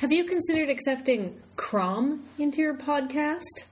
Have 0.00 0.12
you 0.12 0.26
considered 0.26 0.70
accepting 0.70 1.42
Crom 1.56 2.24
into 2.38 2.62
your 2.62 2.74
podcast? 2.74 3.64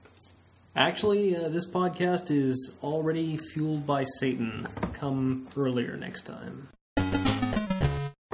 Actually, 0.75 1.33
uh, 1.33 1.47
this 1.47 1.65
podcast 1.65 2.29
is 2.31 2.73
already 2.83 3.37
fueled 3.37 3.87
by 3.87 4.03
Satan. 4.19 4.67
Come 4.91 5.47
earlier 5.55 5.95
next 5.95 6.23
time. 6.23 6.67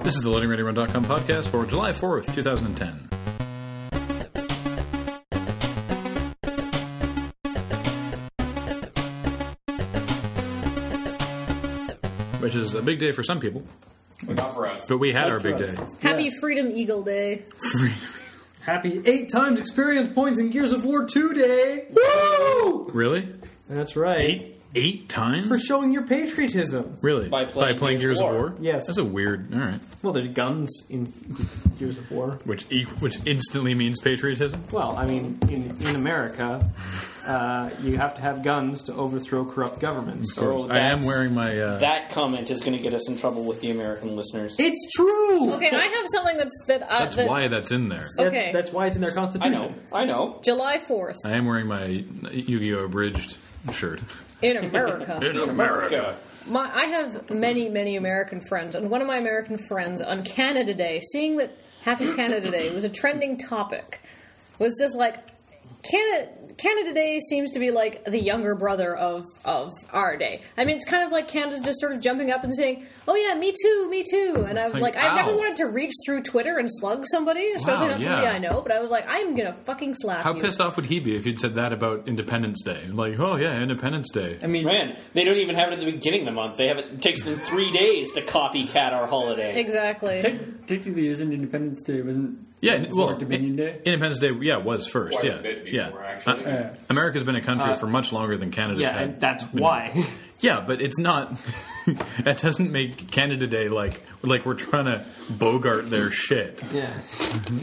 This 0.01 0.15
is 0.15 0.21
the 0.21 0.29
LoadingReadyRun.com 0.31 1.05
podcast 1.05 1.49
for 1.49 1.67
July 1.67 1.91
4th, 1.91 2.33
2010. 2.33 3.09
Which 12.41 12.55
is 12.55 12.73
a 12.73 12.81
big 12.81 12.97
day 12.97 13.11
for 13.11 13.21
some 13.21 13.39
people, 13.39 13.63
Not 14.27 14.53
for 14.53 14.67
us. 14.67 14.85
but 14.87 14.97
we 14.97 15.11
had 15.11 15.31
our 15.31 15.39
big 15.39 15.55
us. 15.61 15.75
day. 15.75 15.83
Happy 16.01 16.31
Freedom 16.39 16.69
Eagle 16.71 17.03
Day. 17.03 17.43
Happy 18.61 19.01
eight 19.05 19.29
times 19.29 19.59
experience 19.59 20.13
points 20.13 20.39
in 20.39 20.49
Gears 20.49 20.71
of 20.71 20.85
War 20.85 21.05
2 21.05 21.33
Day! 21.33 21.87
Woo! 21.89 22.89
Really? 22.93 23.27
That's 23.67 23.97
right. 23.97 24.19
Eight 24.19 24.62
eight 24.75 25.09
times? 25.09 25.47
For 25.47 25.57
showing 25.57 25.91
your 25.93 26.03
patriotism. 26.03 26.97
really? 27.01 27.29
By 27.29 27.45
playing 27.45 27.77
Gears 27.77 28.01
Gears 28.01 28.19
of 28.19 28.25
of 28.25 28.31
War? 28.31 28.39
War? 28.49 28.55
Yes. 28.59 28.87
That's 28.87 28.97
a 28.99 29.03
weird. 29.03 29.53
All 29.53 29.59
right. 29.59 29.79
Well, 30.01 30.13
there's 30.13 30.27
guns 30.29 30.83
in 30.89 31.11
Gears 31.79 31.97
of 31.97 32.09
War. 32.11 32.39
Which 32.45 32.65
e- 32.71 32.85
which 32.99 33.17
instantly 33.25 33.73
means 33.75 33.99
patriotism. 33.99 34.63
Well, 34.71 34.95
I 34.97 35.05
mean, 35.05 35.37
in, 35.49 35.75
in 35.85 35.95
America, 35.95 36.69
uh, 37.25 37.69
you 37.81 37.97
have 37.97 38.15
to 38.15 38.21
have 38.21 38.43
guns 38.43 38.83
to 38.83 38.93
overthrow 38.93 39.45
corrupt 39.45 39.79
governments. 39.79 40.33
So 40.35 40.69
I 40.69 40.79
am 40.79 41.03
wearing 41.05 41.33
my. 41.33 41.57
Uh, 41.57 41.77
That 41.79 42.11
comment 42.11 42.49
is 42.51 42.61
going 42.61 42.73
to 42.73 42.79
get 42.81 42.93
us 42.93 43.07
in 43.09 43.17
trouble 43.17 43.43
with 43.43 43.61
the 43.61 43.71
American 43.71 44.15
listeners. 44.15 44.55
It's 44.59 44.91
true! 44.95 45.53
Okay, 45.53 45.69
I 45.71 45.85
have 45.85 46.05
something 46.13 46.37
that's 46.37 46.61
that. 46.67 46.81
Uh, 46.83 46.99
that's 46.99 47.15
that 47.15 47.27
why 47.27 47.47
that's 47.47 47.71
in 47.71 47.89
there. 47.89 48.09
That- 48.17 48.27
Okay. 48.27 48.51
that's 48.53 48.71
why 48.71 48.87
it's 48.87 48.95
in 48.95 49.01
their 49.01 49.11
constitution. 49.11 49.53
I 49.53 49.57
constitution. 49.59 49.87
know. 49.91 49.97
I 49.97 50.05
know. 50.05 50.39
July 50.43 50.79
fourth 50.87 51.17
I 51.25 51.31
am 51.33 51.45
wearing 51.45 51.67
my 51.67 51.85
Yu-Gi-Oh 51.85 52.85
abridged 52.85 53.37
shirt. 53.73 54.01
In 54.43 54.57
America. 54.57 55.19
In 55.21 55.37
America. 55.37 56.17
My, 56.45 56.69
I 56.73 56.85
have 56.85 57.29
many, 57.29 57.69
many 57.69 57.95
American 57.95 58.41
friends, 58.41 58.75
and 58.75 58.89
one 58.89 59.01
of 59.01 59.07
my 59.07 59.17
American 59.17 59.57
friends 59.57 60.01
on 60.01 60.23
Canada 60.23 60.73
Day, 60.73 60.99
seeing 61.11 61.37
that 61.37 61.57
Happy 61.83 62.13
Canada 62.13 62.51
Day 62.51 62.73
was 62.75 62.83
a 62.83 62.89
trending 62.89 63.37
topic, 63.37 64.01
was 64.59 64.73
just 64.79 64.95
like, 64.95 65.17
Canada, 65.83 66.31
Canada 66.57 66.93
Day 66.93 67.19
seems 67.19 67.51
to 67.51 67.59
be 67.59 67.69
like 67.71 68.05
the 68.05 68.19
younger 68.19 68.55
brother 68.55 68.95
of, 68.95 69.25
of 69.43 69.71
our 69.91 70.15
day. 70.17 70.41
I 70.57 70.63
mean, 70.65 70.77
it's 70.77 70.85
kind 70.85 71.03
of 71.03 71.11
like 71.11 71.27
Canada's 71.27 71.59
just 71.61 71.79
sort 71.79 71.91
of 71.91 71.99
jumping 71.99 72.31
up 72.31 72.43
and 72.43 72.53
saying, 72.53 72.85
"Oh 73.07 73.15
yeah, 73.15 73.33
me 73.35 73.53
too, 73.61 73.89
me 73.89 74.03
too." 74.09 74.45
And 74.47 74.57
I 74.57 74.69
was 74.69 74.81
Like, 74.81 74.95
like, 74.95 75.03
I 75.03 75.15
never 75.15 75.35
wanted 75.35 75.57
to 75.57 75.65
reach 75.67 75.91
through 76.05 76.21
Twitter 76.21 76.57
and 76.57 76.69
slug 76.71 77.05
somebody, 77.05 77.51
especially 77.51 77.87
Wow, 77.87 77.91
not 77.95 78.01
somebody 78.01 78.23
yeah. 78.27 78.31
I 78.33 78.37
know. 78.39 78.61
But 78.61 78.71
I 78.71 78.79
was 78.79 78.91
like, 78.91 79.05
I'm 79.09 79.35
gonna 79.35 79.57
fucking 79.65 79.95
slap 79.95 80.23
How 80.23 80.33
you. 80.33 80.41
pissed 80.41 80.61
off 80.61 80.75
would 80.77 80.85
he 80.85 80.99
be 80.99 81.15
if 81.17 81.25
you'd 81.25 81.39
said 81.39 81.55
that 81.55 81.73
about 81.73 82.07
Independence 82.07 82.61
Day? 82.63 82.87
Like, 82.87 83.19
oh 83.19 83.35
yeah, 83.35 83.59
Independence 83.59 84.09
Day. 84.11 84.39
I 84.41 84.47
mean, 84.47 84.65
Man, 84.65 84.97
they 85.13 85.23
don't 85.25 85.37
even 85.37 85.55
have 85.55 85.69
it 85.69 85.73
at 85.73 85.79
the 85.79 85.91
beginning 85.91 86.21
of 86.21 86.25
the 86.27 86.31
month. 86.31 86.57
They 86.57 86.67
have 86.67 86.77
it, 86.77 86.85
it 86.93 87.01
takes 87.01 87.23
them 87.23 87.35
three 87.35 87.71
days 87.73 88.11
to 88.13 88.21
copycat 88.21 88.93
our 88.93 89.07
holiday. 89.07 89.59
Exactly. 89.59 90.21
Technically, 90.21 91.07
isn't 91.07 91.33
Independence 91.33 91.81
Day 91.81 92.01
wasn't 92.01 92.39
Yeah, 92.63 92.77
before 92.77 93.07
well, 93.07 93.17
Dominion 93.17 93.57
Day? 93.57 93.81
Independence 93.83 94.19
Day, 94.19 94.31
yeah, 94.41 94.57
was 94.57 94.87
first. 94.87 95.19
Quite 95.19 95.31
a 95.31 95.35
yeah, 95.35 95.41
bit 95.41 95.67
yeah. 95.67 95.91
actually. 96.01 96.45
Uh, 96.45 96.73
America's 96.89 97.23
been 97.23 97.35
a 97.35 97.41
country 97.43 97.71
Uh, 97.71 97.75
for 97.75 97.87
much 97.87 98.13
longer 98.13 98.37
than 98.37 98.51
Canada's 98.51 98.79
yeah, 98.79 98.93
had. 98.93 99.01
and 99.01 99.19
that's 99.21 99.43
been- 99.45 99.61
why. 99.61 100.03
Yeah, 100.39 100.59
but 100.67 100.81
it's 100.81 100.97
not. 100.99 101.37
that 102.23 102.39
doesn't 102.41 102.69
make 102.69 103.09
Canada 103.11 103.47
Day 103.47 103.69
like 103.69 104.01
like 104.23 104.45
we're 104.45 104.55
trying 104.55 104.85
to 104.85 105.05
bogart 105.29 105.89
their 105.89 106.11
shit. 106.11 106.61
yeah. 106.73 106.89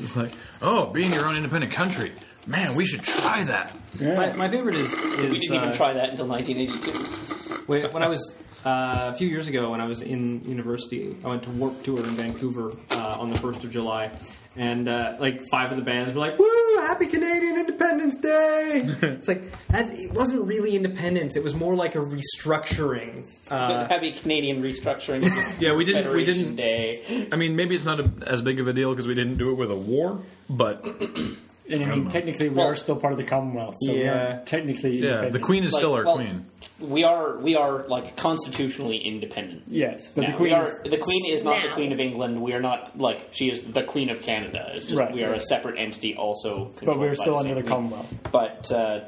It's 0.02 0.16
like, 0.16 0.32
oh, 0.62 0.86
being 0.86 1.12
your 1.12 1.26
own 1.26 1.36
independent 1.36 1.74
country, 1.74 2.12
man, 2.46 2.74
we 2.76 2.86
should 2.86 3.02
try 3.02 3.44
that. 3.44 3.76
My, 4.00 4.32
my 4.34 4.48
favorite 4.48 4.76
is, 4.76 4.92
is 4.94 5.30
We 5.30 5.38
didn't 5.40 5.54
even 5.56 5.68
uh, 5.68 5.72
try 5.72 5.92
that 5.92 6.08
until 6.10 6.26
1982. 6.28 7.62
When 7.66 7.92
when 7.92 8.02
I 8.02 8.08
was 8.08 8.34
uh, 8.64 9.10
a 9.12 9.16
few 9.16 9.28
years 9.28 9.48
ago, 9.48 9.70
when 9.70 9.80
I 9.80 9.86
was 9.86 10.02
in 10.02 10.44
university, 10.44 11.16
I 11.24 11.28
went 11.28 11.42
to 11.44 11.50
Warped 11.50 11.84
Tour 11.84 11.98
in 11.98 12.04
Vancouver 12.16 12.72
uh, 12.90 13.16
on 13.18 13.28
the 13.28 13.38
first 13.38 13.64
of 13.64 13.70
July, 13.70 14.10
and 14.56 14.88
uh, 14.88 15.16
like 15.18 15.42
five 15.50 15.70
of 15.70 15.76
the 15.78 15.82
bands 15.84 16.12
were 16.14 16.20
like, 16.20 16.38
"Woo! 16.38 16.46
Happy 16.80 17.06
Canadian 17.06 17.56
Independence 17.58 18.16
Day!" 18.18 18.82
it's 19.02 19.28
like 19.28 19.42
that's 19.68 19.90
it 19.90 20.12
wasn't 20.12 20.42
really 20.46 20.76
independence; 20.76 21.36
it 21.36 21.42
was 21.44 21.54
more 21.54 21.74
like 21.74 21.94
a 21.94 21.98
restructuring. 22.00 23.30
Uh, 23.50 23.86
Heavy 23.88 24.12
Canadian 24.12 24.62
restructuring. 24.62 25.28
Yeah, 25.60 25.74
we 25.74 25.84
didn't- 25.84 26.12
we 26.12 26.24
didn't- 26.24 26.56
Day. 26.56 27.28
I 27.32 27.36
mean, 27.36 27.54
maybe 27.56 27.74
it's 27.76 27.84
not 27.84 28.00
a, 28.00 28.10
as 28.26 28.42
big 28.42 28.60
of 28.60 28.66
a 28.68 28.72
deal 28.72 28.90
because 28.90 29.06
we 29.06 29.14
didn't 29.14 29.36
do 29.38 29.50
it 29.50 29.54
with 29.54 29.70
a 29.70 29.76
war, 29.76 30.20
but 30.48 30.84
And 31.70 31.84
I 31.84 31.86
mean, 31.94 32.10
technically, 32.10 32.48
we 32.48 32.56
Well- 32.56 32.66
are 32.66 32.76
still 32.76 32.96
part 32.96 33.12
of 33.12 33.18
the 33.18 33.24
Commonwealth, 33.24 33.76
so 33.80 33.92
we 33.92 34.02
Yeah. 34.04 34.40
are 34.40 34.44
technically 34.44 34.98
yeah, 35.02 35.28
the. 35.28 35.38
Queen 35.38 35.64
is 35.64 35.74
still 35.74 35.94
our 35.94 36.04
well, 36.04 36.16
queen. 36.16 36.46
We 36.80 37.04
are 37.04 37.36
we 37.38 37.56
are 37.56 37.86
like 37.86 38.16
constitutionally 38.16 38.96
independent. 38.98 39.64
Yes, 39.68 40.10
but 40.14 40.22
Now, 40.22 40.30
the 40.30 40.36
Queen 40.36 40.48
we 40.50 40.54
are, 40.54 40.68
is, 40.84 40.90
the 40.90 40.98
Queen 40.98 41.30
is 41.30 41.44
not 41.44 41.62
the 41.62 41.68
Queen 41.68 41.92
of 41.92 42.00
England. 42.00 42.42
We 42.42 42.52
are 42.54 42.60
not 42.60 42.98
like 42.98 43.28
she 43.32 43.50
is 43.50 43.62
the 43.62 43.82
Queen 43.82 44.10
of 44.10 44.22
Canada. 44.22 44.70
It's 44.74 44.86
just 44.86 44.98
Right, 44.98 45.12
we 45.12 45.22
are 45.24 45.34
a 45.34 45.40
separate 45.40 45.78
entity, 45.78 46.16
also. 46.16 46.72
but 46.82 46.98
we're 46.98 47.14
still 47.14 47.34
the 47.34 47.40
under 47.40 47.54
same 47.54 47.56
the 47.56 47.62
Queen. 47.62 47.74
Commonwealth. 47.74 48.14
But 48.32 48.72
uh, 48.72 49.00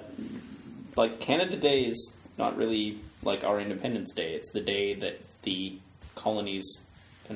like 0.97 1.21
Canada 1.21 1.57
Day 1.57 1.83
is 1.85 2.15
not 2.39 2.57
really 2.57 2.99
like 3.23 3.45
our 3.45 3.61
Independence 3.61 4.13
Day. 4.13 4.35
It's 4.35 4.51
the 4.53 4.61
day 4.61 4.95
that 4.95 5.21
the 5.43 5.79
colonies 6.15 6.65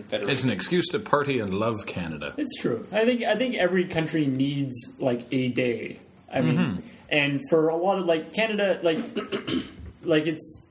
confederate. 0.03 0.31
It's 0.33 0.45
an 0.45 0.51
excuse 0.51 0.87
to 0.89 0.99
party 0.99 1.39
and 1.41 1.53
love 1.53 1.87
Canada. 1.87 2.35
It's 2.37 2.57
true. 2.61 2.87
I 2.93 3.05
think 3.05 3.23
I 3.23 3.37
think 3.37 3.55
every 3.57 3.85
country 3.87 4.27
needs 4.27 4.77
like 4.99 5.27
a 5.33 5.49
day. 5.49 5.99
I 6.33 6.41
mean, 6.41 6.57
Mm-hmm. 6.57 6.81
and 7.11 7.41
for 7.51 7.69
a 7.69 7.77
lot 7.77 7.99
of 7.99 8.07
like 8.07 8.33
Canada, 8.33 8.79
like 8.83 8.99
like 10.03 10.27
it's 10.27 10.63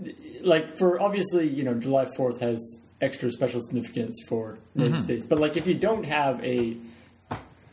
like 0.42 0.78
for 0.78 1.02
obviously 1.02 1.48
you 1.48 1.64
know 1.64 1.74
July 1.74 2.06
Fourth 2.16 2.40
has 2.42 2.80
extra 3.02 3.30
special 3.32 3.60
significance 3.62 4.16
for 4.28 4.58
the 4.76 4.82
Mm-hmm. 4.84 4.86
United 4.88 5.04
States, 5.06 5.26
but 5.26 5.40
like 5.40 5.58
if 5.58 5.68
you 5.68 5.74
don't 5.76 6.06
have 6.06 6.44
a 6.44 6.76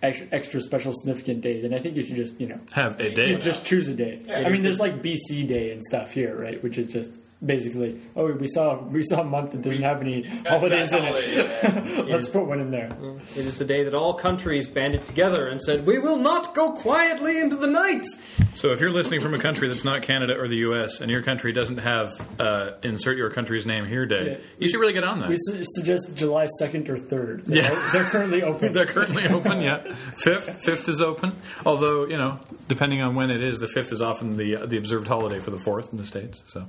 extra, 0.02 0.26
extra 0.32 0.60
special 0.60 0.92
significant 0.92 1.40
day, 1.42 1.60
then 1.60 1.72
I 1.74 1.78
think 1.78 1.96
you 1.96 2.02
should 2.02 2.16
just 2.16 2.40
you 2.40 2.48
know 2.48 2.58
Have 2.72 2.98
a 3.00 3.10
day. 3.14 3.24
ju- 3.34 3.38
just 3.38 3.64
choose 3.64 3.88
a 3.88 3.94
day. 3.94 4.20
I 4.34 4.48
mean, 4.48 4.62
there's 4.62 4.80
like 4.80 5.02
BC 5.02 5.46
Day 5.48 5.70
and 5.72 5.82
stuff 5.82 6.12
here, 6.12 6.36
right? 6.36 6.62
Which 6.62 6.78
is 6.78 6.86
just 6.88 7.10
basically 7.44 8.00
oh 8.14 8.30
we 8.32 8.47
saw 8.48 8.80
we 8.84 9.03
saw 9.03 9.20
a 9.20 9.25
month 9.25 9.53
that 9.53 9.62
doesn't 9.62 9.82
have 9.82 10.00
any 10.00 10.22
holidays 10.22 10.92
in 10.92 11.03
holiday, 11.03 11.26
it. 11.36 12.08
Let's 12.08 12.28
put 12.28 12.47
one 12.47 12.60
in 12.60 12.70
there. 12.70 12.91
it 13.32 13.36
is 13.38 13.58
the 13.58 13.64
day 13.64 13.82
that 13.84 13.94
all 13.94 14.14
countries 14.14 14.69
banded 14.69 15.04
together 15.06 15.48
and 15.48 15.60
said, 15.60 15.84
"We 15.86 15.98
will 15.98 16.16
not 16.19 16.54
go 16.54 16.72
quietly 16.72 17.38
into 17.41 17.56
the 17.56 17.66
night." 17.66 18.06
So 18.54 18.69
if 18.72 18.81
you're 18.81 18.92
listening 18.92 19.20
from 19.20 19.34
a 19.34 19.38
country 19.38 19.66
that's 19.69 19.84
not 19.84 20.02
Canada 20.02 20.38
or 20.38 20.47
the 20.47 20.58
U.S. 20.58 21.00
and 21.00 21.10
your 21.10 21.22
country 21.22 21.52
doesn't 21.52 21.78
have 21.78 22.12
uh, 22.38 22.72
insert 22.82 23.16
your 23.16 23.31
country's 23.31 23.66
name 23.66 23.86
here 23.86 24.06
day, 24.06 24.32
Yeah. 24.32 24.36
you 24.58 24.69
should 24.69 24.78
really 24.78 24.92
get 24.92 25.04
on 25.04 25.20
that. 25.20 25.28
We 25.31 25.36
su- 25.38 25.64
suggest 25.64 26.14
July 26.14 26.47
2nd 26.60 26.88
or 26.91 26.97
3rd. 26.97 27.47
They're, 27.47 27.62
Yeah. 27.62 27.91
they're 27.92 28.04
currently 28.04 28.42
open. 28.50 28.72
They're 28.72 28.86
currently 28.86 29.26
open, 29.26 29.62
yeah. 29.62 29.78
Fifth, 30.16 30.62
fifth 30.62 30.88
is 30.88 31.00
open. 31.00 31.32
Although 31.66 32.06
you 32.06 32.16
know, 32.19 32.38
depending 32.69 33.00
on 33.00 33.14
when 33.14 33.31
it 33.31 33.42
is, 33.42 33.58
the 33.58 33.69
fifth 33.69 33.91
is 33.91 34.02
often 34.02 34.36
the 34.36 34.56
uh, 34.56 34.66
the 34.66 34.76
observed 34.76 35.08
holiday 35.08 35.41
for 35.41 35.50
the 35.50 35.58
fourth 35.58 35.91
in 35.91 35.98
the 35.98 36.06
states. 36.06 36.42
So, 36.47 36.66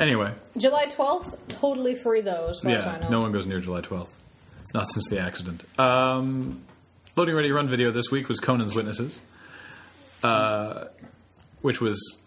anyway, 0.00 0.32
July 0.56 0.86
twelfth, 0.86 1.46
totally 1.48 1.94
free 1.94 2.22
though, 2.22 2.48
as 2.48 2.58
far 2.60 2.72
as 2.72 2.86
I 2.86 2.92
yeah, 2.92 2.98
know. 3.02 3.08
no 3.08 3.20
one 3.20 3.32
goes 3.32 3.46
near 3.46 3.60
July 3.60 3.82
twelfth. 3.82 4.16
Not 4.74 4.88
since 4.88 5.08
the 5.08 5.20
accident. 5.20 5.64
Um, 5.78 6.62
loading 7.16 7.36
ready 7.36 7.52
run 7.52 7.68
video 7.68 7.90
this 7.92 8.10
week 8.10 8.28
was 8.28 8.40
Conan's 8.40 8.74
Witnesses, 8.74 9.20
uh, 10.22 10.86
which 11.60 11.80
was 11.80 12.20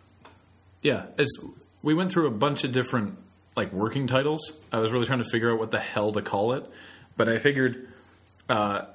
yeah. 0.81 1.07
It's 1.17 1.37
we 1.81 1.93
went 1.93 2.11
through 2.11 2.27
a 2.27 2.31
bunch 2.31 2.63
of 2.63 2.71
different 2.71 3.17
like 3.55 3.73
working 3.73 4.07
titles. 4.07 4.53
I 4.71 4.79
was 4.79 4.91
really 4.91 5.05
trying 5.05 5.23
to 5.23 5.29
figure 5.29 5.51
out 5.51 5.59
what 5.59 5.71
the 5.71 5.79
hell 5.79 6.11
to 6.13 6.21
call 6.21 6.53
it, 6.53 6.69
but 7.17 7.27
I 7.27 7.39
figured. 7.39 7.89
Uh, 8.49 8.85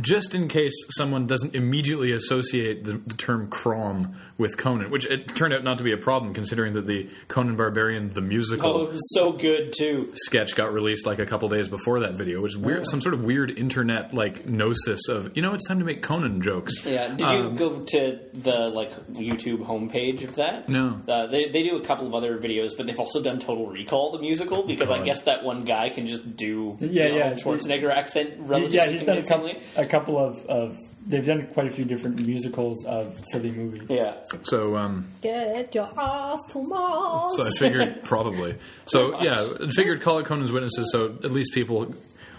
just 0.00 0.34
in 0.34 0.48
case 0.48 0.72
someone 0.90 1.26
doesn't 1.26 1.54
immediately 1.54 2.12
associate 2.12 2.84
the, 2.84 2.94
the 2.94 3.14
term 3.14 3.48
Crom 3.48 4.14
with 4.38 4.56
Conan, 4.56 4.90
which 4.90 5.06
it 5.06 5.34
turned 5.34 5.52
out 5.52 5.64
not 5.64 5.78
to 5.78 5.84
be 5.84 5.92
a 5.92 5.96
problem 5.96 6.32
considering 6.34 6.72
that 6.74 6.86
the 6.86 7.08
Conan 7.28 7.56
Barbarian 7.56 8.12
the 8.12 8.20
musical 8.20 8.70
Oh, 8.70 8.82
it 8.84 8.92
was 8.92 9.14
so 9.14 9.32
good 9.32 9.72
too. 9.76 10.12
sketch 10.14 10.54
got 10.56 10.72
released 10.72 11.06
like 11.06 11.18
a 11.18 11.26
couple 11.26 11.48
days 11.48 11.68
before 11.68 12.00
that 12.00 12.14
video, 12.14 12.40
which 12.40 12.52
is 12.52 12.58
weird, 12.58 12.86
some 12.86 13.00
sort 13.00 13.14
of 13.14 13.22
weird 13.22 13.50
internet 13.50 14.14
like 14.14 14.46
gnosis 14.48 15.08
of 15.08 15.36
you 15.36 15.42
know 15.42 15.54
it's 15.54 15.66
time 15.68 15.78
to 15.78 15.84
make 15.84 16.02
Conan 16.02 16.40
jokes. 16.40 16.84
Yeah. 16.84 17.08
Did 17.14 17.20
you 17.30 17.50
go 17.50 17.80
to 17.80 18.18
the 18.34 18.68
like 18.68 18.92
YouTube 19.12 19.66
homepage 19.66 20.24
of 20.24 20.36
that? 20.36 20.68
No. 20.68 21.00
Uh, 21.06 21.26
they 21.26 21.48
they 21.48 21.62
do 21.62 21.76
a 21.76 21.84
couple 21.84 22.06
of 22.06 22.14
other 22.14 22.38
videos, 22.38 22.70
but 22.76 22.86
they've 22.86 22.98
also 22.98 23.22
done 23.22 23.38
Total 23.38 23.66
Recall 23.66 24.12
the 24.12 24.18
musical 24.20 24.62
because 24.62 24.90
I 24.90 25.02
guess 25.02 25.22
that 25.22 25.44
one 25.44 25.64
guy 25.64 25.90
can 25.90 26.06
just 26.06 26.36
do 26.36 26.76
Yeah, 26.80 27.06
you 27.06 27.10
know, 27.12 27.16
yeah. 27.18 27.32
Schwarzenegger 27.34 27.90
accent 27.94 28.34
relatively 28.38 28.76
yeah, 28.76 28.86
he's 28.88 29.02
done 29.02 29.18
a 29.18 29.26
couple, 29.26 29.52
a 29.76 29.86
couple 29.90 30.18
of, 30.18 30.44
of. 30.46 30.78
They've 31.06 31.24
done 31.24 31.46
quite 31.54 31.66
a 31.66 31.70
few 31.70 31.86
different 31.86 32.20
musicals 32.26 32.84
of 32.84 33.18
silly 33.26 33.50
movies. 33.50 33.88
Yeah. 33.88 34.16
So 34.42 34.76
um, 34.76 35.08
Get 35.22 35.74
your 35.74 35.90
ass 35.98 36.42
to 36.50 36.62
Mars. 36.62 37.36
so 37.36 37.42
I 37.44 37.50
figured 37.58 38.00
probably. 38.04 38.56
So 38.86 39.20
yeah, 39.22 39.46
I 39.62 39.70
figured 39.70 40.02
call 40.02 40.18
it 40.18 40.26
Conan's 40.26 40.52
Witnesses, 40.52 40.90
so 40.92 41.06
at 41.24 41.32
least 41.32 41.54
people 41.54 41.94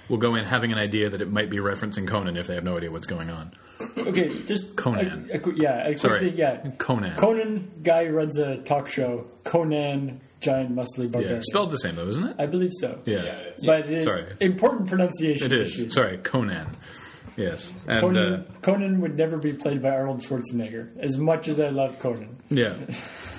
will 0.09 0.17
go 0.17 0.35
in 0.35 0.45
having 0.45 0.71
an 0.71 0.77
idea 0.77 1.09
that 1.09 1.21
it 1.21 1.31
might 1.31 1.49
be 1.49 1.57
referencing 1.57 2.07
Conan 2.07 2.37
if 2.37 2.45
they 2.47 2.53
have 2.55 2.63
no 2.63 2.77
idea 2.77 2.91
what's 2.91 3.07
going 3.07 3.29
on. 3.31 3.51
Okay, 3.97 4.43
just 4.43 4.75
Conan. 4.75 5.29
A, 5.33 5.37
a 5.39 5.53
yeah, 5.55 5.87
a 5.87 5.97
Sorry. 5.97 6.19
thing, 6.29 6.37
yeah. 6.37 6.69
Conan. 6.77 7.15
Conan 7.17 7.71
guy 7.81 8.07
runs 8.09 8.37
a 8.37 8.57
talk 8.57 8.89
show. 8.89 9.25
Conan, 9.43 10.21
giant 10.39 10.75
muscly 10.75 11.11
Yeah, 11.19 11.39
spelled 11.41 11.71
the 11.71 11.77
same 11.77 11.95
though, 11.95 12.07
isn't 12.09 12.23
it? 12.27 12.35
I 12.37 12.45
believe 12.45 12.71
so. 12.79 12.99
Yeah, 13.05 13.39
But 13.65 13.89
it, 13.89 14.03
Sorry. 14.03 14.25
important 14.39 14.87
pronunciation 14.87 15.47
it 15.47 15.53
is. 15.53 15.71
issues. 15.73 15.93
Sorry, 15.95 16.17
Conan. 16.17 16.67
Yes, 17.37 17.71
and 17.87 18.01
Conan, 18.01 18.33
uh, 18.33 18.43
Conan 18.61 19.01
would 19.01 19.15
never 19.17 19.37
be 19.37 19.53
played 19.53 19.81
by 19.81 19.89
Arnold 19.89 20.19
Schwarzenegger. 20.21 20.97
As 20.97 21.17
much 21.17 21.47
as 21.47 21.59
I 21.59 21.69
love 21.69 21.97
Conan, 21.99 22.37
Yeah. 22.49 22.73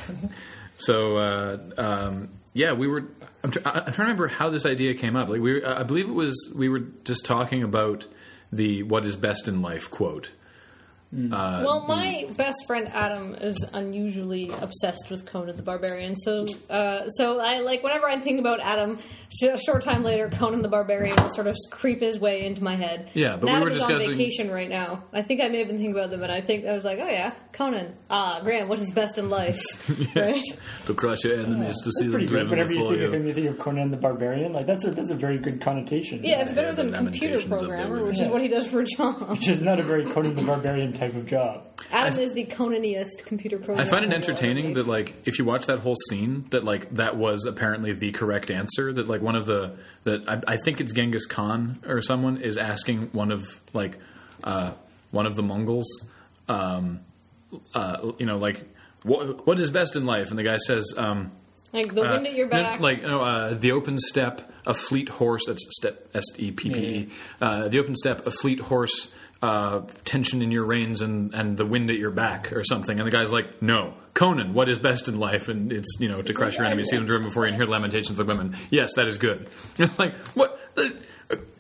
so 0.77 1.17
uh, 1.17 1.59
um, 1.79 2.31
yeah, 2.55 2.73
we 2.73 2.87
were. 2.89 3.05
I'm, 3.45 3.51
tr- 3.51 3.59
I'm 3.65 3.73
trying 3.73 3.93
to 3.93 4.03
remember 4.03 4.29
how 4.29 4.51
this 4.51 4.65
idea 4.67 4.95
came 4.95 5.17
up. 5.17 5.29
Like 5.29 5.41
we, 5.41 5.65
I 5.65 5.83
believe 5.83 6.09
it 6.09 6.13
was 6.15 6.53
we 6.57 6.69
were 6.69 6.81
just 7.05 7.25
talking 7.25 7.63
about 7.63 8.07
the 8.53 8.83
"what 8.85 9.05
is 9.05 9.17
best 9.17 9.49
in 9.49 9.63
life" 9.63 9.91
quote. 9.91 10.31
Uh, 11.15 11.63
Well, 11.65 11.85
my 11.87 12.27
best 12.39 12.57
friend 12.67 12.89
Adam 12.93 13.35
is 13.35 13.57
unusually 13.75 14.51
obsessed 14.61 15.11
with 15.11 15.27
Conan 15.27 15.57
the 15.57 15.63
Barbarian. 15.63 16.17
So, 16.17 16.47
uh, 16.71 17.09
so 17.11 17.39
I 17.39 17.61
like 17.61 17.83
whenever 17.83 18.09
I 18.09 18.19
think 18.19 18.41
about 18.41 18.61
Adam. 18.61 18.99
A 19.45 19.59
short 19.59 19.83
time 19.83 20.03
later, 20.05 20.29
Conan 20.29 20.61
the 20.63 20.69
Barbarian 20.69 21.17
will 21.17 21.31
sort 21.31 21.47
of 21.47 21.57
creep 21.71 22.01
his 22.03 22.19
way 22.19 22.45
into 22.45 22.63
my 22.63 22.75
head. 22.77 23.11
Yeah, 23.15 23.37
but 23.37 23.49
and 23.49 23.51
we 23.51 23.51
Adam 23.51 23.63
were 23.65 23.71
is 23.71 23.79
discussing- 23.79 24.11
on 24.11 24.17
vacation 24.17 24.51
right 24.51 24.69
now. 24.69 25.05
I 25.13 25.23
think 25.23 25.41
I 25.41 25.49
may 25.49 25.59
have 25.59 25.69
been 25.69 25.77
thinking 25.79 25.95
about 25.95 26.11
them, 26.11 26.23
and 26.23 26.31
I 26.33 26.41
think 26.43 26.67
I 26.67 26.73
was 26.75 26.85
like, 26.85 26.99
oh 27.01 27.09
yeah, 27.09 27.33
Conan. 27.53 27.95
Ah, 28.11 28.41
Graham, 28.43 28.69
what 28.69 28.79
is 28.79 28.91
best 28.91 29.17
in 29.19 29.29
life? 29.31 29.61
Right? 30.17 30.45
to 30.87 30.95
crush 30.95 31.25
your 31.25 31.41
enemies, 31.41 31.77
to 31.83 31.91
see 31.93 32.05
that's 32.05 32.11
pretty 32.13 32.27
them 32.27 32.35
good. 32.35 32.49
driven 32.49 32.51
Whenever 32.51 32.73
you 32.73 32.79
before 32.79 32.93
think 32.95 33.05
of 33.07 33.15
him, 33.15 33.27
you 33.27 33.35
think 33.35 33.49
of 33.51 33.59
Conan 33.59 33.91
the 33.91 33.97
Barbarian. 33.97 34.53
Like 34.53 34.67
that's 34.67 34.85
a 34.87 34.91
that's 34.91 35.11
a 35.11 35.15
very 35.15 35.39
good 35.39 35.61
connotation. 35.63 36.21
Yeah, 36.23 36.43
it's 36.43 36.53
better 36.53 36.69
Yeah, 36.69 36.75
than 36.75 36.93
computer 36.93 37.37
Lamentations 37.39 37.45
of 37.45 37.51
the 37.51 37.57
programmer, 37.69 38.05
which 38.05 38.19
Yeah. 38.19 38.25
is 38.25 38.29
what 38.31 38.43
he 38.43 38.49
does 38.49 38.67
for 38.67 38.81
a 38.81 38.85
job. 38.85 39.31
which 39.31 39.49
is 39.49 39.61
not 39.63 39.81
a 39.81 39.83
very 39.83 40.05
Conan 40.07 40.35
the 40.35 40.43
Barbarian 40.43 40.93
type 41.07 41.15
of 41.17 41.27
job. 41.27 41.65
Adam 41.91 42.19
is 42.19 42.33
the 42.33 42.45
Conaniest 42.47 43.25
computer 43.27 43.59
program. 43.59 43.87
I 43.87 43.91
find 43.91 44.05
it 44.05 44.13
entertaining 44.13 44.75
that 44.75 44.87
like 44.87 45.15
if 45.25 45.39
you 45.39 45.45
watch 45.45 45.67
that 45.67 45.81
whole 45.81 45.97
scene 46.09 46.47
that 46.51 46.65
like 46.65 46.95
that 46.95 47.17
was 47.17 47.45
apparently 47.45 47.93
the 47.93 48.13
correct 48.13 48.51
answer 48.51 48.93
that 48.93 49.09
like 49.09 49.21
one 49.21 49.37
of 49.37 49.47
the 49.47 49.77
that 50.05 50.29
I, 50.29 50.55
I 50.55 50.57
think 50.59 50.81
it's 50.81 50.93
Genghis 50.93 51.27
Khan 51.27 51.79
or 51.87 52.01
someone 52.01 52.39
is 52.39 52.57
asking 52.57 53.11
one 53.13 53.31
of 53.31 53.61
like 53.73 53.99
uh, 54.45 54.73
one 55.11 55.27
of 55.27 55.37
the 55.37 55.43
Mongols 55.43 55.87
um, 56.49 57.01
uh, 57.75 58.13
you 58.19 58.27
know 58.27 58.39
like 58.39 58.65
what 59.03 59.47
what 59.47 59.59
is 59.59 59.71
best 59.71 59.97
in 59.97 60.07
life 60.07 60.31
and 60.31 60.39
the 60.39 60.45
guy 60.45 60.59
says 60.59 60.95
um, 60.97 61.33
like 61.73 61.95
the 61.95 62.03
wind 62.03 62.27
uh, 62.27 62.31
at 62.31 62.35
your 62.35 62.47
no, 62.47 62.51
back. 62.51 62.81
like 62.81 63.03
no, 63.03 63.23
uh, 63.23 63.55
the 63.55 63.73
open 63.73 63.99
step, 63.99 64.53
a 64.67 64.75
fleet 64.75 65.09
horse 65.09 65.45
that's 65.47 65.65
step 65.71 66.07
S 66.15 66.25
E 66.37 66.51
P 66.51 66.71
P 66.71 66.79
E 66.79 67.09
uh, 67.41 67.69
the 67.69 67.79
open 67.79 67.97
step, 67.97 68.27
a 68.27 68.31
fleet 68.31 68.61
horse 68.61 69.13
uh, 69.43 69.83
tension 70.05 70.41
in 70.41 70.51
your 70.53 70.65
reins 70.65 71.03
and, 71.03 71.35
and 71.35 71.57
the 71.57 71.67
wind 71.67 71.91
at 71.91 71.97
your 71.97 72.13
back 72.13 72.53
or 72.53 72.63
something. 72.63 72.99
And 72.99 73.07
the 73.07 73.11
guy's 73.11 73.33
like 73.33 73.61
no. 73.61 73.95
Conan 74.15 74.55
what 74.55 74.69
is 74.69 74.79
best 74.79 75.09
in 75.09 75.19
life? 75.19 75.49
And 75.49 75.73
it's 75.73 75.97
you 75.99 76.09
know 76.09 76.23
to 76.23 76.33
crush 76.33 76.57
your 76.59 76.67
enemies 76.67 76.91
see 76.91 76.97
them 76.97 77.07
driven 77.07 77.27
before 77.27 77.45
you 77.45 77.49
and 77.49 77.57
hear 77.57 77.67
lamentations 77.67 78.21
of 78.21 78.27
women. 78.27 78.57
Yes 78.71 78.95
that 78.95 79.09
is 79.09 79.19
good. 79.19 79.51
Like 79.99 80.15
what 80.35 80.59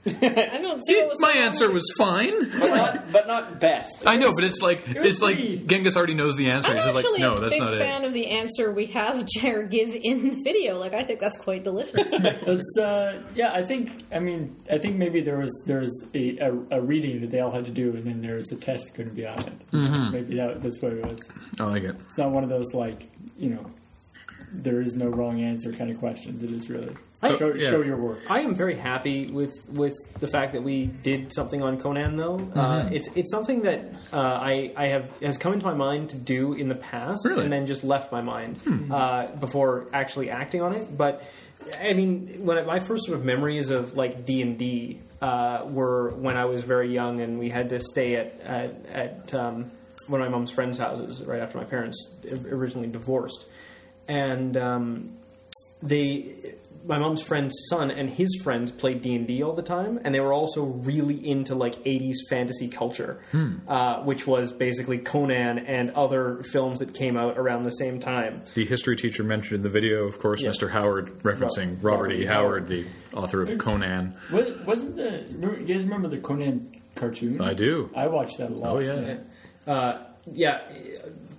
I 0.04 0.58
don't 0.60 0.84
see 0.84 0.96
what 0.96 1.10
was 1.10 1.20
my 1.20 1.28
so 1.28 1.34
wrong 1.38 1.46
answer 1.46 1.66
with- 1.68 1.74
was 1.74 1.94
fine 1.96 2.50
but 2.58 2.68
not, 2.70 3.12
but 3.12 3.26
not 3.28 3.60
best. 3.60 4.02
I 4.04 4.16
know 4.16 4.32
but 4.34 4.42
it's 4.42 4.60
like 4.60 4.84
was 4.88 4.96
it's 4.96 5.22
like 5.22 5.36
pretty- 5.36 5.58
Genghis 5.64 5.96
already 5.96 6.14
knows 6.14 6.34
the 6.34 6.50
answer 6.50 6.70
I'm 6.70 6.76
he's 6.76 6.86
just 6.86 6.94
like 6.96 7.04
actually 7.04 7.20
no 7.20 7.34
a 7.34 7.40
that's 7.40 7.54
big 7.54 7.60
not 7.62 7.78
fan 7.78 8.02
it 8.02 8.06
of 8.08 8.12
the 8.12 8.26
answer 8.26 8.72
we 8.72 8.86
have 8.86 9.24
Jared 9.36 9.70
give 9.70 9.90
in 9.94 10.28
the 10.30 10.40
video. 10.42 10.76
Like, 10.76 10.92
I 10.92 11.04
think 11.04 11.20
that's 11.20 11.38
quite 11.38 11.62
delicious. 11.62 12.12
It's 12.12 12.78
uh, 12.78 13.22
yeah. 13.36 13.52
I 13.52 13.62
think 13.62 14.04
I 14.12 14.18
mean 14.18 14.56
I 14.70 14.78
think 14.78 14.96
maybe 14.96 15.20
there 15.20 15.38
was 15.38 15.52
there 15.66 15.78
was 15.80 16.04
a, 16.14 16.36
a, 16.38 16.52
a 16.72 16.80
reading 16.80 17.20
that 17.20 17.30
they 17.30 17.38
all 17.40 17.52
had 17.52 17.64
to 17.66 17.70
do, 17.70 17.94
and 17.94 18.04
then 18.04 18.20
there 18.22 18.34
was 18.36 18.50
a 18.50 18.56
test 18.56 18.94
going 18.96 19.08
to 19.08 19.14
be 19.14 19.26
on 19.26 19.38
it. 19.38 19.70
Mm-hmm. 19.70 20.10
Maybe 20.12 20.36
that, 20.36 20.62
that's 20.62 20.82
what 20.82 20.92
it 20.94 21.06
was. 21.06 21.20
I 21.60 21.64
like 21.66 21.84
it 21.84 21.94
It's 22.06 22.18
not 22.18 22.32
one 22.32 22.42
of 22.42 22.50
those 22.50 22.74
like 22.74 23.08
you 23.38 23.50
know 23.50 23.70
there 24.52 24.80
is 24.80 24.94
no 24.94 25.06
wrong 25.08 25.40
answer 25.40 25.72
kind 25.72 25.90
of 25.90 25.98
questions. 25.98 26.42
It 26.42 26.50
is 26.50 26.68
really 26.68 26.94
So, 27.24 27.36
show, 27.38 27.54
yeah. 27.54 27.70
show 27.70 27.82
your 27.82 27.96
work. 27.96 28.18
I 28.28 28.40
am 28.40 28.54
very 28.54 28.74
happy 28.74 29.26
with 29.28 29.52
with 29.68 29.94
the 30.18 30.26
fact 30.26 30.54
that 30.54 30.62
we 30.64 30.86
did 30.86 31.32
something 31.32 31.62
on 31.62 31.78
Conan. 31.78 32.16
Though 32.16 32.34
uh, 32.34 32.38
Mm-hmm. 32.82 32.94
it's 32.94 33.08
it's 33.14 33.30
something 33.30 33.62
that 33.62 33.84
uh, 34.12 34.38
I 34.42 34.72
I 34.76 34.86
have 34.86 35.08
has 35.22 35.38
come 35.38 35.52
into 35.52 35.64
my 35.64 35.74
mind 35.74 36.10
to 36.10 36.16
do 36.16 36.52
in 36.54 36.68
the 36.68 36.74
past, 36.74 37.24
Really? 37.24 37.36
Hmm. 37.36 37.42
and 37.44 37.52
then 37.52 37.66
just 37.68 37.84
left 37.84 38.10
my 38.10 38.22
mind 38.22 38.58
uh, 38.90 39.26
before 39.38 39.86
actually 39.92 40.30
acting 40.30 40.62
on 40.62 40.74
it. 40.74 40.88
But 40.96 41.22
I 41.80 41.92
mean, 41.92 42.44
when 42.44 42.58
I, 42.58 42.62
my 42.62 42.80
first 42.80 43.04
sort 43.06 43.16
of 43.18 43.24
memories 43.24 43.70
of 43.70 43.94
like 43.94 44.24
D 44.26 44.42
and 44.42 44.58
D 44.58 44.98
uh, 45.20 45.64
were 45.64 46.10
when 46.10 46.36
I 46.36 46.46
was 46.46 46.64
very 46.64 46.92
young, 46.92 47.20
and 47.20 47.38
we 47.38 47.50
had 47.50 47.68
to 47.68 47.80
stay 47.80 48.16
at 48.16 48.40
at, 48.40 48.86
at 48.86 49.34
um, 49.34 49.70
one 50.08 50.20
of 50.20 50.26
my 50.26 50.30
mom's 50.36 50.50
friends' 50.50 50.76
houses 50.78 51.22
right 51.24 51.40
after 51.40 51.56
my 51.56 51.64
parents 51.64 52.10
originally 52.50 52.88
divorced, 52.88 53.48
and. 54.08 54.56
Um, 54.56 55.16
they 55.84 56.54
my 56.84 56.98
mom's 56.98 57.22
friend's 57.22 57.54
son 57.68 57.90
and 57.90 58.10
his 58.10 58.40
friends 58.42 58.70
played 58.70 59.02
d&d 59.02 59.42
all 59.42 59.52
the 59.54 59.62
time 59.62 60.00
and 60.04 60.14
they 60.14 60.20
were 60.20 60.32
also 60.32 60.64
really 60.64 61.14
into 61.28 61.54
like 61.54 61.74
80s 61.84 62.16
fantasy 62.28 62.68
culture 62.68 63.20
uh, 63.68 64.02
which 64.02 64.26
was 64.26 64.52
basically 64.52 64.98
conan 64.98 65.58
and 65.60 65.90
other 65.92 66.42
films 66.42 66.80
that 66.80 66.92
came 66.94 67.16
out 67.16 67.38
around 67.38 67.62
the 67.62 67.70
same 67.70 68.00
time 68.00 68.42
The 68.54 68.64
history 68.64 68.96
teacher 68.96 69.22
mentioned 69.22 69.56
in 69.56 69.62
the 69.62 69.68
video, 69.70 70.04
of 70.04 70.18
course, 70.18 70.40
Yeah. 70.40 70.50
Mr. 70.50 70.70
Howard, 70.70 71.22
referencing 71.22 71.78
Ro- 71.82 71.92
Robert, 71.92 72.12
E. 72.12 72.24
Howard, 72.26 72.68
the 72.68 72.84
author 73.14 73.42
of 73.42 73.56
Conan. 73.58 74.16
Was, 74.32 74.50
wasn't 74.66 74.96
the 74.96 75.24
you 75.30 75.64
guys 75.66 75.84
remember 75.84 76.08
the 76.08 76.18
Conan 76.18 76.72
cartoon? 76.94 77.40
I 77.40 77.54
do. 77.54 77.90
I 77.94 78.08
watched 78.08 78.38
that 78.38 78.50
a 78.50 78.54
lot. 78.54 78.76
Oh 78.76 78.78
yeah. 78.80 79.18
uh, 79.66 79.98
yeah 80.32 80.60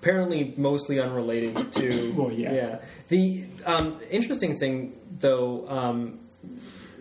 apparently 0.07 0.53
mostly 0.57 1.00
unrelated 1.00 1.71
to 1.71 2.13
Well, 2.17 2.31
yeah. 2.31 2.79
the 3.07 3.45
um, 3.65 4.00
interesting 4.11 4.57
thing 4.59 4.94
though 5.19 5.67
um, 5.69 6.19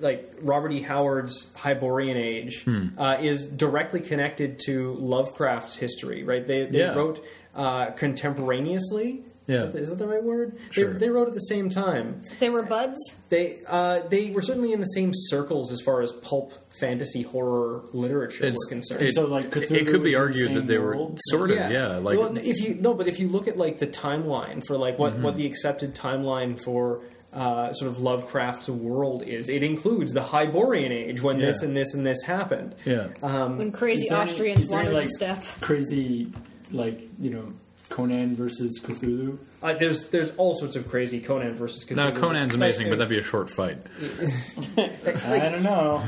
like 0.01 0.35
Robert 0.41 0.73
E. 0.73 0.83
Howard's 0.83 1.53
Hyborian 1.55 2.17
Age 2.17 2.63
Hmm. 2.65 2.89
uh, 2.99 3.17
is 3.21 3.47
directly 3.47 4.01
connected 4.01 4.61
to 4.67 4.95
Lovecraft's 4.95 5.77
history, 5.77 6.23
right? 6.25 6.47
They, 6.47 6.67
they 6.67 6.79
Yeah. 6.81 6.95
wrote 6.95 7.25
uh, 7.55 7.91
contemporaneously. 7.91 9.25
Yeah. 9.47 9.65
Is, 9.65 9.73
that, 9.73 9.79
is 9.83 9.89
that 9.91 9.97
the 9.99 10.07
right 10.07 10.23
word? 10.23 10.57
Sure. 10.71 10.93
They, 10.93 10.99
they 11.07 11.09
wrote 11.09 11.27
at 11.29 11.35
the 11.35 11.41
same 11.41 11.69
time. 11.69 12.23
they 12.39 12.49
were 12.51 12.63
buds. 12.63 12.99
They 13.29 13.59
uh, 13.69 14.01
they 14.09 14.31
were 14.31 14.43
certainly 14.43 14.73
in 14.73 14.81
the 14.81 14.87
same 14.87 15.11
circles 15.15 15.73
as 15.73 15.81
far 15.81 16.01
as 16.03 16.13
pulp 16.13 16.53
fantasy 16.81 17.23
horror 17.23 17.83
literature 17.93 18.45
It's, 18.47 18.53
was 18.53 18.67
concerned. 18.69 19.03
it, 19.03 19.15
So, 19.15 19.27
like, 19.27 19.47
it- 19.47 19.51
Cthulhu 19.69 19.73
it 19.81 19.85
could 19.87 19.93
be 19.95 20.01
was 20.01 20.13
the 20.13 20.19
argued 20.19 20.55
that 20.55 20.67
they 20.67 20.79
were 20.79 20.97
world? 20.97 21.19
sort 21.25 21.51
of, 21.51 21.59
yeah. 21.71 21.97
like, 21.97 22.19
well, 22.19 22.37
if 22.37 22.61
you 22.61 22.75
no, 22.77 22.95
but 22.95 23.09
if 23.09 23.19
you 23.21 23.29
look 23.29 23.49
at 23.49 23.57
like 23.57 23.79
the 23.79 23.87
timeline 23.87 24.63
for 24.67 24.77
like 24.77 24.99
what 24.99 25.15
Mm-hmm. 25.15 25.23
what 25.23 25.37
the 25.37 25.47
accepted 25.47 25.95
timeline 25.95 26.59
for 26.63 27.03
uh, 27.33 27.73
sort 27.73 27.91
of 27.91 27.99
Lovecraft's 28.01 28.69
world 28.69 29.23
is, 29.27 29.49
it 29.49 29.63
includes 29.63 30.13
the 30.13 30.23
Hyborian 30.23 30.93
Age 30.93 31.21
when 31.23 31.39
this 31.39 31.63
and 31.63 31.75
this 31.77 31.95
and 31.95 32.05
this 32.07 32.23
happened. 32.23 32.75
yeah. 32.85 33.09
Um, 33.23 33.59
When 33.59 33.73
crazy 33.73 34.05
Is 34.05 34.11
there 34.11 34.21
any- 34.21 34.31
Austrians 34.31 34.61
is 34.61 34.69
there 34.69 34.81
any, 34.81 34.91
like, 34.91 35.05
the 35.07 35.11
steppe. 35.11 35.45
Crazy, 35.63 36.33
like 36.71 37.01
you 37.19 37.31
know, 37.31 37.53
Conan 37.89 38.37
versus 38.37 38.81
Cthulhu. 38.83 39.39
uh, 39.63 39.75
there's 39.75 40.09
there's 40.09 40.31
all 40.37 40.55
sorts 40.59 40.77
of 40.77 40.89
crazy 40.89 41.21
Conan 41.21 41.55
versus 41.55 41.85
Cthulhu. 41.85 41.97
Now 41.97 42.11
Conan's 42.11 42.55
amazing, 42.55 42.87
Like, 42.89 42.93
but 42.93 42.99
that'd 42.99 43.11
be 43.11 43.19
a 43.19 43.23
short 43.23 43.51
fight. 43.51 43.79
I 44.77 45.49
don't 45.51 45.63
know. 45.63 46.03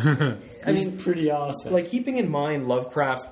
I 0.67 0.73
He's 0.73 0.87
mean, 0.87 0.99
pretty 0.99 1.31
awesome. 1.31 1.73
like 1.73 1.91
keeping 1.91 2.17
in 2.17 2.31
mind 2.31 2.69
Lovecraft. 2.69 3.29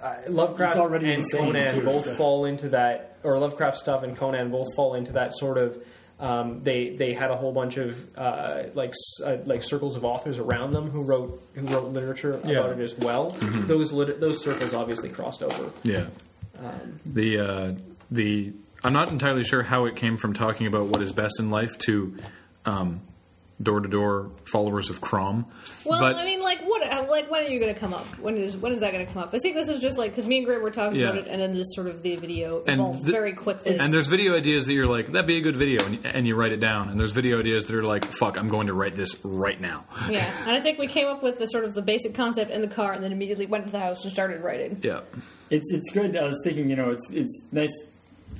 Uh, 0.00 0.14
Lovecraft 0.28 0.72
It's 0.74 0.80
already 0.80 1.06
and 1.06 1.22
insane, 1.22 1.40
Conan 1.46 1.74
too, 1.74 1.84
both 1.84 2.04
so. 2.04 2.14
fall 2.14 2.44
into 2.44 2.68
that, 2.70 3.16
or 3.22 3.38
Lovecraft 3.38 3.78
stuff 3.78 4.02
and 4.02 4.16
Conan 4.16 4.50
both 4.50 4.74
fall 4.76 4.94
into 4.94 5.12
that 5.14 5.34
sort 5.34 5.58
of. 5.58 5.82
Um, 6.20 6.62
they 6.62 6.90
they 6.96 7.12
had 7.12 7.30
a 7.30 7.36
whole 7.36 7.52
bunch 7.52 7.76
of 7.78 8.16
uh, 8.16 8.64
like 8.74 8.90
s- 8.90 9.20
uh, 9.24 9.38
like 9.44 9.62
circles 9.62 9.96
of 9.96 10.04
authors 10.04 10.38
around 10.38 10.70
them 10.70 10.90
who 10.90 11.02
wrote 11.02 11.42
who 11.54 11.66
wrote 11.66 11.88
literature 11.92 12.32
about 12.34 12.46
Yeah. 12.50 12.70
it 12.70 12.78
as 12.80 12.96
well. 12.96 13.30
Those 13.40 13.92
lit- 13.92 14.18
those 14.20 14.42
circles 14.42 14.72
obviously 14.72 15.08
crossed 15.10 15.42
over. 15.42 15.70
Yeah. 15.82 16.06
The 17.04 17.38
uh, 17.38 17.72
the 18.10 18.52
I'm 18.84 18.92
not 18.92 19.10
entirely 19.10 19.44
sure 19.44 19.62
how 19.62 19.86
it 19.86 19.96
came 19.96 20.16
from 20.16 20.34
talking 20.34 20.66
about 20.66 20.86
what 20.86 21.02
is 21.02 21.12
best 21.12 21.40
in 21.40 21.50
life 21.50 21.76
to 21.80 22.16
door 23.62 23.80
to 23.80 23.88
door 23.88 24.30
followers 24.44 24.90
of 24.90 25.00
Crom. 25.00 25.46
Well, 25.82 25.98
but 25.98 26.16
I 26.16 26.26
mean, 26.26 26.42
like, 26.42 26.60
what? 26.60 26.82
uh, 26.92 27.06
Like, 27.08 27.30
when 27.30 27.42
are 27.42 27.48
you 27.48 27.58
going 27.58 27.72
to 27.72 27.80
come 27.80 27.94
up? 27.94 28.04
When 28.18 28.36
is 28.36 28.54
when 28.54 28.72
is 28.72 28.80
that 28.80 28.92
going 28.92 29.06
to 29.06 29.10
come 29.10 29.22
up? 29.22 29.30
I 29.32 29.38
think 29.38 29.54
this 29.56 29.68
was 29.70 29.80
just 29.80 29.96
like 29.96 30.10
because 30.10 30.26
me 30.26 30.36
and 30.38 30.46
Greg 30.46 30.60
were 30.60 30.70
talking 30.70 31.00
Yeah. 31.00 31.06
about 31.06 31.18
it, 31.20 31.26
and 31.28 31.40
then 31.40 31.54
just 31.54 31.74
sort 31.74 31.86
of 31.86 32.02
the 32.02 32.16
video 32.16 32.62
And 32.66 32.74
evolved 32.80 33.06
very 33.06 33.32
quickly. 33.32 33.78
and 33.78 33.92
there's 33.94 34.08
video 34.08 34.36
ideas 34.36 34.66
that 34.66 34.74
you're 34.74 34.84
like 34.86 35.06
that'd 35.06 35.26
be 35.26 35.38
a 35.38 35.40
good 35.40 35.56
video, 35.56 35.82
and, 35.86 36.04
and 36.04 36.26
you 36.26 36.34
write 36.34 36.52
it 36.52 36.60
down. 36.60 36.90
And 36.90 37.00
there's 37.00 37.12
video 37.12 37.38
ideas 37.40 37.64
that 37.64 37.74
are 37.74 37.82
like 37.82 38.04
fuck, 38.04 38.36
I'm 38.36 38.48
going 38.48 38.66
to 38.66 38.74
write 38.74 38.94
this 38.94 39.24
right 39.24 39.58
now. 39.60 39.84
yeah, 40.10 40.30
and 40.46 40.50
I 40.50 40.60
think 40.60 40.78
we 40.78 40.86
came 40.86 41.06
up 41.06 41.22
with 41.22 41.38
the 41.38 41.46
sort 41.46 41.64
of 41.64 41.72
the 41.72 41.82
basic 41.82 42.14
concept 42.14 42.50
in 42.50 42.60
the 42.60 42.68
car, 42.68 42.92
and 42.92 43.02
then 43.02 43.10
immediately 43.10 43.46
went 43.46 43.64
to 43.66 43.72
the 43.72 43.80
house 43.80 44.04
and 44.04 44.12
started 44.12 44.42
writing. 44.42 44.80
Yeah. 44.82 45.00
It's 45.50 45.70
it's 45.72 45.90
good. 45.92 46.16
I 46.16 46.24
was 46.24 46.40
thinking, 46.44 46.68
you 46.70 46.76
know, 46.76 46.90
it's 46.90 47.10
it's 47.10 47.42
nice 47.52 47.72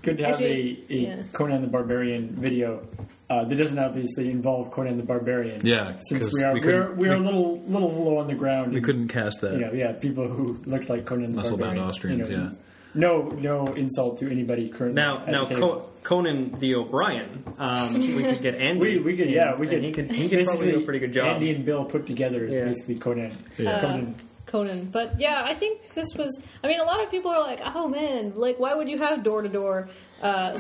good 0.03 0.19
to 0.19 0.25
have 0.25 0.35
Actually, 0.35 0.85
a, 0.91 0.93
a 0.95 0.97
yeah. 0.99 1.23
Conan 1.33 1.63
the 1.63 1.69
Barbarian 1.69 2.31
video 2.31 2.87
uh, 3.31 3.45
that 3.45 3.55
doesn't 3.57 3.79
obviously 3.79 4.31
involve 4.31 4.71
Conan 4.71 4.97
the 4.97 5.03
Barbarian. 5.03 5.65
Yeah, 5.65 5.95
since 6.01 6.25
'cause 6.27 6.33
we 6.35 6.43
are 6.45 6.55
we 6.55 6.61
we 6.61 6.73
are 6.73 6.93
we 6.95 7.09
are 7.09 7.15
a 7.15 7.21
little 7.21 7.61
little 7.63 7.91
low 7.93 8.19
on 8.19 8.27
the 8.27 8.35
ground. 8.35 8.73
We 8.73 8.79
and, 8.79 8.87
couldn't 8.87 9.09
cast 9.09 9.41
that. 9.43 9.53
You 9.55 9.61
know, 9.61 9.73
yeah, 9.73 9.93
people 9.93 10.27
who 10.29 10.61
looked 10.67 10.89
like 10.89 11.05
Conan 11.07 11.31
the 11.33 11.37
Muscle-bound 11.39 11.61
Barbarian. 11.77 11.89
Austrians, 11.89 12.31
you 12.31 12.37
know, 12.37 12.43
yeah. 12.45 12.51
No, 12.95 13.29
no 13.29 13.67
insult 13.75 14.19
to 14.21 14.31
anybody 14.31 14.71
currently. 14.71 14.95
Now, 15.03 15.19
at 15.19 15.29
now 15.29 15.45
the 15.45 15.55
table. 15.55 15.69
Co- 15.69 15.91
Conan 16.03 16.53
the 16.61 16.77
O'Brien. 16.77 17.45
Um, 17.59 17.93
we 17.95 18.23
could 18.23 18.41
get 18.41 18.55
Andy. 18.61 18.81
We, 18.81 18.99
we 19.01 19.17
could 19.17 19.29
yeah 19.29 19.55
we 19.55 19.67
could 19.67 19.83
He 19.83 19.93
could 19.93 20.11
he 20.11 20.29
could 20.31 20.45
probably 20.47 20.71
do 20.73 20.79
a 20.79 20.83
pretty 20.83 21.01
good 21.01 21.13
job. 21.13 21.27
Andy 21.27 21.51
and 21.51 21.65
Bill 21.65 21.85
put 21.85 22.07
together 22.07 22.45
is 22.45 22.55
Yeah. 22.57 22.65
basically 22.65 22.95
Conan. 22.97 23.33
Yeah. 23.59 23.81
Conan. 23.81 24.15
Conan. 24.47 24.87
But 24.87 25.21
yeah, 25.21 25.43
I 25.45 25.55
think 25.55 25.93
this 25.95 26.09
was. 26.17 26.41
I 26.63 26.69
mean, 26.69 26.81
a 26.81 26.85
lot 26.85 27.03
of 27.03 27.11
people 27.11 27.31
are 27.31 27.41
like, 27.41 27.61
"Oh 27.75 27.89
man, 27.89 28.33
like 28.37 28.59
why 28.59 28.75
would 28.75 28.89
you 28.89 28.99
have 28.99 29.23
door 29.25 29.43
to 29.43 29.49
door 29.49 29.89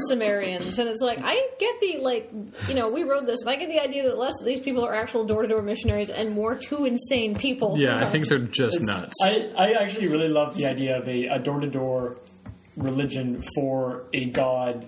Sumerians?" 0.08 0.78
And 0.78 0.88
it's 0.88 1.00
like, 1.00 1.18
I 1.22 1.48
get 1.58 1.80
the 1.80 1.98
like, 2.02 2.30
you 2.68 2.74
know, 2.74 2.88
we 2.90 3.04
wrote 3.04 3.26
this, 3.26 3.40
and 3.42 3.50
I 3.50 3.56
get 3.56 3.68
the 3.68 3.80
idea 3.80 4.02
that 4.04 4.18
less 4.18 4.34
of 4.40 4.44
these 4.46 4.60
people 4.60 4.84
are 4.84 4.94
actual 4.94 5.24
door 5.24 5.42
to 5.42 5.48
door 5.48 5.62
missionaries 5.62 6.10
and 6.10 6.32
more 6.32 6.54
two 6.56 6.84
insane 6.84 7.34
people. 7.34 7.78
Yeah, 7.78 8.04
I 8.04 8.06
think 8.10 8.28
they're 8.28 8.38
just 8.38 8.76
It's- 8.80 8.86
nuts. 8.86 9.14
I, 9.22 9.50
I 9.56 9.72
actually 9.72 10.08
really 10.08 10.28
love 10.28 10.56
the 10.56 10.66
idea 10.66 10.98
of 10.98 11.08
a 11.08 11.38
door 11.38 11.60
to 11.60 11.66
door 11.68 12.18
religion 12.76 13.42
for 13.54 14.04
a 14.12 14.26
god 14.26 14.86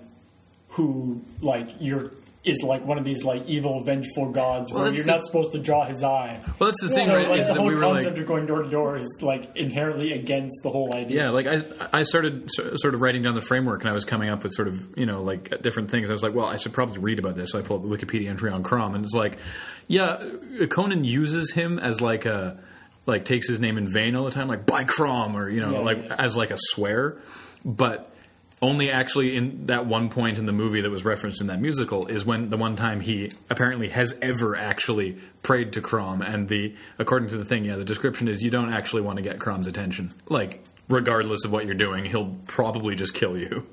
who 0.71 1.23
like 1.41 1.67
you're 1.81 2.11
is 2.49 2.63
like 2.63 2.85
one 2.85 2.99
of 2.99 3.05
these 3.05 3.25
like 3.25 3.45
evil 3.47 3.83
vengeful 3.85 4.31
gods 4.33 4.73
Well, 4.73 4.85
where 4.85 4.93
you're 4.95 5.05
the- 5.05 5.13
not 5.13 5.25
supposed 5.25 5.53
to 5.53 5.59
draw 5.59 5.85
his 5.85 6.03
eye. 6.03 6.41
well, 6.59 6.71
that's 6.71 6.83
the 6.83 6.89
thing, 6.91 7.07
so 7.07 7.15
right? 7.15 7.29
like 7.29 7.41
Is 7.41 7.47
the 7.49 7.55
that 7.55 7.59
whole 7.61 7.69
we 7.69 7.75
were 7.75 7.81
concept 7.81 8.13
like, 8.15 8.23
of 8.23 8.27
going 8.29 8.47
door 8.47 8.63
to 8.63 8.71
door 8.71 8.97
is 8.97 9.19
like 9.23 9.51
inherently 9.57 10.13
against 10.13 10.61
the 10.63 10.71
whole 10.71 10.93
idea. 10.95 11.25
yeah, 11.25 11.31
like 11.31 11.47
I, 11.47 11.63
I 11.93 12.03
started 12.03 12.49
so- 12.53 12.73
sort 12.77 12.95
of 12.95 13.01
writing 13.01 13.23
down 13.23 13.35
the 13.35 13.41
framework, 13.41 13.81
and 13.83 13.91
I 13.91 13.93
was 13.93 14.05
coming 14.05 14.29
up 14.31 14.43
with 14.43 14.53
sort 14.53 14.69
of 14.69 14.99
you 14.99 15.07
know 15.07 15.23
like 15.23 15.63
different 15.63 15.91
things. 15.91 16.09
I 16.11 16.13
was 16.13 16.23
like, 16.23 16.35
well, 16.35 16.47
I 16.47 16.57
should 16.57 16.73
probably 16.73 16.99
read 16.99 17.19
about 17.19 17.35
this, 17.37 17.51
so 17.51 17.59
I 17.59 17.63
pulled 17.63 17.85
up 17.85 17.91
the 17.91 17.97
Wikipedia 17.97 18.29
entry 18.29 18.51
on 18.51 18.63
Crom, 18.63 18.95
and 18.95 19.05
it's 19.05 19.15
like, 19.15 19.39
yeah, 19.87 20.23
Conan 20.71 21.05
uses 21.05 21.53
him 21.53 21.79
as 21.79 22.01
like 22.01 22.25
a 22.27 22.59
like 23.07 23.25
takes 23.25 23.49
his 23.49 23.59
name 23.61 23.79
in 23.79 23.89
vain 23.91 24.15
all 24.17 24.25
the 24.25 24.31
time, 24.31 24.49
like 24.49 24.67
by 24.67 24.85
Crom, 24.85 25.37
or 25.37 25.49
you 25.49 25.61
know, 25.61 25.73
Yeah, 25.73 25.79
like 25.79 26.05
yeah. 26.05 26.15
as 26.19 26.37
like 26.37 26.51
a 26.51 26.59
swear, 26.59 27.19
but. 27.65 28.13
Only 28.61 28.91
actually 28.91 29.37
in 29.37 29.67
that 29.67 29.87
one 29.87 30.09
point 30.09 30.37
in 30.37 30.47
the 30.47 30.53
movie 30.53 30.81
that 30.81 30.91
was 30.91 31.05
referenced 31.05 31.41
in 31.41 31.47
that 31.47 31.61
musical 31.61 32.07
is 32.09 32.25
when 32.25 32.51
the 32.51 32.57
one 32.57 32.75
time 32.75 33.01
he 33.01 33.31
apparently 33.49 33.89
has 33.91 34.17
ever 34.21 34.57
actually 34.57 35.19
prayed 35.43 35.75
to 35.75 35.81
Crom, 35.81 36.23
and 36.23 36.49
the 36.49 36.75
according 36.99 37.29
to 37.29 37.37
the 37.37 37.45
thing, 37.45 37.65
yeah, 37.65 37.77
the 37.77 37.85
description 37.85 38.27
is 38.27 38.43
you 38.43 38.51
don't 38.51 38.73
actually 38.73 39.03
want 39.03 39.17
to 39.19 39.23
get 39.23 39.39
Crom's 39.39 39.69
attention, 39.69 40.13
like 40.29 40.65
regardless 40.89 41.45
of 41.45 41.53
what 41.53 41.67
you're 41.67 41.75
doing, 41.75 42.05
he'll 42.05 42.35
probably 42.47 42.97
just 42.97 43.15
kill 43.15 43.39
you. 43.39 43.67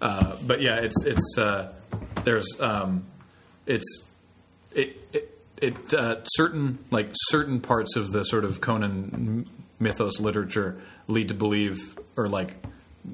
Uh, 0.00 0.36
but 0.46 0.60
yeah, 0.60 0.76
it's 0.76 1.04
it's 1.04 1.38
uh, 1.38 1.72
there's 2.24 2.46
um, 2.60 3.04
it's 3.66 4.06
it 4.72 4.96
it, 5.12 5.40
it 5.60 5.94
uh, 5.94 6.24
certain 6.24 6.78
like 6.90 7.08
certain 7.12 7.60
parts 7.60 7.96
of 7.96 8.10
the 8.12 8.24
sort 8.24 8.44
of 8.44 8.60
Conan 8.60 9.48
mythos 9.78 10.20
literature 10.20 10.80
lead 11.08 11.28
to 11.28 11.34
believe 11.34 11.98
or 12.16 12.28
like 12.28 12.56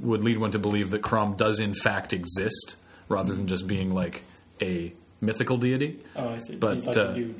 would 0.00 0.22
lead 0.22 0.38
one 0.38 0.50
to 0.52 0.58
believe 0.58 0.90
that 0.90 1.02
Crom 1.02 1.34
does 1.36 1.58
in 1.60 1.74
fact 1.74 2.12
exist 2.12 2.76
rather 3.08 3.34
than 3.34 3.46
just 3.46 3.66
being 3.66 3.92
like 3.92 4.22
a 4.62 4.92
mythical 5.20 5.56
deity. 5.56 6.00
Oh, 6.16 6.30
I 6.30 6.38
see. 6.38 6.56
But 6.56 6.76
He's 6.76 6.86
like 6.86 6.96
uh, 6.96 7.00
a 7.08 7.14
dude. 7.14 7.36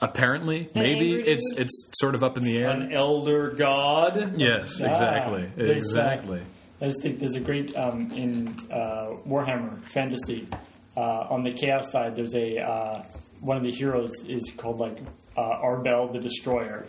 apparently, 0.00 0.70
An 0.74 0.82
maybe 0.82 1.12
it's 1.14 1.50
dude? 1.54 1.60
it's 1.62 1.90
sort 1.94 2.14
of 2.14 2.22
up 2.22 2.36
in 2.36 2.44
the 2.44 2.58
air. 2.58 2.70
An 2.70 2.92
elder 2.92 3.50
god. 3.50 4.34
yes, 4.38 4.80
Ah, 4.80 4.86
exactly, 4.90 5.50
exactly. 5.56 6.40
I 6.80 6.86
just 6.86 7.00
think 7.00 7.20
there's 7.20 7.36
a 7.36 7.40
great 7.40 7.76
um, 7.76 8.10
in 8.10 8.48
uh, 8.70 9.10
Warhammer 9.26 9.80
Fantasy. 9.84 10.48
Uh, 10.96 11.26
on 11.30 11.42
the 11.42 11.52
Chaos 11.52 11.90
side, 11.92 12.16
there's 12.16 12.34
a 12.34 12.58
uh, 12.58 13.02
one 13.40 13.56
of 13.56 13.62
the 13.62 13.70
heroes 13.70 14.10
is 14.28 14.52
called 14.56 14.78
like 14.80 14.98
uh, 15.36 15.58
Arbel 15.62 16.12
the 16.12 16.18
Destroyer, 16.18 16.84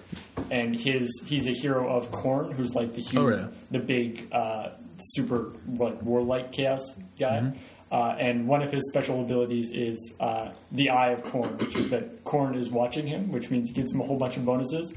and 0.52 0.76
his 0.78 1.24
he's 1.28 1.48
a 1.48 1.52
hero 1.54 1.88
of 1.96 2.12
Khorne, 2.12 2.54
who's 2.54 2.74
like 2.76 2.94
the 2.96 3.02
huge, 3.02 3.16
Oh, 3.16 3.30
yeah. 3.30 3.48
the 3.72 3.80
big 3.80 4.28
uh, 4.32 4.70
super 5.00 5.54
like 5.68 6.02
warlike 6.02 6.52
Chaos 6.52 6.82
guy. 7.20 7.40
Mm-hmm. 7.40 7.58
Uh, 7.92 8.16
and 8.18 8.48
one 8.48 8.64
of 8.64 8.72
his 8.72 8.90
special 8.90 9.22
abilities 9.22 9.72
is 9.72 10.16
uh, 10.20 10.50
the 10.72 10.90
Eye 10.90 11.12
of 11.12 11.24
Khorne, 11.24 11.60
which 11.60 11.76
is 11.76 11.92
that 11.92 12.24
Khorne 12.24 12.56
is 12.56 12.72
watching 12.72 13.06
him, 13.06 13.32
which 13.32 13.52
means 13.52 13.70
it 13.70 13.74
gives 13.74 13.94
him 13.94 14.02
a 14.02 14.04
whole 14.04 14.18
bunch 14.18 14.36
of 14.36 14.44
bonuses. 14.44 14.96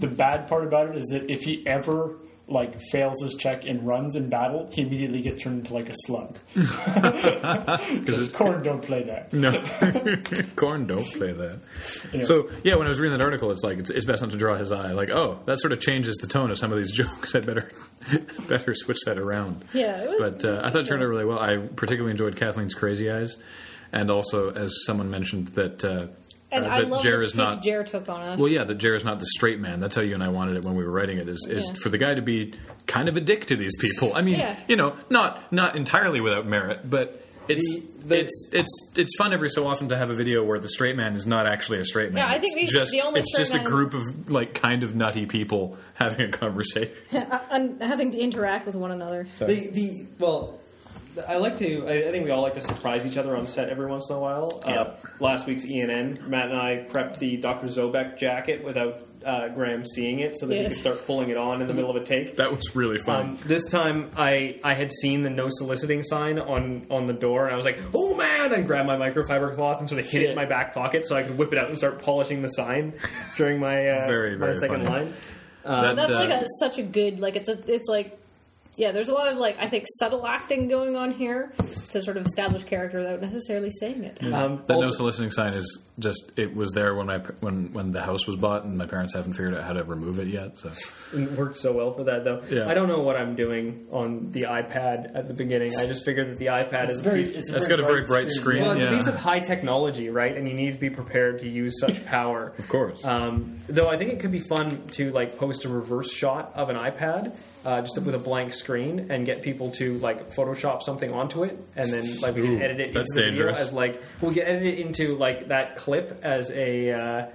The 0.00 0.08
bad 0.08 0.48
part 0.48 0.64
about 0.64 0.88
it 0.88 0.96
is 0.96 1.06
that 1.12 1.30
if 1.30 1.44
he 1.44 1.64
ever 1.66 2.16
like 2.48 2.78
fails 2.90 3.22
his 3.22 3.34
check 3.36 3.64
and 3.64 3.86
runs 3.86 4.16
in 4.16 4.28
battle, 4.28 4.68
he 4.72 4.82
immediately 4.82 5.22
gets 5.22 5.42
turned 5.42 5.60
into 5.60 5.72
like 5.74 5.88
a 5.88 5.94
slug. 6.06 6.38
Because 8.04 8.32
corn 8.32 8.62
don't 8.62 8.82
play 8.82 9.04
that. 9.04 9.32
No, 9.32 9.52
corn 10.56 10.86
don't 10.86 11.04
play 11.04 11.32
that. 11.32 11.60
Yeah. 12.12 12.22
So 12.22 12.50
yeah, 12.64 12.76
when 12.76 12.86
I 12.86 12.88
was 12.90 12.98
reading 12.98 13.16
that 13.18 13.24
article, 13.24 13.50
it's 13.50 13.62
like 13.62 13.78
it's, 13.78 13.90
it's 13.90 14.04
best 14.04 14.22
not 14.22 14.30
to 14.32 14.36
draw 14.36 14.56
his 14.56 14.72
eye. 14.72 14.92
Like, 14.92 15.10
oh, 15.10 15.40
that 15.46 15.60
sort 15.60 15.72
of 15.72 15.80
changes 15.80 16.16
the 16.16 16.26
tone 16.26 16.50
of 16.50 16.58
some 16.58 16.72
of 16.72 16.78
these 16.78 16.92
jokes. 16.92 17.34
I 17.34 17.40
better 17.40 17.70
better 18.48 18.74
switch 18.74 18.98
that 19.06 19.18
around. 19.18 19.64
Yeah, 19.72 20.02
it 20.02 20.08
was- 20.10 20.20
But 20.20 20.44
uh, 20.44 20.60
I 20.64 20.70
thought 20.70 20.82
it 20.82 20.86
turned 20.86 21.02
out 21.02 21.08
really 21.08 21.24
well. 21.24 21.38
I 21.38 21.56
particularly 21.58 22.10
enjoyed 22.10 22.36
Kathleen's 22.36 22.74
crazy 22.74 23.10
eyes, 23.10 23.36
and 23.92 24.10
also 24.10 24.50
as 24.50 24.72
someone 24.84 25.10
mentioned 25.10 25.48
that 25.48 25.84
uh, 25.84 26.06
and 26.52 26.64
uh, 26.64 26.68
I 26.68 26.80
that 26.80 26.88
love 26.90 27.02
Jer 27.02 27.18
the 27.18 27.24
is 27.24 27.34
not. 27.34 27.62
Jer 27.62 27.82
took 27.84 28.08
on 28.08 28.20
us. 28.22 28.38
Well, 28.38 28.48
yeah, 28.48 28.64
that 28.64 28.76
Jer 28.76 28.94
is 28.94 29.04
not 29.04 29.18
the 29.20 29.26
straight 29.26 29.58
man. 29.60 29.80
That's 29.80 29.96
how 29.96 30.02
you 30.02 30.14
and 30.14 30.22
I 30.22 30.28
wanted 30.28 30.56
it 30.56 30.64
when 30.64 30.74
we 30.74 30.84
were 30.84 30.92
writing 30.92 31.18
it. 31.18 31.28
Is, 31.28 31.46
is 31.50 31.68
Yeah. 31.68 31.74
for 31.82 31.88
the 31.88 31.98
guy 31.98 32.14
to 32.14 32.22
be 32.22 32.54
kind 32.86 33.08
of 33.08 33.16
a 33.16 33.20
dick 33.20 33.46
to 33.46 33.56
these 33.56 33.76
people. 33.76 34.12
I 34.14 34.22
mean, 34.22 34.38
Yeah. 34.38 34.56
you 34.68 34.76
know, 34.76 34.94
not 35.10 35.52
not 35.52 35.76
entirely 35.76 36.20
without 36.20 36.46
merit, 36.46 36.88
but 36.88 37.20
it's 37.48 37.74
The- 37.76 37.82
the- 38.08 38.20
it's 38.22 38.50
it's 38.52 38.92
it's 38.96 39.16
fun 39.16 39.32
every 39.32 39.48
so 39.48 39.66
often 39.66 39.88
to 39.88 39.96
have 39.96 40.10
a 40.10 40.14
video 40.14 40.44
where 40.44 40.58
the 40.60 40.68
straight 40.68 40.96
man 40.96 41.14
is 41.14 41.26
not 41.26 41.46
actually 41.46 41.78
a 41.78 41.84
straight 41.84 42.12
man. 42.12 42.24
Yeah, 42.28 42.34
I 42.34 42.38
think 42.38 42.52
it's 42.56 42.72
these- 42.72 42.80
just 42.80 42.92
the 42.92 43.00
only 43.02 43.20
it's 43.20 43.36
just 43.36 43.54
a 43.54 43.58
group 43.60 43.94
of 43.94 44.30
like 44.30 44.54
kind 44.54 44.82
of 44.82 44.94
nutty 44.96 45.26
people 45.26 45.76
having 45.94 46.28
a 46.28 46.30
conversation. 46.32 46.92
and 47.50 47.80
having 47.82 48.10
to 48.12 48.18
interact 48.18 48.66
with 48.66 48.74
one 48.76 48.90
another. 48.92 49.26
The 49.38 49.46
the 49.70 50.06
well, 50.18 50.58
I 51.28 51.36
like 51.36 51.58
to. 51.58 51.86
I, 51.86 52.08
I 52.08 52.10
think 52.10 52.24
we 52.24 52.30
all 52.30 52.42
like 52.42 52.54
to 52.54 52.60
surprise 52.60 53.06
each 53.06 53.16
other 53.18 53.36
on 53.36 53.46
set 53.46 53.68
every 53.68 53.86
once 53.86 54.08
in 54.08 54.16
a 54.16 54.18
while. 54.18 54.62
Uh, 54.64 54.70
Yep. 54.70 55.06
last 55.20 55.46
week's 55.46 55.64
ENN, 55.64 56.26
Matt 56.26 56.50
and 56.50 56.58
I 56.58 56.86
prepped 56.88 57.18
the 57.18 57.36
Dr. 57.36 57.66
Zobek 57.66 58.16
jacket 58.18 58.64
without 58.64 59.06
uh, 59.24 59.48
Graham 59.48 59.84
seeing 59.84 60.20
it, 60.20 60.36
so 60.38 60.46
that 60.46 60.56
he 60.56 60.64
could 60.68 60.76
start 60.78 61.06
pulling 61.06 61.28
it 61.28 61.36
on 61.36 61.60
in 61.60 61.68
the 61.68 61.74
middle 61.74 61.90
of 61.90 61.96
a 61.96 62.04
take. 62.04 62.36
That 62.36 62.50
was 62.50 62.74
really 62.74 62.98
fun. 62.98 63.20
Um, 63.30 63.38
this 63.44 63.66
time, 63.68 64.10
I 64.16 64.58
I 64.64 64.74
had 64.74 64.90
seen 64.90 65.22
the 65.22 65.30
no 65.30 65.48
soliciting 65.50 66.02
sign 66.02 66.38
on 66.38 66.86
on 66.90 67.06
the 67.06 67.12
door, 67.12 67.44
and 67.44 67.52
I 67.52 67.56
was 67.56 67.64
like, 67.66 67.78
"Oh 67.94 68.14
man!" 68.14 68.52
and 68.52 68.66
grabbed 68.66 68.86
my 68.88 68.96
microfiber 68.96 69.54
cloth 69.54 69.80
and 69.80 69.88
sort 69.88 70.00
of 70.00 70.08
hid 70.08 70.22
it 70.22 70.30
in 70.30 70.36
my 70.36 70.46
back 70.46 70.72
pocket 70.74 71.04
so 71.04 71.14
I 71.14 71.22
could 71.24 71.36
whip 71.38 71.52
it 71.52 71.58
out 71.58 71.68
and 71.68 71.76
start 71.76 72.00
polishing 72.02 72.40
the 72.42 72.48
sign 72.48 72.94
during 73.36 73.60
my 73.60 73.86
uh, 73.90 74.06
Very, 74.06 74.32
my 74.36 74.46
very 74.46 74.56
second 74.58 74.84
funny. 74.86 75.04
line. 75.04 75.14
that, 75.64 75.94
That's 75.96 76.10
uh, 76.10 76.14
like 76.14 76.30
a, 76.30 76.46
such 76.58 76.78
a 76.78 76.82
good 76.82 77.20
like 77.20 77.36
it's 77.36 77.48
a 77.48 77.58
it's 77.72 77.86
like 77.86 78.18
yeah. 78.76 78.92
There's 78.92 79.08
a 79.08 79.14
lot 79.14 79.28
of 79.32 79.38
like 79.38 79.56
I 79.58 79.68
think 79.68 79.84
subtle 79.98 80.26
acting 80.26 80.68
going 80.68 80.96
on 80.96 81.12
here 81.12 81.52
to 81.90 82.02
sort 82.02 82.16
of 82.16 82.26
establish 82.26 82.64
character 82.64 83.00
without 83.00 83.20
necessarily 83.20 83.70
saying 83.70 84.04
it. 84.04 84.22
Um, 84.32 84.62
that 84.66 84.74
also- 84.76 84.88
no 84.88 84.94
soliciting 84.94 85.30
sign 85.30 85.54
is 85.54 85.86
just 85.98 86.32
it 86.36 86.54
was 86.56 86.72
there 86.72 86.94
when 86.94 87.06
my 87.06 87.18
when 87.40 87.72
when 87.74 87.92
the 87.92 88.00
house 88.02 88.26
was 88.26 88.36
bought 88.36 88.64
and 88.64 88.78
my 88.78 88.86
parents 88.86 89.14
haven't 89.14 89.34
figured 89.34 89.54
out 89.54 89.62
how 89.62 89.74
to 89.74 89.84
remove 89.84 90.18
it 90.18 90.28
yet. 90.28 90.56
So 90.58 90.70
It 91.16 91.32
worked 91.32 91.56
so 91.58 91.72
well 91.72 91.92
for 91.94 92.04
that, 92.04 92.24
though. 92.24 92.42
Yeah. 92.50 92.66
I 92.68 92.74
don't 92.74 92.88
know 92.88 93.00
what 93.00 93.16
I'm 93.16 93.36
doing 93.36 93.86
on 93.90 94.30
the 94.32 94.42
iPad 94.44 95.14
at 95.14 95.28
the 95.28 95.34
beginning. 95.34 95.70
I 95.78 95.86
just 95.86 96.04
figured 96.04 96.28
that 96.28 96.38
the 96.38 96.46
iPad 96.46 96.86
It's 96.88 96.96
is 96.96 97.02
very. 97.02 97.20
a 97.20 97.24
piece, 97.24 97.36
It's 97.36 97.50
That's 97.50 97.66
got 97.68 97.78
a 97.78 97.82
very 97.82 98.04
bright 98.04 98.30
screen. 98.30 98.62
well, 98.62 98.72
it's 98.72 98.82
yeah. 98.82 98.90
a 98.90 98.96
piece 98.96 99.06
of 99.06 99.16
high 99.16 99.40
technology, 99.40 100.08
right? 100.08 100.34
And 100.34 100.48
you 100.48 100.54
need 100.54 100.72
to 100.72 100.78
be 100.80 100.88
prepared 100.90 101.40
to 101.40 101.48
use 101.48 101.78
such 101.78 102.04
power. 102.06 102.54
of 102.58 102.68
course. 102.68 103.04
Um, 103.04 103.60
though 103.68 103.88
I 103.88 103.98
think 103.98 104.12
it 104.12 104.20
could 104.20 104.32
be 104.32 104.40
fun 104.40 104.82
to 104.92 105.10
like 105.12 105.36
post 105.36 105.66
a 105.66 105.68
reverse 105.68 106.10
shot 106.10 106.52
of 106.54 106.70
an 106.70 106.76
iPad, 106.76 107.36
uh, 107.66 107.82
just 107.82 107.96
with 108.00 108.14
a 108.14 108.18
blank 108.18 108.54
screen, 108.62 109.08
and 109.10 109.26
get 109.26 109.42
people 109.42 109.70
to 109.72 109.98
like 109.98 110.34
Photoshop 110.34 110.82
something 110.82 111.12
onto 111.12 111.44
it, 111.44 111.58
and 111.76 111.92
then 111.92 112.20
like 112.20 112.34
we 112.34 112.42
can 112.42 112.52
Ooh, 112.52 112.60
edit 112.60 112.80
it 112.80 112.96
into 112.96 113.04
the 113.14 113.22
video 113.22 113.48
as 113.48 113.72
like 113.72 114.02
we'll 114.20 114.32
get 114.32 114.48
edit 114.48 114.62
it 114.62 114.78
into 114.78 115.16
like 115.16 115.48
that 115.48 115.76
clip 115.76 116.20
as 116.22 116.50
a. 116.50 116.92
Uh, 116.92 117.26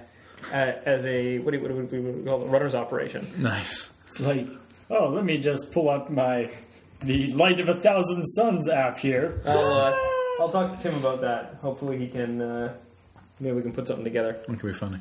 uh, 0.52 0.72
as 0.84 1.04
a 1.06 1.38
what 1.40 1.50
do, 1.52 1.60
what 1.60 1.68
do 1.68 1.74
we 1.74 1.82
what 1.82 1.90
do 1.90 2.00
we 2.00 2.24
call 2.24 2.44
it? 2.44 2.48
runner's 2.48 2.74
operation. 2.74 3.26
nice. 3.38 3.90
It's 4.06 4.20
like, 4.20 4.46
oh, 4.88 5.08
let 5.08 5.24
me 5.24 5.38
just 5.38 5.72
pull 5.72 5.88
up 5.88 6.10
my 6.10 6.48
the 7.00 7.32
Light 7.32 7.60
of 7.60 7.68
a 7.68 7.74
Thousand 7.74 8.24
Suns 8.24 8.68
app 8.68 8.98
here. 8.98 9.42
I'll, 9.46 9.72
uh, 9.72 9.96
I'll 10.40 10.48
talk 10.48 10.78
to 10.78 10.82
Tim 10.82 10.98
about 10.98 11.20
that. 11.22 11.54
Hopefully, 11.60 11.98
he 11.98 12.08
can. 12.08 12.40
Uh, 12.40 12.76
maybe 13.40 13.56
we 13.56 13.62
can 13.62 13.72
put 13.72 13.86
something 13.86 14.04
together. 14.04 14.30
It 14.30 14.46
could 14.46 14.62
be 14.62 14.72
funny. 14.72 14.98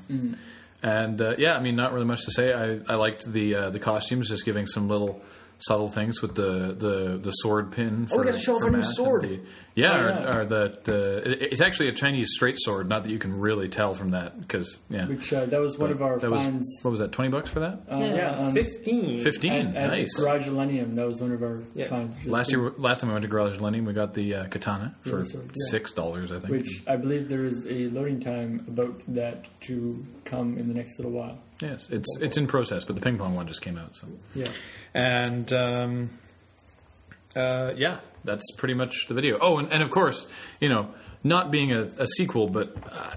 And 0.84 1.22
uh, 1.22 1.36
yeah, 1.38 1.56
I 1.56 1.60
mean, 1.60 1.76
not 1.76 1.94
really 1.94 2.06
much 2.06 2.26
to 2.26 2.32
say. 2.32 2.54
I, 2.54 2.80
I 2.92 2.96
liked 2.96 3.32
the 3.32 3.56
uh, 3.56 3.70
the 3.70 3.80
costumes, 3.80 4.30
just 4.30 4.46
giving 4.46 4.68
some 4.68 4.88
little 4.88 5.22
subtle 5.60 5.90
things 5.90 6.22
with 6.22 6.36
the 6.36 6.76
the, 6.78 7.18
the 7.22 7.32
sword 7.32 7.72
pin. 7.72 8.08
For, 8.08 8.16
Oh, 8.16 8.20
we 8.20 8.26
gotta 8.26 8.40
show 8.40 8.54
off 8.56 8.60
for 8.60 8.66
our 8.66 8.72
new 8.72 8.84
sword. 8.84 9.22
the- 9.24 9.40
yeah, 9.76 9.92
Oh, 9.92 10.02
or, 10.06 10.10
yeah. 10.10 10.38
or 10.38 10.46
the, 10.46 10.80
the 10.86 11.32
it- 11.32 11.42
it's 11.52 11.62
actually 11.62 11.90
a 11.90 11.94
Chinese 11.94 12.30
straight 12.34 12.56
sword. 12.60 12.90
Not 12.90 13.04
that 13.04 13.12
you 13.12 13.20
can 13.20 13.40
really 13.40 13.68
tell 13.68 13.94
from 13.94 14.12
that 14.12 14.40
because 14.40 14.80
yeah, 14.90 15.06
Which 15.08 15.32
uh, 15.32 15.46
that 15.46 15.60
was 15.60 15.78
one 15.78 15.92
of 15.92 16.02
our 16.02 16.18
that 16.20 16.32
was 16.32 16.46
what 16.82 16.92
was 16.92 17.00
that 17.00 17.12
twenty 17.12 17.30
bucks 17.30 17.50
for 17.50 17.60
that? 17.60 17.82
uh, 17.92 17.98
yeah, 17.98 18.30
um, 18.38 18.54
Fifteen. 18.54 19.22
Fifteen, 19.24 19.68
at, 19.68 19.76
at 19.76 19.88
nice. 19.90 20.16
Garage 20.20 20.48
Millennium. 20.48 20.96
That 20.96 21.06
was 21.06 21.22
one 21.22 21.32
of 21.32 21.44
our 21.44 21.62
Yeah. 21.76 21.88
finds. 21.88 22.26
Last 22.26 22.52
year, 22.52 22.72
last 22.78 23.02
time 23.02 23.10
we 23.10 23.14
went 23.14 23.24
to 23.24 23.30
Garage 23.30 23.60
Lending, 23.60 23.86
we 23.86 23.94
got 23.94 24.14
the 24.14 24.34
uh, 24.36 24.48
katana 24.48 24.96
for 25.02 25.18
Yeah, 25.20 25.24
so, 25.24 25.40
yeah. 25.40 25.52
six 25.70 25.92
dollars, 25.92 26.32
I 26.32 26.40
think. 26.40 26.50
which 26.52 26.84
I 26.88 26.96
believe 26.98 27.30
there 27.30 27.46
is 27.46 27.66
a 27.68 27.88
loading 27.90 28.20
time 28.20 28.66
about 28.68 29.02
that 29.10 29.46
to 29.62 30.04
come 30.26 30.58
in 30.58 30.68
the 30.68 30.74
next 30.74 30.98
little 31.00 31.12
while. 31.12 31.38
Yes, 31.62 31.90
it's 31.90 32.18
it's 32.22 32.38
in 32.38 32.48
process, 32.48 32.84
but 32.86 32.96
the 32.96 33.02
ping 33.02 33.18
pong 33.18 33.36
one 33.36 33.48
just 33.48 33.62
came 33.62 33.78
out. 33.78 33.96
So 33.96 34.08
Yeah. 34.36 34.46
and 34.94 35.52
um, 35.54 36.10
uh, 37.36 37.74
yeah, 37.76 38.00
that's 38.24 38.52
pretty 38.58 38.74
much 38.74 39.08
the 39.08 39.14
video. 39.14 39.38
Oh, 39.40 39.58
and, 39.58 39.72
and 39.72 39.84
of 39.84 39.92
course, 39.92 40.28
you 40.60 40.70
know, 40.70 40.90
not 41.24 41.52
being 41.52 41.72
a, 41.72 41.84
a 42.00 42.08
sequel, 42.08 42.48
but 42.48 42.76
uh, 42.92 43.12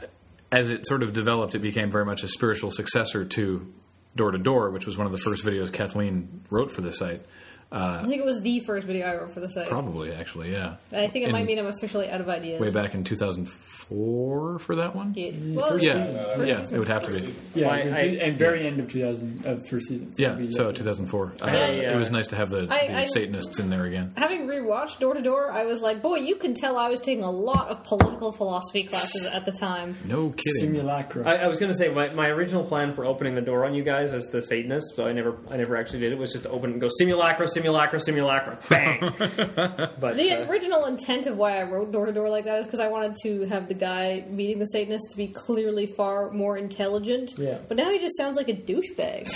as 0.52 0.70
it 0.70 0.86
sort 0.86 1.02
of 1.02 1.12
developed, 1.12 1.54
it 1.54 1.60
became 1.60 1.90
very 1.90 2.04
much 2.04 2.22
a 2.22 2.28
spiritual 2.28 2.70
successor 2.70 3.24
to 3.24 3.72
Door 4.16 4.32
to 4.32 4.38
Door, 4.38 4.70
which 4.70 4.86
was 4.86 4.96
one 4.98 5.06
of 5.06 5.12
the 5.12 5.18
first 5.18 5.44
videos 5.44 5.72
Kathleen 5.72 6.42
wrote 6.50 6.70
for 6.72 6.80
the 6.80 6.92
site. 6.92 7.22
I 7.72 8.02
think 8.06 8.18
it 8.20 8.24
was 8.24 8.40
the 8.40 8.60
first 8.60 8.86
video 8.86 9.06
I 9.06 9.14
wrote 9.16 9.32
for 9.32 9.40
the 9.40 9.48
site. 9.48 9.68
Probably, 9.68 10.12
actually, 10.12 10.52
yeah. 10.52 10.76
I 10.92 11.06
think 11.06 11.26
it 11.26 11.30
might 11.32 11.46
mean 11.46 11.58
I'm 11.58 11.66
officially 11.66 12.08
out 12.10 12.20
of 12.20 12.28
ideas. 12.28 12.60
Way 12.60 12.70
back 12.70 12.94
in 12.94 13.04
2004 13.04 14.58
for 14.58 14.76
that 14.76 14.94
one. 14.96 15.12
Yeah. 15.14 15.30
Well, 15.56 15.68
First 15.70 15.84
Yeah, 15.86 16.00
season. 16.02 16.16
yeah, 16.46 16.66
it 16.72 16.78
would 16.78 16.88
have 16.88 17.04
to 17.04 17.10
be. 17.12 17.34
Yeah, 17.54 17.66
Well, 17.68 17.76
and, 17.76 17.94
I- 17.94 18.00
and 18.26 18.38
very 18.38 18.66
end 18.66 18.80
of 18.80 18.88
2000 18.88 19.46
of 19.46 19.66
first 19.68 19.86
season. 19.88 20.12
So 20.14 20.22
Yeah, 20.22 20.32
be- 20.34 20.50
so 20.52 20.72
2004. 20.72 21.32
Uh, 21.40 21.44
I, 21.46 21.48
uh, 21.50 21.92
it 21.92 21.96
was 21.96 22.10
nice 22.10 22.26
to 22.28 22.36
have 22.36 22.50
the, 22.50 22.66
I- 22.70 22.86
the 22.88 22.96
I- 22.98 23.04
Satanists 23.06 23.58
in 23.58 23.70
there 23.70 23.84
again. 23.84 24.12
Having 24.16 24.46
rewatched 24.48 24.98
Door 24.98 25.14
to 25.14 25.22
Door, 25.22 25.52
I 25.52 25.64
was 25.64 25.80
like, 25.80 26.02
boy, 26.02 26.16
you 26.16 26.36
can 26.36 26.54
tell 26.54 26.76
I 26.76 26.88
was 26.88 27.00
taking 27.00 27.22
a 27.24 27.30
lot 27.30 27.68
of 27.68 27.84
political 27.84 28.32
philosophy 28.32 28.82
classes 28.84 29.26
at 29.32 29.44
the 29.44 29.52
time. 29.52 29.96
No 30.04 30.30
kidding. 30.30 30.54
simulacra. 30.60 31.28
I, 31.28 31.36
I 31.36 31.46
was 31.48 31.60
going 31.60 31.70
to 31.72 31.78
say 31.78 31.88
my, 31.88 32.08
my 32.14 32.28
original 32.28 32.64
plan 32.64 32.92
for 32.94 33.04
opening 33.04 33.34
the 33.34 33.42
door 33.42 33.64
on 33.64 33.74
you 33.74 33.82
guys 33.84 34.12
as 34.12 34.26
the 34.28 34.42
Satanists, 34.42 34.94
so 34.96 35.06
I 35.06 35.12
never 35.12 35.36
I 35.50 35.56
never 35.56 35.76
actually 35.76 36.00
did 36.00 36.12
it. 36.12 36.18
Was 36.18 36.32
just 36.32 36.44
to 36.44 36.50
open 36.50 36.72
and 36.72 36.80
go 36.80 36.88
simulacra, 36.98 37.46
simulacra, 37.48 37.59
simulacra, 37.60 38.00
simulacra, 38.00 38.58
bang. 38.68 39.00
but 39.18 40.16
The 40.16 40.32
uh, 40.44 40.48
original 40.50 40.86
intent 40.86 41.26
of 41.26 41.36
why 41.36 41.58
I 41.60 41.64
wrote 41.64 41.92
Door 41.92 42.06
to 42.06 42.12
Door 42.12 42.30
like 42.30 42.44
that 42.46 42.58
is 42.58 42.66
because 42.66 42.80
I 42.80 42.88
wanted 42.88 43.16
to 43.22 43.42
have 43.46 43.68
the 43.68 43.74
guy 43.74 44.24
meeting 44.30 44.58
the 44.58 44.66
Satanist 44.66 45.10
to 45.10 45.16
be 45.16 45.28
clearly 45.28 45.86
far 45.86 46.30
more 46.30 46.56
intelligent. 46.56 47.34
Yeah. 47.36 47.58
But 47.68 47.76
now 47.76 47.90
he 47.90 47.98
just 47.98 48.16
sounds 48.16 48.36
like 48.36 48.48
a 48.48 48.54
douchebag. 48.54 49.28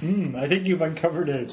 Hmm, 0.00 0.36
I 0.36 0.46
think 0.48 0.66
you've 0.66 0.82
uncovered 0.82 1.28
a, 1.28 1.46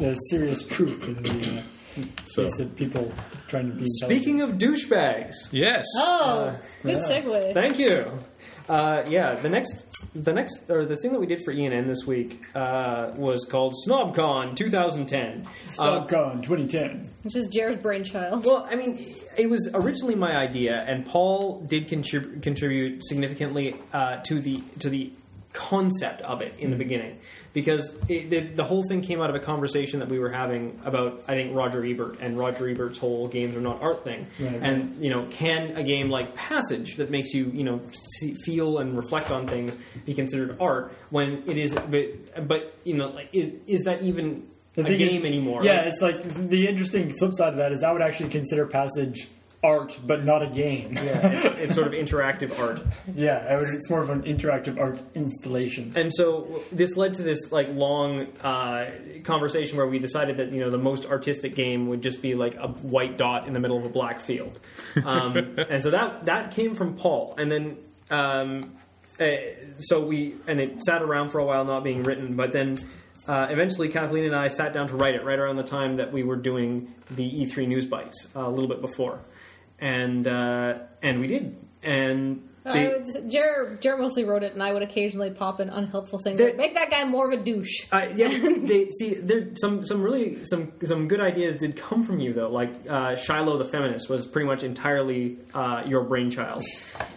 a 0.00 0.14
serious 0.30 0.62
truth 0.62 1.02
in 1.04 1.22
the 1.22 1.58
uh, 1.58 2.04
So- 2.26 2.44
case 2.44 2.62
people 2.76 3.12
trying 3.48 3.70
to 3.70 3.76
be 3.76 3.86
speaking 3.86 4.40
of 4.40 4.52
douchebags, 4.52 5.34
Yes. 5.52 5.84
Oh, 5.96 6.56
good 6.82 7.02
yeah. 7.02 7.08
segue. 7.20 7.54
thank 7.54 7.78
you. 7.78 8.10
Uh, 8.68 9.04
yeah, 9.08 9.34
the 9.34 9.48
next 9.48 9.84
the 10.14 10.32
next 10.32 10.70
or 10.70 10.84
the 10.84 10.96
thing 10.96 11.12
that 11.12 11.20
we 11.20 11.26
did 11.26 11.44
for 11.44 11.52
ENN 11.52 11.86
this 11.86 12.06
week 12.06 12.44
uh, 12.54 13.10
was 13.16 13.44
called 13.44 13.74
SnobCon 13.86 14.54
2010. 14.56 15.46
Uh, 15.78 16.00
Gone 16.00 16.40
2010. 16.40 17.08
Which 17.22 17.36
is 17.36 17.48
Jared's 17.48 17.82
brainchild. 17.82 18.44
Well, 18.44 18.66
I 18.70 18.76
mean, 18.76 19.14
it 19.36 19.50
was 19.50 19.68
originally 19.74 20.14
my 20.14 20.36
idea, 20.36 20.82
and 20.86 21.04
Paul 21.04 21.60
did 21.62 21.88
contrib- 21.88 22.42
contribute 22.42 23.04
significantly 23.04 23.76
uh, 23.92 24.18
to 24.18 24.40
the 24.40 24.62
to 24.80 24.88
the 24.88 25.12
concept 25.54 26.20
of 26.22 26.42
it 26.42 26.52
in 26.58 26.68
the 26.68 26.76
mm. 26.76 26.80
beginning, 26.80 27.18
because 27.54 27.96
it, 28.08 28.28
the, 28.28 28.40
the 28.40 28.64
whole 28.64 28.82
thing 28.88 29.00
came 29.00 29.22
out 29.22 29.30
of 29.30 29.36
a 29.36 29.38
conversation 29.40 30.00
that 30.00 30.10
we 30.10 30.18
were 30.18 30.28
having 30.28 30.78
about 30.84 31.22
I 31.26 31.34
think 31.34 31.54
Roger 31.56 31.82
Ebert 31.82 32.18
and 32.20 32.36
Roger 32.36 32.68
Ebert's 32.68 32.98
whole 32.98 33.28
games 33.28 33.56
are 33.56 33.60
not 33.60 33.80
art 33.80 34.04
thing, 34.04 34.26
Right. 34.38 34.58
and 34.60 35.02
you 35.02 35.08
know, 35.10 35.26
can 35.30 35.76
a 35.76 35.82
game 35.82 36.10
like 36.10 36.34
Passage 36.34 36.96
that 36.96 37.10
makes 37.10 37.32
you 37.32 37.50
you 37.54 37.64
know 37.64 37.80
see, 38.18 38.34
feel 38.44 38.78
and 38.78 38.96
reflect 38.96 39.30
on 39.30 39.46
things 39.46 39.76
be 40.04 40.12
considered 40.12 40.56
art 40.60 40.92
when 41.10 41.42
it 41.46 41.56
is, 41.56 41.74
but, 41.74 42.46
but 42.48 42.74
you 42.84 42.94
know, 42.94 43.08
like 43.08 43.30
is, 43.32 43.52
is 43.66 43.84
that 43.84 44.02
even 44.02 44.46
The 44.74 44.82
a 44.82 44.84
thing 44.84 45.00
is- 45.00 45.08
game 45.08 45.24
anymore? 45.24 45.64
Yeah, 45.64 45.82
it's 45.82 46.02
like 46.02 46.22
the 46.34 46.66
interesting 46.66 47.14
flip 47.16 47.32
side 47.32 47.52
of 47.52 47.56
that 47.56 47.72
is 47.72 47.82
I 47.82 47.92
would 47.92 48.02
actually 48.02 48.30
consider 48.30 48.66
Passage 48.66 49.28
art, 49.64 49.98
but 50.04 50.24
not 50.24 50.42
a 50.42 50.46
game. 50.46 50.92
Yeah, 50.92 51.26
it's, 51.28 51.58
it's 51.58 51.74
sort 51.74 51.86
of 51.86 51.94
interactive 51.94 52.58
art. 52.60 52.82
yeah, 53.14 53.46
I 53.48 53.54
would, 53.54 53.64
it's 53.74 53.88
more 53.88 54.02
of 54.02 54.10
an 54.10 54.22
interactive 54.22 54.78
art 54.78 55.00
installation. 55.14 55.92
And 55.96 56.12
so 56.14 56.60
this 56.70 56.96
led 56.96 57.14
to 57.14 57.22
this 57.22 57.50
like 57.50 57.68
long 57.70 58.26
uh, 58.42 58.90
conversation 59.24 59.78
where 59.78 59.86
we 59.86 59.98
decided 59.98 60.36
that 60.36 60.52
you 60.52 60.60
know 60.60 60.70
the 60.70 60.78
most 60.78 61.06
artistic 61.06 61.54
game 61.54 61.88
would 61.88 62.02
just 62.02 62.20
be 62.20 62.34
like 62.34 62.54
a 62.56 62.68
white 62.68 63.16
dot 63.16 63.46
in 63.46 63.54
the 63.54 63.60
middle 63.60 63.78
of 63.78 63.84
a 63.84 63.88
black 63.88 64.20
field, 64.20 64.60
um, 65.04 65.36
and 65.70 65.82
so 65.82 65.90
that 65.90 66.26
that 66.26 66.50
came 66.52 66.74
from 66.74 66.94
Paul, 66.94 67.34
and 67.38 67.50
then 67.50 67.78
um, 68.10 68.76
uh, 69.18 69.26
so 69.78 70.04
we 70.04 70.34
and 70.46 70.60
it 70.60 70.82
sat 70.82 71.02
around 71.02 71.30
for 71.30 71.38
a 71.38 71.44
while 71.44 71.64
not 71.64 71.82
being 71.84 72.02
written, 72.02 72.36
but 72.36 72.52
then. 72.52 72.78
Uh, 73.26 73.46
eventually, 73.48 73.88
Kathleen 73.88 74.26
and 74.26 74.36
I 74.36 74.48
sat 74.48 74.74
down 74.74 74.88
to 74.88 74.96
write 74.96 75.14
it 75.14 75.24
right 75.24 75.38
around 75.38 75.56
the 75.56 75.62
time 75.62 75.96
that 75.96 76.12
we 76.12 76.22
were 76.22 76.36
doing 76.36 76.92
the 77.10 77.26
E3 77.26 77.66
news 77.66 77.86
bites, 77.86 78.28
uh, 78.36 78.40
a 78.40 78.50
little 78.50 78.68
bit 78.68 78.82
before, 78.82 79.18
and 79.78 80.26
uh, 80.26 80.78
and 81.02 81.20
we 81.20 81.26
did. 81.26 81.56
And 81.82 82.48
I 82.66 82.86
the, 82.86 83.04
would, 83.20 83.30
Jared, 83.30 83.82
Jared 83.82 84.00
mostly 84.00 84.24
wrote 84.24 84.42
it, 84.42 84.54
and 84.54 84.62
I 84.62 84.72
would 84.72 84.80
occasionally 84.80 85.28
pop 85.30 85.60
in 85.60 85.68
unhelpful 85.68 86.18
things 86.20 86.38
There- 86.38 86.48
like, 86.48 86.56
make 86.56 86.74
that 86.74 86.90
guy 86.90 87.04
more 87.04 87.30
of 87.30 87.38
a 87.38 87.42
douche. 87.44 87.84
Uh, 87.92 88.06
yeah, 88.16 88.28
they 88.62 88.88
see 88.90 89.12
there 89.16 89.48
some 89.56 89.84
some 89.84 90.02
really 90.02 90.46
some 90.46 90.72
some 90.82 91.06
good 91.06 91.20
ideas 91.20 91.58
did 91.58 91.76
come 91.76 92.02
from 92.02 92.20
you 92.20 92.32
though. 92.32 92.48
Like 92.50 92.72
uh, 92.88 93.16
Shiloh 93.16 93.58
the 93.58 93.66
feminist 93.66 94.08
was 94.08 94.26
pretty 94.26 94.46
much 94.48 94.62
entirely 94.64 95.36
uh, 95.52 95.82
your 95.86 96.04
brainchild. 96.04 96.64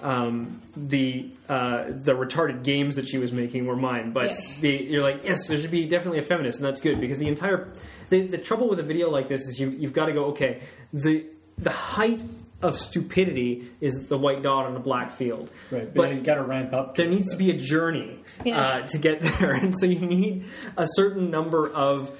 Um, 0.01 0.61
the 0.75 1.31
uh, 1.47 1.85
the 1.87 2.11
retarded 2.13 2.63
games 2.65 2.95
that 2.95 3.07
she 3.07 3.17
was 3.17 3.31
making 3.31 3.67
were 3.67 3.77
mine, 3.77 4.11
but 4.11 4.25
Yes. 4.25 4.59
the, 4.59 4.69
you're 4.69 5.01
like 5.01 5.23
yes, 5.23 5.47
there 5.47 5.57
should 5.57 5.71
be 5.71 5.85
definitely 5.87 6.19
a 6.19 6.23
feminist, 6.23 6.57
and 6.57 6.65
that's 6.65 6.81
good 6.81 6.99
because 6.99 7.19
the 7.19 7.27
entire 7.29 7.71
the, 8.09 8.27
the 8.27 8.37
trouble 8.37 8.67
with 8.67 8.79
a 8.81 8.83
video 8.83 9.09
like 9.09 9.29
this 9.29 9.47
is 9.47 9.57
you 9.61 9.69
you've 9.69 9.93
got 9.93 10.07
to 10.07 10.11
go 10.13 10.25
okay 10.25 10.59
the 10.91 11.25
the 11.57 11.71
height 11.71 12.21
of 12.61 12.77
stupidity 12.79 13.69
is 13.81 13.93
the 14.07 14.17
white 14.17 14.41
dot 14.41 14.65
on 14.65 14.75
a 14.75 14.79
black 14.79 15.11
field, 15.11 15.49
Right, 15.71 15.85
but, 15.85 15.95
but 15.95 16.15
you 16.15 16.21
got 16.21 16.35
to 16.35 16.43
ramp 16.43 16.73
up. 16.73 16.95
there 16.95 17.07
needs 17.07 17.27
to 17.31 17.37
be 17.37 17.51
a 17.51 17.57
journey 17.57 18.19
Yeah. 18.43 18.59
uh, 18.59 18.87
to 18.87 18.97
get 18.97 19.21
there, 19.39 19.51
and 19.53 19.73
so 19.77 19.85
you 19.85 20.05
need 20.05 20.45
a 20.75 20.87
certain 20.95 21.29
number 21.29 21.69
of 21.69 22.11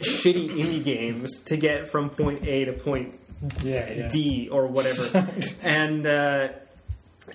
shitty 0.00 0.50
indie 0.50 0.82
games 0.84 1.40
to 1.44 1.56
get 1.56 1.88
from 1.90 2.10
point 2.10 2.44
A 2.46 2.64
to 2.66 2.72
point 2.72 3.18
yeah, 3.62 3.90
yeah. 3.90 4.08
D 4.08 4.48
or 4.50 4.66
whatever. 4.66 5.28
and 5.62 6.06
uh, 6.06 6.48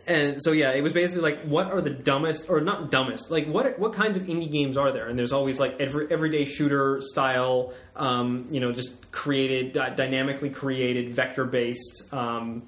and 0.07 0.41
so 0.41 0.51
yeah, 0.51 0.71
it 0.71 0.81
was 0.81 0.93
basically 0.93 1.21
like, 1.21 1.43
what 1.43 1.71
are 1.71 1.81
the 1.81 1.89
dumbest 1.89 2.49
or 2.49 2.61
not 2.61 2.91
dumbest? 2.91 3.29
Like 3.29 3.47
what 3.47 3.77
what 3.77 3.93
kinds 3.93 4.17
of 4.17 4.23
indie 4.23 4.51
games 4.51 4.77
are 4.77 4.91
there? 4.91 5.07
And 5.07 5.17
there's 5.17 5.33
always 5.33 5.59
like 5.59 5.79
every, 5.79 6.11
everyday 6.11 6.45
shooter 6.45 7.01
style, 7.01 7.73
um, 7.95 8.47
you 8.51 8.59
know, 8.59 8.71
just 8.71 9.11
created 9.11 9.77
uh, 9.77 9.89
dynamically 9.89 10.49
created 10.49 11.13
vector 11.13 11.45
based. 11.45 12.13
Um, 12.13 12.63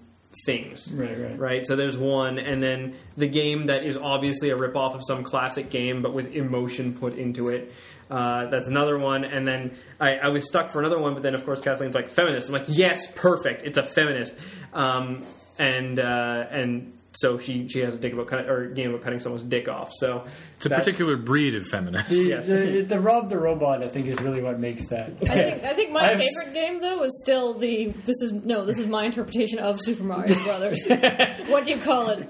things 0.47 0.91
Right, 0.91 1.15
right. 1.15 1.37
right 1.37 1.65
so 1.65 1.75
there's 1.75 1.95
one 1.95 2.39
and 2.39 2.61
then 2.61 2.95
the 3.15 3.27
game 3.27 3.67
that 3.67 3.83
is 3.83 3.95
obviously 3.95 4.49
a 4.49 4.55
rip-off 4.55 4.95
of 4.95 5.05
some 5.05 5.23
classic 5.23 5.69
game 5.69 6.01
but 6.01 6.11
with 6.11 6.33
emotion 6.35 6.95
put 6.95 7.13
into 7.13 7.49
it 7.49 7.71
uh, 8.09 8.47
that's 8.47 8.67
another 8.67 8.97
one 8.97 9.25
and 9.25 9.47
then 9.47 9.77
I, 9.99 10.15
I 10.17 10.27
was 10.29 10.47
stuck 10.47 10.69
for 10.71 10.79
another 10.79 10.97
one 10.97 11.13
but 11.13 11.21
then 11.21 11.35
of 11.35 11.45
course 11.45 11.61
kathleen's 11.61 11.93
like 11.93 12.09
feminist 12.09 12.47
i'm 12.47 12.53
like 12.53 12.65
yes 12.67 13.05
perfect 13.13 13.61
it's 13.61 13.77
a 13.77 13.83
feminist 13.83 14.33
um, 14.73 15.23
and 15.59 15.99
uh, 15.99 16.47
and 16.49 16.93
so 17.15 17.37
she 17.37 17.67
she 17.67 17.79
has 17.79 17.95
a 17.95 17.97
dick 17.99 18.13
about 18.13 18.27
cut, 18.27 18.49
or 18.49 18.67
game 18.67 18.89
about 18.89 19.01
cutting 19.03 19.19
someone's 19.19 19.43
dick 19.43 19.67
off 19.69 19.89
so 19.93 20.23
It's 20.57 20.65
a 20.65 20.69
that- 20.69 20.79
particular 20.79 21.15
breed 21.17 21.55
of 21.55 21.65
feminist. 21.67 22.09
yes 22.11 22.47
The, 22.47 22.81
the 22.81 22.99
Rob 22.99 23.29
the 23.29 23.37
Robot, 23.37 23.83
I 23.83 23.87
think, 23.87 24.07
is 24.07 24.19
really 24.19 24.41
what 24.41 24.59
makes 24.59 24.87
that. 24.87 25.09
I 25.29 25.33
think, 25.33 25.63
I 25.63 25.73
think 25.73 25.91
my 25.91 26.01
I've- 26.01 26.23
favorite 26.23 26.53
game 26.53 26.81
though 26.81 27.03
is 27.03 27.21
still 27.23 27.53
the 27.53 27.87
this 28.05 28.21
is 28.21 28.31
no 28.31 28.65
this 28.65 28.79
is 28.79 28.87
my 28.87 29.05
interpretation 29.05 29.59
of 29.59 29.79
Super 29.81 30.03
Mario 30.03 30.35
Brothers. 30.43 30.83
what 31.47 31.65
do 31.65 31.71
you 31.71 31.77
call 31.77 32.09
it? 32.09 32.29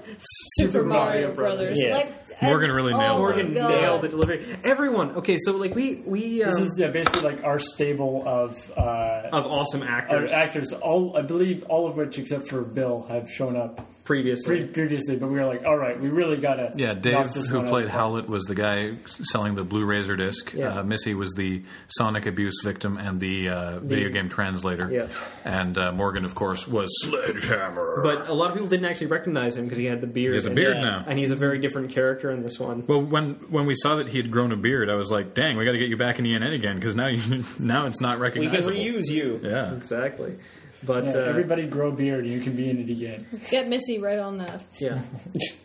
Super, 0.58 0.82
Mario, 0.82 1.22
Mario 1.28 1.34
Brothers. 1.34 1.70
Brothers. 1.70 1.78
Yes. 1.78 2.10
Like, 2.10 2.42
Morgan 2.42 2.72
really 2.72 2.92
oh 2.92 2.98
nailed 2.98 3.22
my 3.22 3.26
that. 3.32 3.36
morgan 3.36 3.54
God. 3.54 3.68
nailed 3.70 4.02
the 4.02 4.08
delivery 4.08 4.44
everyone 4.64 5.10
okay 5.12 5.38
so 5.38 5.52
like 5.52 5.74
we 5.76 6.02
we 6.04 6.42
um, 6.42 6.50
This 6.50 6.58
is 6.58 6.76
yeah, 6.78 6.88
basically 6.88 7.22
like 7.22 7.44
our 7.44 7.58
stable 7.60 8.22
of 8.26 8.70
uh, 8.76 9.28
of 9.32 9.46
awesome 9.46 9.82
our 9.82 9.88
actors 9.88 10.32
actors. 10.32 10.72
All 10.72 11.16
I 11.16 11.22
believe, 11.22 11.62
all 11.68 11.86
of 11.88 11.96
which 11.96 12.18
except 12.18 12.48
for 12.48 12.62
Bill 12.62 13.02
have 13.08 13.30
shown 13.30 13.56
up 13.56 13.86
previously. 14.04 14.60
pre- 14.62 14.66
previously, 14.68 15.16
but 15.16 15.28
we 15.28 15.36
were 15.38 15.46
like, 15.46 15.64
all 15.64 15.76
right, 15.76 15.98
we 15.98 16.08
really 16.10 16.36
gotta. 16.36 16.72
Yeah, 16.76 16.92
knock 16.92 17.02
Dave, 17.02 17.32
this 17.32 17.48
who 17.48 17.56
one 17.58 17.68
played 17.68 17.84
of 17.86 17.88
the 17.88 17.90
park. 17.92 18.00
Howlett, 18.00 18.28
was 18.28 18.44
the 18.44 18.54
guy 18.54 18.92
selling 19.22 19.54
the 19.54 19.64
Blue 19.64 19.84
Razor 19.86 20.16
disc. 20.16 20.52
Yeah. 20.52 20.80
Uh, 20.80 20.82
Missy 20.84 21.14
was 21.14 21.32
the 21.34 21.62
Sonic 21.88 22.26
abuse 22.26 22.60
victim 22.62 22.96
and 22.98 23.18
the, 23.20 23.48
uh, 23.48 23.80
video 23.80 24.08
game 24.10 24.28
translator. 24.28 24.90
Yeah. 24.90 25.08
And 25.44 25.76
uh, 25.78 25.92
Morgan, 25.92 26.24
of 26.24 26.34
course, 26.34 26.68
was 26.68 26.88
Sledgehammer. 27.02 28.02
but 28.02 28.28
a 28.28 28.32
lot 28.34 28.48
of 28.50 28.54
people 28.54 28.68
didn't 28.68 28.86
actually 28.86 29.06
recognize 29.08 29.56
him 29.56 29.64
because 29.64 29.78
he 29.78 29.86
had 29.86 30.00
the 30.00 30.06
beard. 30.06 30.32
He 30.32 30.36
has 30.36 30.46
a 30.46 30.50
and- 30.50 30.56
beard 30.56 30.76
Yeah. 30.76 30.82
now. 30.82 31.04
and 31.06 31.18
he's 31.18 31.30
a 31.30 31.36
very 31.36 31.58
different 31.58 31.90
character 31.90 32.30
in 32.30 32.42
this 32.42 32.58
one. 32.60 32.84
Well, 32.86 33.02
when 33.02 33.34
when 33.50 33.66
we 33.66 33.74
saw 33.74 33.96
that 33.96 34.08
he 34.08 34.18
had 34.18 34.30
grown 34.30 34.52
a 34.52 34.56
beard, 34.56 34.90
I 34.90 34.94
was 34.94 35.10
like, 35.10 35.34
"Dang, 35.34 35.56
we 35.56 35.64
got 35.64 35.72
to 35.72 35.78
get 35.78 35.88
you 35.88 35.96
back 35.96 36.18
in 36.18 36.24
ENN 36.26 36.52
again 36.54 36.76
because 36.78 36.94
now 36.94 37.06
you 37.06 37.44
now 37.58 37.86
it's 37.86 38.00
not 38.00 38.18
recognizable. 38.18 38.76
We 38.78 38.84
can 38.84 38.94
reuse 39.00 39.08
you. 39.10 39.40
Yeah, 39.42 39.72
Exactly. 39.74 40.36
But 40.86 41.04
Yeah, 41.06 41.20
uh, 41.20 41.24
everybody 41.24 41.66
grow 41.66 41.90
beard, 41.92 42.26
you 42.26 42.40
can 42.40 42.54
be 42.54 42.68
in 42.68 42.78
it 42.80 42.90
again. 42.90 43.26
Get 43.50 43.68
Missy 43.68 43.98
right 43.98 44.18
on 44.18 44.38
that. 44.38 44.64
Yeah. 44.80 45.00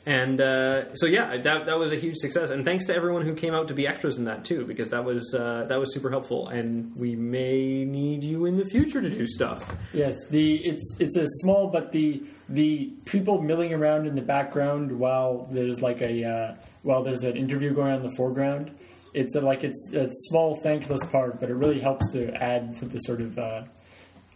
and 0.05 0.39
uh, 0.39 0.93
so 0.95 1.05
yeah, 1.05 1.37
that 1.37 1.65
that 1.65 1.77
was 1.77 1.91
a 1.91 1.95
huge 1.95 2.17
success, 2.17 2.49
and 2.49 2.63
thanks 2.63 2.85
to 2.85 2.95
everyone 2.95 3.23
who 3.23 3.33
came 3.33 3.53
out 3.53 3.67
to 3.69 3.73
be 3.73 3.87
extras 3.87 4.17
in 4.17 4.25
that 4.25 4.45
too, 4.45 4.65
because 4.65 4.89
that 4.89 5.03
was 5.03 5.33
uh, 5.33 5.65
that 5.67 5.79
was 5.79 5.93
super 5.93 6.09
helpful, 6.09 6.47
and 6.47 6.95
we 6.95 7.15
may 7.15 7.85
need 7.85 8.23
you 8.23 8.45
in 8.45 8.57
the 8.57 8.65
future 8.65 9.01
to 9.01 9.09
do 9.09 9.27
stuff. 9.27 9.69
Yes, 9.93 10.15
the 10.29 10.55
it's 10.57 10.95
it's 10.99 11.17
a 11.17 11.25
small, 11.41 11.67
but 11.67 11.91
the 11.91 12.23
the 12.47 12.91
people 13.05 13.41
milling 13.41 13.73
around 13.73 14.07
in 14.07 14.15
the 14.15 14.21
background 14.21 14.91
while 14.91 15.47
there's 15.51 15.81
like 15.81 16.01
a 16.01 16.23
uh, 16.23 16.55
while 16.83 17.03
there's 17.03 17.23
an 17.23 17.35
interview 17.37 17.73
going 17.73 17.91
on 17.91 17.97
in 17.97 18.03
the 18.03 18.15
foreground. 18.15 18.71
It's 19.13 19.35
a, 19.35 19.41
like 19.41 19.63
it's 19.63 19.91
a 19.93 20.07
small, 20.11 20.59
thankless 20.61 21.03
part, 21.05 21.39
but 21.39 21.49
it 21.49 21.55
really 21.55 21.79
helps 21.79 22.11
to 22.11 22.31
add 22.35 22.77
to 22.77 22.85
the 22.85 22.99
sort 22.99 23.21
of 23.21 23.39
uh, 23.39 23.63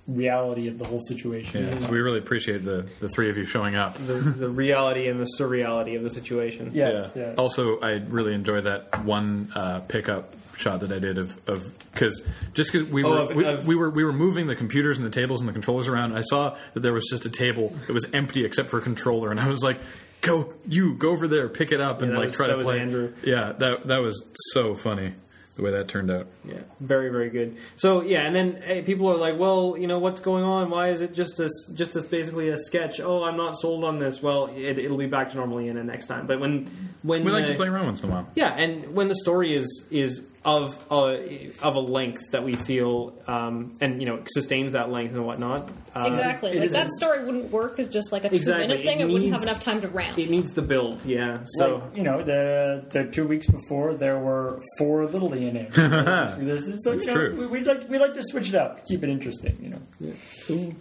reality 0.07 0.67
of 0.67 0.77
the 0.77 0.85
whole 0.85 0.99
situation. 0.99 1.65
yeah. 1.65 1.77
So 1.79 1.89
we 1.91 1.99
really 1.99 2.19
appreciate 2.19 2.63
the 2.65 2.85
the 2.99 3.09
three 3.09 3.29
of 3.29 3.37
you 3.37 3.45
showing 3.45 3.75
up. 3.75 3.97
The, 4.05 4.13
the 4.15 4.49
reality 4.49 5.07
and 5.07 5.19
the 5.19 5.27
surreality 5.39 5.95
of 5.95 6.03
the 6.03 6.09
situation. 6.09 6.71
Yes, 6.73 7.11
yeah. 7.15 7.33
Also, 7.37 7.79
I 7.79 7.93
really 8.07 8.33
enjoy 8.33 8.61
that 8.61 9.03
one 9.05 9.51
uh, 9.55 9.79
pickup 9.81 10.35
shot 10.55 10.81
that 10.81 10.91
I 10.91 10.99
did 10.99 11.17
of 11.17 11.31
of 11.47 11.73
because 11.93 12.27
just 12.53 12.71
because 12.71 12.87
we 12.89 13.03
Oh, 13.03 13.09
were 13.11 13.17
of- 13.17 13.33
we, 13.35 13.45
of- 13.45 13.65
we 13.67 13.75
were 13.75 13.89
we 13.89 14.03
were 14.03 14.13
moving 14.13 14.47
the 14.47 14.55
computers 14.55 14.97
and 14.97 15.05
the 15.05 15.09
tables 15.11 15.39
and 15.39 15.47
the 15.49 15.53
controllers 15.53 15.87
around. 15.87 16.13
I 16.17 16.21
saw 16.21 16.55
that 16.73 16.81
there 16.81 16.93
was 16.93 17.05
just 17.09 17.25
a 17.25 17.29
table 17.29 17.73
that 17.87 17.93
was 17.93 18.05
empty 18.13 18.43
except 18.45 18.69
for 18.69 18.77
a 18.79 18.81
controller, 18.81 19.31
and 19.31 19.39
I 19.39 19.47
was 19.47 19.63
like. 19.63 19.77
Go 20.21 20.53
you 20.65 20.93
go 20.95 21.09
over 21.09 21.27
there, 21.27 21.49
pick 21.49 21.73
it 21.73 21.81
up, 21.81 22.01
and 22.01 22.11
that 22.13 22.15
like 22.15 22.23
was- 22.27 22.35
try 22.37 22.47
that 22.47 22.53
to 22.53 22.57
was 22.59 22.67
play. 22.67 22.79
Andrew. 22.79 23.11
Yeah, 23.25 23.51
that 23.59 23.87
that 23.87 23.97
was 23.97 24.31
so 24.53 24.73
funny 24.73 25.11
the 25.55 25.61
way 25.61 25.71
that 25.71 25.87
turned 25.87 26.09
out. 26.09 26.27
Yeah, 26.45 26.61
very 26.79 27.09
very 27.09 27.29
good. 27.29 27.57
So 27.75 28.01
yeah, 28.01 28.21
and 28.21 28.35
then 28.35 28.61
hey, 28.61 28.81
people 28.81 29.09
are 29.09 29.17
like, 29.17 29.37
well, 29.37 29.75
you 29.77 29.87
know, 29.87 29.99
what's 29.99 30.19
going 30.19 30.43
on? 30.43 30.69
Why 30.69 30.89
is 30.89 31.01
it 31.01 31.13
just 31.13 31.37
this 31.37 31.51
just 31.73 31.95
as 31.95 32.05
basically 32.05 32.49
a 32.49 32.57
sketch? 32.57 32.99
Oh, 32.99 33.23
I'm 33.23 33.37
not 33.37 33.57
sold 33.57 33.83
on 33.83 33.99
this. 33.99 34.21
Well, 34.21 34.47
it, 34.55 34.77
it'll 34.77 34.97
be 34.97 35.07
back 35.07 35.29
to 35.29 35.37
normal 35.37 35.59
in 35.59 35.75
the 35.75 35.83
next 35.83 36.07
time. 36.07 36.27
But 36.27 36.39
when 36.39 36.69
when 37.03 37.23
We 37.23 37.31
like 37.31 37.47
to 37.47 37.55
play 37.55 37.67
around 37.67 37.85
once 37.85 38.03
in 38.03 38.09
a 38.09 38.11
while. 38.13 38.27
Yeah, 38.35 38.53
and 38.53 38.95
when 38.95 39.07
the 39.07 39.15
story 39.15 39.53
is 39.53 39.85
is 39.91 40.23
of 40.45 40.77
uh, 40.91 41.17
of 41.61 41.75
a 41.75 41.79
length 41.79 42.31
that 42.31 42.43
we 42.43 42.55
feel 42.55 43.13
um, 43.27 43.75
and 43.79 44.01
you 44.01 44.07
know 44.07 44.21
sustains 44.33 44.73
that 44.73 44.89
length 44.91 45.13
and 45.15 45.25
whatnot. 45.25 45.69
Uh, 45.95 46.05
exactly. 46.07 46.59
Like 46.59 46.71
that 46.71 46.91
story 46.91 47.23
wouldn't 47.23 47.51
work 47.51 47.79
as 47.79 47.87
just 47.87 48.11
like 48.11 48.25
a 48.25 48.29
two 48.29 48.35
Exactly. 48.35 48.67
minute 48.67 48.83
thing. 48.85 48.99
It 48.99 49.03
It, 49.03 49.13
wouldn't 49.13 49.31
have 49.31 49.41
needs- 49.41 49.43
enough 49.51 49.63
time 49.63 49.81
to 49.81 49.87
ramp. 49.87 50.17
It 50.17 50.29
needs 50.29 50.51
the 50.51 50.61
build, 50.63 51.05
yeah. 51.05 51.39
So 51.45 51.75
Like, 51.77 51.97
you 51.97 52.03
know, 52.03 52.23
the 52.23 52.85
the 52.89 53.05
two 53.05 53.27
weeks 53.27 53.47
before 53.47 53.95
there 53.95 54.17
were 54.19 54.59
four 54.77 55.05
little 55.05 55.29
DNA. 55.29 55.71
There's- 55.73 56.63
so, 56.83 56.91
It's 56.93 57.05
you 57.05 57.13
know, 57.13 57.17
true. 57.29 57.39
We, 57.39 57.47
we'd 57.47 57.67
like 57.67 57.87
we 57.89 57.97
like 57.99 58.13
to 58.15 58.23
switch 58.23 58.49
it 58.49 58.55
up, 58.55 58.83
keep 58.85 59.03
it 59.03 59.09
interesting. 59.09 59.57
You 59.61 59.69
know, 59.69 60.13
Who 60.47 60.73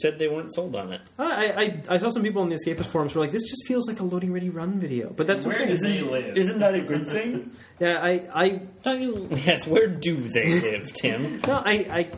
said 0.00 0.18
they 0.18 0.28
weren't 0.28 0.52
sold 0.54 0.76
on 0.76 0.92
it? 0.92 1.00
I, 1.18 1.82
I 1.88 1.94
I 1.94 1.98
saw 1.98 2.08
some 2.10 2.22
people 2.22 2.42
in 2.42 2.48
the 2.50 2.56
Escapist 2.56 2.90
forums 2.92 3.14
were 3.14 3.20
like, 3.20 3.32
this 3.32 3.42
just 3.48 3.66
feels 3.66 3.88
like 3.88 4.00
a 4.00 4.04
loading 4.04 4.32
ready 4.32 4.50
run 4.50 4.78
video, 4.78 5.10
but 5.10 5.26
that's 5.26 5.46
okay. 5.46 5.70
isn't, 5.70 5.90
isn't 6.36 6.58
that 6.60 6.74
a 6.74 6.80
good 6.82 7.06
thing? 7.06 7.50
Yeah, 7.80 7.98
I 8.02 8.28
I 8.34 8.48
Don't 8.82 8.91
you? 8.94 9.28
Yes, 9.32 9.66
where 9.66 9.86
do 9.86 10.16
they 10.28 10.60
live, 10.60 10.92
Tim? 10.92 11.40
no, 11.46 11.54
I 11.64 11.72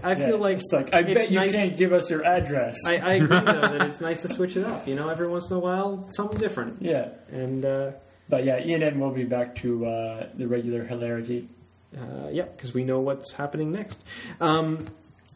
I, 0.04 0.10
I 0.12 0.14
feel 0.14 0.28
Yeah, 0.30 0.34
like 0.34 0.56
it's 0.58 0.72
like 0.72 0.94
I 0.94 1.00
it's 1.00 1.14
bet 1.14 1.30
you 1.30 1.38
nice- 1.40 1.52
can't 1.52 1.76
give 1.76 1.92
us 1.92 2.10
your 2.10 2.24
address. 2.24 2.76
I, 2.86 2.98
I 2.98 3.12
agree 3.14 3.28
though 3.28 3.60
that 3.60 3.80
it's 3.88 4.00
nice 4.00 4.22
to 4.22 4.28
switch 4.28 4.56
it 4.56 4.64
up. 4.64 4.86
You 4.88 4.94
know, 4.94 5.08
every 5.08 5.28
once 5.28 5.50
in 5.50 5.56
a 5.56 5.60
while, 5.60 6.08
something 6.12 6.38
different. 6.38 6.82
yeah, 6.82 7.08
And 7.30 7.64
uh, 7.64 7.92
but 8.28 8.44
yeah, 8.44 8.58
ENN 8.60 8.98
will 8.98 9.10
be 9.12 9.24
back 9.24 9.54
to 9.56 9.84
uh, 9.86 10.26
the 10.34 10.46
regular 10.48 10.84
hilarity. 10.84 11.48
uh, 11.96 12.28
yeah, 12.30 12.44
because 12.44 12.72
we 12.74 12.84
know 12.84 13.00
what's 13.00 13.32
happening 13.32 13.70
next. 13.72 14.02
Um, 14.40 14.86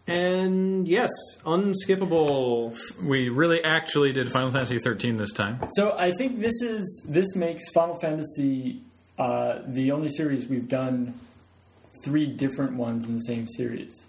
and 0.07 0.89
yes, 0.89 1.11
unskippable. 1.45 2.77
We 3.03 3.29
really 3.29 3.63
actually 3.63 4.13
did 4.13 4.31
Final 4.33 4.51
Fantasy 4.51 4.79
13 4.79 5.17
this 5.19 5.33
time. 5.33 5.61
So 5.71 5.97
I 5.99 6.13
think 6.13 6.41
this 6.41 6.63
is 6.63 7.05
this 7.09 7.35
makes 7.37 7.69
Final 7.71 7.95
Fantasy 8.01 8.81
uh, 9.19 9.61
the 9.67 9.93
only 9.93 10.09
series 10.09 10.47
we've 10.47 10.69
done 10.69 11.15
three 12.09 12.27
different 12.27 12.73
ones 12.75 13.05
in 13.07 13.15
the 13.15 13.21
same 13.21 13.47
series. 13.47 14.07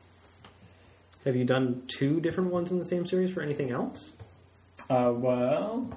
Have 1.25 1.35
you 1.35 1.43
done 1.43 1.83
two 1.87 2.21
different 2.21 2.51
ones 2.51 2.71
in 2.71 2.79
the 2.79 2.85
same 2.85 3.05
series 3.05 3.31
for 3.33 3.41
anything 3.41 3.71
else? 3.71 4.13
Uh, 4.89 5.11
well, 5.13 5.89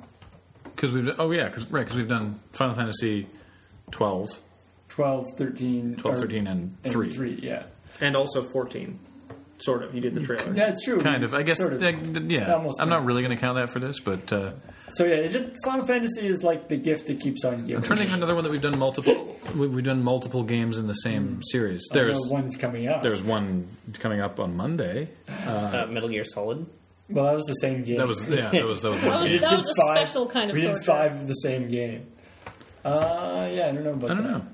Because 0.65 0.91
we've 0.91 1.09
oh 1.19 1.31
yeah, 1.31 1.49
cause, 1.49 1.65
right 1.71 1.85
because 1.85 1.97
we've 1.97 2.09
done 2.09 2.41
Final 2.53 2.75
Fantasy 2.75 3.29
12, 3.93 4.41
12, 4.89 5.27
13, 5.39 5.97
12, 5.97 6.19
13, 6.19 6.47
and 6.49 6.77
and 6.83 6.93
3. 6.93 7.11
three, 7.11 7.39
yeah. 7.41 7.65
And 8.01 8.17
also 8.17 8.43
fourteen, 8.43 8.99
sort 9.59 9.85
of. 9.85 9.95
You 9.95 10.01
did 10.01 10.15
the 10.15 10.23
trailer. 10.23 10.53
Yeah, 10.55 10.71
it's 10.71 10.85
true. 10.85 11.01
Kind 11.01 11.23
of. 11.23 11.35
I 11.35 11.43
guess. 11.43 11.59
Sort 11.59 11.75
of. 11.75 12.31
yeah. 12.31 12.55
Almost 12.55 12.81
I'm 12.81 12.89
not 12.89 13.05
really 13.05 13.23
going 13.23 13.37
to 13.37 13.41
count 13.41 13.59
that 13.59 13.71
for 13.71 13.79
this, 13.81 14.01
but 14.01 14.33
uh, 14.33 14.53
So 14.95 15.05
yeah, 15.05 15.15
it's 15.17 15.33
just 15.33 15.47
Final 15.65 15.87
Fantasy 15.87 16.27
is 16.27 16.43
like 16.43 16.69
the 16.69 16.77
gift 16.77 17.07
that 17.07 17.19
keeps 17.21 17.45
on 17.45 17.61
giving. 17.65 17.77
I'm 17.77 17.83
trying 17.83 17.97
to 17.99 18.05
think 18.05 18.11
of 18.11 18.17
another 18.19 18.35
one 18.35 18.45
that 18.45 18.51
we've 18.51 18.61
done 18.61 18.79
multiple. 18.79 19.39
we- 19.57 19.67
We've 19.69 19.85
done 19.85 20.03
multiple 20.03 20.43
games 20.43 20.79
in 20.79 20.87
the 20.87 20.93
same 20.95 21.43
series. 21.43 21.89
I 21.91 21.95
know 21.97 22.03
There's 22.05 22.27
one's 22.29 22.57
coming 22.57 22.89
up. 22.89 23.03
there's 23.03 23.23
one 23.23 23.69
coming 23.95 24.21
up 24.21 24.39
on 24.39 24.57
Monday. 24.57 25.09
Uh, 25.47 25.87
Metal 25.91 26.09
Gear 26.09 26.25
Solid. 26.25 26.67
well, 27.09 27.25
that 27.27 27.35
was 27.35 27.45
the 27.47 27.55
same 27.55 27.83
game. 27.85 27.97
That 27.97 28.07
was 28.09 28.29
yeah. 28.29 28.51
That 28.51 28.65
was 28.65 28.83
that 28.83 28.91
was 28.91 29.01
That 29.03 29.11
one. 29.13 29.23
was, 29.23 29.31
game. 29.31 29.51
that 29.51 29.57
was 29.57 29.69
a 29.71 29.75
five- 29.83 29.97
special 30.09 30.27
kind 30.27 30.51
of 30.51 30.55
we 30.55 30.61
did 30.63 30.71
torture. 30.73 30.85
five 30.85 31.13
of 31.21 31.27
the 31.27 31.35
same 31.35 31.69
game. 31.69 32.07
Uh, 32.85 33.49
yeah, 33.53 33.69
I 33.69 33.73
don't 33.73 33.85
know 33.85 33.93
about 33.93 34.11
I 34.11 34.15
don't 34.15 34.23
that. 34.25 34.31
know. 34.31 34.47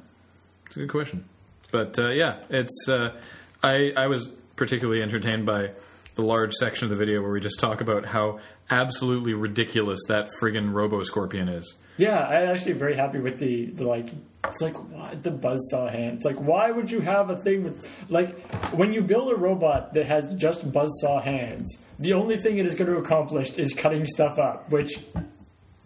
It's 0.67 0.77
a 0.77 0.81
good 0.81 0.91
question, 0.91 1.25
but 1.71 1.99
uh, 1.99 2.11
yeah, 2.11 2.43
it's. 2.51 2.89
Uh, 2.89 3.19
I 3.63 3.93
I 3.97 4.07
was 4.07 4.29
particularly 4.57 5.03
entertained 5.03 5.47
by 5.47 5.71
the 6.19 6.25
large 6.25 6.53
section 6.55 6.85
of 6.85 6.91
the 6.91 6.97
video 6.97 7.23
where 7.23 7.31
we 7.31 7.39
just 7.39 7.61
talk 7.61 7.81
about 7.81 8.05
how 8.05 8.41
absolutely 8.71 9.35
ridiculous 9.35 10.01
that 10.09 10.29
friggin' 10.43 10.73
Robo 10.73 11.05
Scorpion 11.05 11.49
is. 11.49 11.77
Yeah, 11.97 12.27
I'm 12.27 12.49
actually 12.49 12.73
very 12.73 12.97
happy 12.97 13.21
with 13.21 13.39
the, 13.39 13.67
the 13.67 13.85
like. 13.85 14.09
It's 14.45 14.61
like 14.61 14.75
what 14.91 15.23
the 15.23 15.31
buzzsaw 15.31 15.89
hand. 15.89 16.17
It's 16.17 16.25
like 16.25 16.37
why 16.37 16.73
would 16.73 16.91
you 16.91 17.01
have 17.01 17.31
a 17.31 17.37
thing 17.37 17.63
with 17.63 17.89
like 18.11 18.37
when 18.73 18.93
you 18.93 19.03
build 19.03 19.33
a 19.33 19.37
robot 19.37 19.95
that 19.95 20.07
has 20.07 20.35
just 20.35 20.69
buzzsaw 20.73 21.23
hands? 21.23 21.79
The 22.01 22.15
only 22.15 22.37
thing 22.39 22.59
it 22.59 22.67
is 22.67 22.75
going 22.75 22.91
to 22.91 22.99
accomplish 22.99 23.53
is 23.53 23.73
cutting 23.73 24.05
stuff 24.05 24.41
up. 24.41 24.71
Which, 24.71 24.99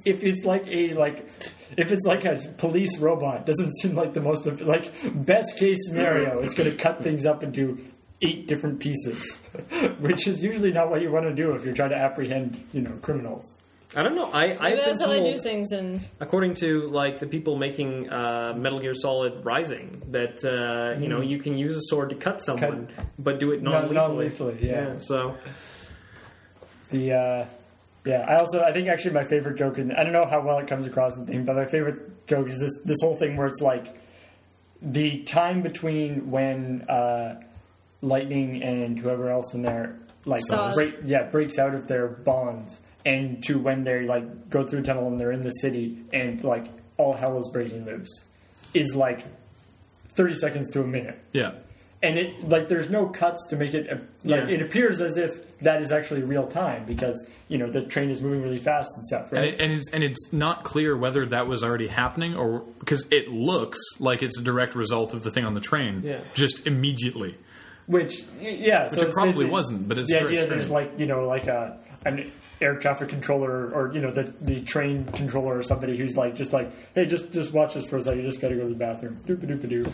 if 0.07 0.25
it's 0.25 0.47
like 0.47 0.67
a 0.67 0.95
like, 0.95 1.29
if 1.77 1.93
it's 1.93 2.07
like 2.07 2.25
a 2.25 2.39
police 2.57 2.99
robot, 2.99 3.45
doesn't 3.45 3.73
seem 3.81 3.95
like 3.95 4.15
the 4.15 4.21
most 4.23 4.47
like 4.63 4.93
best 5.15 5.59
case 5.59 5.79
scenario. 5.87 6.39
It's 6.39 6.55
going 6.55 6.71
to 6.71 6.77
cut 6.77 7.03
things 7.03 7.27
up 7.27 7.43
into 7.43 7.85
eight 8.23 8.47
different 8.49 8.81
pieces, 8.81 9.37
which 10.01 10.27
is 10.27 10.43
usually 10.43 10.73
not 10.73 10.91
what 10.91 11.03
you 11.03 11.11
want 11.11 11.27
to 11.27 11.35
do 11.35 11.53
if 11.55 11.65
you're 11.65 11.75
trying 11.75 11.91
to 11.91 11.97
apprehend 11.97 12.63
you 12.73 12.81
know 12.83 12.93
criminals. 13.03 13.57
I 13.95 14.03
don't 14.03 14.15
know. 14.15 14.31
I 14.33 14.45
I've 14.53 14.61
Maybe 14.63 14.77
been 14.77 14.85
that's 14.87 15.01
how 15.03 15.09
they 15.09 15.23
do 15.23 15.39
things. 15.39 15.71
And 15.73 16.01
according 16.19 16.55
to 16.55 16.89
like 16.89 17.19
the 17.21 17.27
people 17.27 17.57
making 17.57 18.09
uh, 18.11 18.55
Metal 18.57 18.81
Gear 18.81 18.95
Solid 18.95 19.45
Rising, 19.45 20.01
that 20.13 20.43
uh, 20.45 20.99
you 20.99 21.09
know 21.09 21.21
you 21.21 21.39
can 21.39 21.59
use 21.59 21.77
a 21.77 21.83
sword 21.83 22.09
to 22.09 22.17
cut 22.17 22.41
someone, 22.41 22.89
but 23.19 23.39
do 23.39 23.51
it 23.53 23.61
Non- 23.63 23.93
non-lethally. 23.95 24.55
non-lethally, 24.55 24.67
yeah. 24.67 24.97
So 24.97 25.37
The 26.91 27.13
uh, 27.13 27.45
yeah, 28.07 28.25
I 28.29 28.37
also 28.39 28.63
I 28.63 28.73
think 28.73 28.89
actually 28.89 29.13
my 29.15 29.25
favorite 29.25 29.57
joke, 29.59 29.77
and 29.79 29.93
I 29.93 30.05
don't 30.05 30.13
know 30.15 30.25
how 30.27 30.41
well 30.41 30.59
it 30.59 30.69
comes 30.69 30.87
across 30.87 31.17
in 31.17 31.27
the 31.27 31.33
thing, 31.33 31.45
but 31.45 31.57
my 31.57 31.67
favorite 31.67 32.27
joke 32.27 32.49
is 32.49 32.59
this 32.59 32.73
this 32.85 32.99
whole 33.03 33.17
thing 33.17 33.37
where 33.37 33.47
it's 33.47 33.61
like 33.61 33.95
the 34.81 35.23
time 35.25 35.61
between 35.63 36.31
when 36.31 36.83
uh, 36.89 37.43
Lightning 38.03 38.63
and 38.63 38.99
whoever 38.99 39.31
else 39.31 39.55
in 39.55 39.63
there 39.63 39.97
like 40.25 40.43
Stas. 40.43 40.75
break, 40.75 40.95
yeah 41.05 41.23
breaks 41.31 41.59
out 41.59 41.75
of 41.75 41.87
their 41.89 42.07
bonds, 42.09 42.81
and 43.05 43.43
to 43.45 43.59
when 43.59 43.85
they 43.85 44.03
like 44.07 44.51
go 44.51 44.67
through 44.67 44.81
a 44.81 44.83
tunnel 44.83 45.07
and 45.07 45.19
they're 45.19 45.33
in 45.33 45.43
the 45.43 45.51
city 45.51 45.99
and 46.13 46.43
like 46.45 46.67
all 46.97 47.13
hell 47.15 47.39
is 47.39 47.49
breaking 47.53 47.85
loose 47.85 48.25
is 48.75 48.95
like 48.97 49.25
thirty 50.17 50.35
seconds 50.35 50.69
to 50.71 50.81
a 50.83 50.87
minute 50.87 51.19
Yeah. 51.33 51.53
and 52.03 52.19
it 52.19 52.49
like 52.49 52.69
there's 52.69 52.91
no 52.91 53.07
cuts 53.07 53.47
to 53.51 53.57
make 53.57 53.73
it 53.75 53.89
uh, 53.91 53.95
like 54.25 54.49
Yeah. 54.49 54.55
it 54.57 54.63
appears 54.63 55.01
as 55.01 55.17
if 55.17 55.59
that 55.61 55.81
is 55.83 55.91
actually 55.93 56.23
real 56.23 56.47
time 56.47 56.85
because 56.85 57.25
you 57.49 57.59
know 57.59 57.71
the 57.71 57.83
train 57.83 58.11
is 58.11 58.21
moving 58.21 58.43
really 58.43 58.59
fast 58.61 58.91
and 58.97 59.07
stuff 59.07 59.33
And, 59.33 59.45
it, 59.45 59.61
and 59.61 59.73
it's 59.73 59.91
and 59.93 60.03
it's 60.05 60.33
not 60.33 60.65
clear 60.65 60.97
whether 60.97 61.25
that 61.27 61.47
was 61.47 61.63
already 61.65 61.87
happening 61.89 62.35
or 62.37 62.61
because 62.81 63.07
it 63.11 63.29
looks 63.29 63.79
like 64.01 64.23
it's 64.23 64.39
a 64.39 64.43
direct 64.43 64.75
result 64.75 65.15
of 65.15 65.23
the 65.23 65.31
thing 65.31 65.45
on 65.45 65.55
the 65.55 65.61
train 65.61 66.03
Yeah. 66.05 66.21
just 66.35 66.67
immediately. 66.67 67.37
Which 67.87 68.23
y- 68.41 68.57
yeah, 68.61 68.87
so 68.89 69.03
it 69.03 69.07
it's 69.09 69.15
probably 69.15 69.33
basically- 69.33 69.51
wasn't, 69.51 69.89
but 69.89 69.99
it's 69.99 70.13
the 70.13 70.19
very 70.21 70.33
idea 70.35 70.47
that 70.47 70.59
it's 70.59 70.71
like 70.71 70.93
you 70.99 71.07
know 71.07 71.27
like 71.27 71.47
a 71.47 71.79
an 72.07 72.31
air 72.61 72.77
traffic 72.77 73.09
controller 73.09 73.71
or 73.75 73.93
you 73.93 74.01
know 74.01 74.11
the 74.13 74.23
the 74.41 74.61
train 74.63 75.05
controller 75.07 75.59
or 75.59 75.63
somebody 75.65 75.97
who's 75.97 76.17
like 76.17 76.37
just 76.37 76.53
like 76.53 76.71
hey 76.95 77.05
just 77.05 77.33
just 77.33 77.53
watch 77.53 77.75
this 77.75 77.85
for 77.87 77.97
a 77.97 78.01
second 78.01 78.21
you 78.21 78.25
just 78.25 78.41
got 78.41 78.49
to 78.51 78.55
go 78.55 78.63
to 78.63 78.69
the 78.69 78.75
bathroom 78.77 79.17
Doop-a-doop-a-doo. 79.27 79.85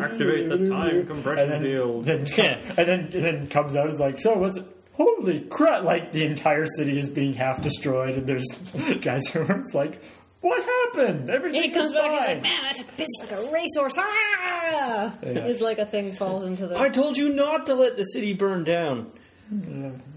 Activate 0.00 0.48
the 0.48 0.66
time 0.68 1.06
compression 1.06 1.52
and 1.52 1.64
then, 1.64 1.72
field. 1.72 2.04
then 2.04 2.18
and 2.76 2.76
then 2.76 3.00
and 3.00 3.10
then 3.12 3.46
comes 3.48 3.76
out 3.76 3.86
and 3.86 3.94
is 3.94 4.00
like 4.00 4.18
so 4.18 4.34
what's 4.36 4.56
it 4.56 4.64
holy 4.92 5.40
crap 5.40 5.82
like 5.84 6.12
the 6.12 6.24
entire 6.24 6.66
city 6.66 6.98
is 6.98 7.08
being 7.08 7.32
half 7.32 7.60
destroyed 7.62 8.16
and 8.16 8.26
there's 8.26 8.46
guys 9.00 9.26
who 9.28 9.40
are 9.40 9.62
like 9.72 10.00
what 10.44 10.62
happened 10.62 11.30
everything 11.30 11.62
he 11.62 11.70
comes 11.70 11.86
is 11.86 11.92
back, 11.94 12.10
he's 12.10 12.28
like, 12.28 12.42
man, 12.42 12.64
it's 12.70 12.80
a 12.80 12.84
busy 12.84 13.06
like 13.20 13.32
a 13.32 13.50
racehorse. 13.52 13.94
Ah! 13.98 15.14
It's 15.22 15.60
like 15.60 15.78
a 15.78 15.86
thing 15.86 16.12
falls 16.14 16.44
into 16.44 16.66
the. 16.66 16.78
I 16.78 16.88
told 16.90 17.16
you 17.16 17.30
not 17.30 17.66
to 17.66 17.74
let 17.74 17.96
the 17.96 18.04
city 18.04 18.34
burn 18.34 18.62
down. 18.64 19.10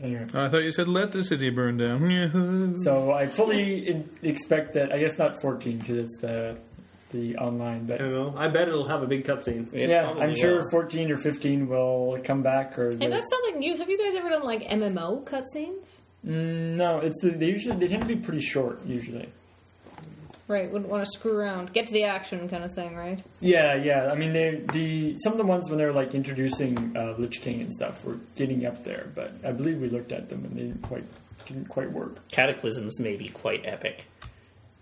anyway 0.03 0.25
Oh, 0.33 0.41
I 0.41 0.49
thought 0.49 0.63
you 0.63 0.71
said 0.71 0.87
let 0.87 1.11
the 1.11 1.23
city 1.23 1.49
burn 1.49 1.77
down. 1.77 2.73
So 2.83 3.11
I 3.11 3.27
fully 3.27 4.03
expect 4.23 4.73
that. 4.73 4.91
I 4.91 4.99
guess 4.99 5.17
not 5.17 5.39
14 5.41 5.77
because 5.79 5.97
it's 5.97 6.17
the 6.17 6.57
the 7.11 7.37
online, 7.37 7.85
but 7.85 7.95
I 7.95 7.97
don't 8.03 8.13
know. 8.13 8.33
I 8.37 8.49
bet 8.49 8.67
it'll 8.67 8.87
have 8.89 9.01
a 9.01 9.07
big 9.07 9.23
cutscene. 9.25 9.73
It 9.73 9.87
yeah, 9.89 10.09
I'm 10.09 10.35
sure 10.35 10.63
will. 10.63 10.69
14 10.69 11.09
or 11.09 11.17
15 11.17 11.67
will 11.69 12.19
come 12.25 12.43
back. 12.43 12.77
Or 12.77 12.89
Hey, 12.91 12.97
there's- 12.97 13.11
that's 13.13 13.29
something 13.29 13.59
new. 13.59 13.77
Have 13.77 13.89
you 13.89 13.97
guys 13.97 14.13
ever 14.15 14.27
done 14.29 14.43
like 14.43 14.63
MMO 14.63 15.23
cutscenes? 15.23 15.87
Mm, 16.25 16.75
no, 16.75 16.99
it's 16.99 17.17
the, 17.21 17.29
they 17.29 17.45
usually 17.47 17.77
they 17.77 17.87
tend 17.87 18.01
to 18.01 18.07
be 18.07 18.17
pretty 18.17 18.41
short 18.41 18.85
usually. 18.85 19.29
Right, 20.47 20.71
wouldn't 20.71 20.89
want 20.89 21.03
to 21.03 21.11
screw 21.11 21.33
around. 21.37 21.73
Get 21.73 21.87
to 21.87 21.93
the 21.93 22.05
action 22.05 22.47
kind 22.47 22.63
of 22.63 22.73
thing, 22.73 22.95
right? 22.95 23.21
Yeah, 23.41 23.75
yeah. 23.75 24.09
I 24.11 24.15
mean, 24.15 24.31
they 24.31 24.61
the 24.71 25.15
some 25.17 25.33
of 25.33 25.37
the 25.37 25.45
ones 25.45 25.69
when 25.69 25.77
they're 25.77 25.91
like 25.91 26.15
introducing 26.15 26.95
uh, 26.95 27.15
Lich 27.17 27.41
King 27.41 27.59
and 27.61 27.71
stuff 27.73 28.05
were 28.05 28.17
getting 28.35 28.65
up 28.65 28.83
there, 28.83 29.07
but 29.13 29.33
I 29.43 29.51
believe 29.51 29.79
we 29.81 29.89
looked 29.89 30.11
at 30.13 30.29
them 30.29 30.45
and 30.45 30.55
they 30.55 30.61
didn't 30.61 30.81
quite 30.83 31.03
didn't 31.45 31.67
quite 31.67 31.91
work. 31.91 32.25
Cataclysms 32.29 32.99
may 32.99 33.15
be 33.17 33.27
quite 33.29 33.65
epic. 33.65 34.05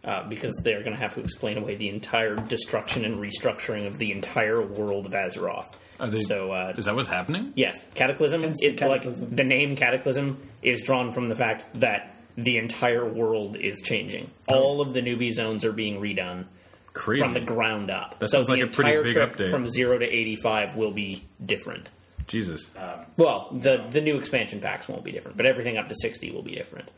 Uh, 0.04 0.21
because 0.30 0.54
they're 0.63 0.82
going 0.84 0.91
to 0.95 0.99
have 1.01 1.15
to 1.15 1.19
explain 1.19 1.58
away 1.58 1.73
the 1.73 1.89
entire 1.89 2.36
destruction 2.36 3.04
and 3.06 3.15
restructuring 3.17 3.88
of 3.88 3.97
the 3.97 4.12
entire 4.12 4.62
world 4.62 5.08
of 5.08 5.13
Azeroth. 5.13 5.65
Are 5.99 6.08
they- 6.08 6.21
so, 6.21 6.51
uh, 6.51 6.75
Is 6.78 6.86
that 6.86 6.93
what's 6.93 7.08
happening? 7.10 7.54
yes, 7.56 7.80
Cataclysm. 7.95 8.43
It, 8.60 8.78
Cataclysm. 8.78 9.30
Like, 9.30 9.36
the 9.36 9.43
name 9.43 9.75
Cataclysm 9.75 10.38
is 10.62 10.84
drawn 10.84 11.12
from 11.12 11.28
the 11.28 11.36
fact 11.36 11.65
that 11.80 12.14
the 12.38 12.58
entire 12.58 13.06
world 13.08 13.56
is 13.58 13.82
changing. 13.82 14.30
All 14.48 14.82
of 14.82 14.93
the 14.93 15.02
newbie 15.02 15.34
zones 15.34 15.63
are 15.65 15.71
being 15.71 16.00
redone 16.02 16.45
Crazy. 16.93 17.24
from 17.24 17.34
the 17.34 17.39
ground 17.41 17.89
up. 17.91 18.19
That 18.19 18.30
so 18.30 18.38
sounds 18.38 18.48
the 18.48 18.54
like 18.54 18.63
a 18.63 18.67
pretty 18.67 18.89
entire 18.91 19.04
big 19.04 19.13
trip 19.13 19.36
update. 19.36 19.52
from 19.52 19.67
zero 19.67 19.98
to 19.98 20.06
eighty-five 20.06 20.76
will 20.76 20.91
be 20.91 21.24
different. 21.45 21.89
Jesus. 22.28 22.69
Well, 23.17 23.50
the 23.52 23.86
the 23.89 24.02
new 24.02 24.17
expansion 24.17 24.60
packs 24.60 24.88
won't 24.88 25.04
be 25.04 25.12
different, 25.12 25.38
but 25.38 25.45
everything 25.45 25.78
up 25.78 25.88
to 25.89 25.95
sixty 25.95 26.32
will 26.32 26.41
be 26.43 26.56
different. 26.56 26.89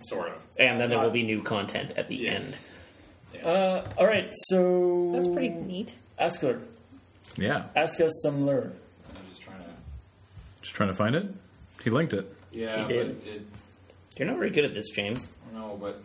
Sort 0.00 0.28
of. 0.28 0.42
And 0.58 0.80
then 0.80 0.88
there 0.90 0.98
Uh, 0.98 1.04
will 1.04 1.10
be 1.10 1.22
new 1.24 1.42
content 1.42 1.90
at 1.96 2.08
the 2.08 2.16
yeah. 2.16 2.30
end. 2.32 2.54
Uh, 3.44 3.82
all 3.98 4.06
right, 4.06 4.30
so 4.48 5.10
That's 5.12 5.28
pretty 5.28 5.50
neat. 5.50 5.92
Ask 6.18 6.40
Askler, 6.40 6.60
Yeah. 7.36 7.64
ask 7.76 8.00
us 8.00 8.10
some 8.22 8.44
lure. 8.46 8.72
I'm 9.08 9.16
just 9.30 9.42
trying 9.42 9.58
to. 9.58 9.64
Just 10.62 10.74
trying 10.74 10.88
to 10.88 10.94
find 10.94 11.14
it. 11.14 11.26
He 11.84 11.90
linked 11.90 12.12
it. 12.12 12.32
Yeah, 12.52 12.82
He 12.82 12.88
did. 12.88 13.18
but 13.20 13.28
it. 13.28 13.42
You're 14.16 14.28
not 14.28 14.36
very 14.38 14.50
good 14.50 14.64
at 14.64 14.74
this, 14.74 14.90
James. 14.90 15.28
No, 15.54 15.78
but 15.80 16.02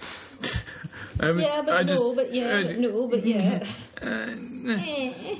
I 1.20 1.32
mean, 1.32 1.40
Yeah, 1.46 1.62
but 1.62 1.74
I 1.74 1.82
no, 1.82 1.88
just, 1.88 2.16
but 2.16 2.32
yeah, 2.34 2.56
I- 2.58 2.62
but 2.64 2.78
no, 2.78 3.06
but 3.08 3.26
yeah. 3.26 3.64
Uh, 4.00 4.26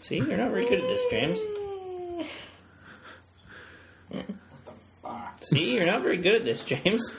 See, 0.00 0.16
you're 0.18 0.36
not 0.36 0.50
very 0.52 0.64
good 0.66 0.80
at 0.80 0.86
this, 0.86 1.00
James. 1.10 1.38
See, 5.40 5.74
you're 5.74 5.86
not 5.86 6.02
very 6.02 6.16
good 6.18 6.34
at 6.36 6.44
this, 6.44 6.62
James. 6.64 7.10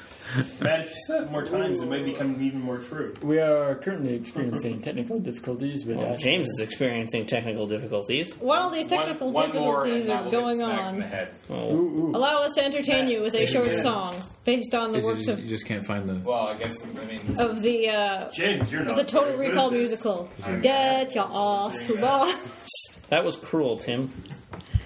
Matt, 0.62 0.82
if 0.82 0.90
you 0.90 0.96
said 1.08 1.24
it 1.24 1.32
more 1.32 1.44
times, 1.46 1.82
it 1.82 1.90
might 1.90 2.04
become 2.04 2.42
even 2.42 2.60
more 2.62 2.80
true. 2.80 3.14
We 3.22 3.40
are 3.40 3.76
currently 3.76 4.16
experiencing 4.16 4.82
technical 4.84 5.20
difficulties 5.20 5.86
with 5.86 5.98
Askler. 5.98 6.18
James 6.20 6.50
is 6.50 6.60
experiencing 6.62 7.26
technical 7.26 7.68
difficulties. 7.68 8.34
While 8.34 8.70
these 8.72 8.88
technical 8.88 9.32
one, 9.32 9.50
one 9.50 9.52
difficulties 9.54 10.10
are 10.10 10.30
going 10.30 10.58
get 10.60 10.66
smacked 10.66 10.94
in 10.94 11.00
the 11.00 11.06
on, 11.06 11.12
head. 11.12 11.32
Ooh, 11.52 11.54
ooh. 11.54 12.12
allow 12.16 12.42
us 12.42 12.54
to 12.56 12.64
entertain 12.66 13.08
you 13.08 13.22
with 13.22 13.36
a 13.36 13.46
short 13.46 13.68
again. 13.68 13.82
song 13.82 14.16
based 14.44 14.74
on 14.76 14.92
the 14.92 15.00
works 15.00 15.28
of, 15.28 15.40
You 15.40 15.48
just 15.48 15.66
can't 15.68 15.86
find 15.86 16.08
the. 16.08 16.16
Well, 16.16 16.48
I 16.48 16.56
guess 16.56 16.86
I 16.86 17.06
mean. 17.06 17.40
of 17.40 17.62
the 17.62 17.90
uh, 17.90 18.32
James, 18.32 18.72
you're 18.72 18.84
not 18.84 18.96
the 18.98 19.04
Total 19.04 19.36
Recall 19.38 19.68
at 19.68 19.72
this. 19.74 19.78
musical. 19.80 20.30
Get 20.62 21.16
your 21.16 21.30
ass 21.32 21.78
to 21.88 22.00
Mars. 22.00 22.36
That 23.10 23.24
was 23.24 23.36
cruel, 23.36 23.78
Tim. 23.78 24.12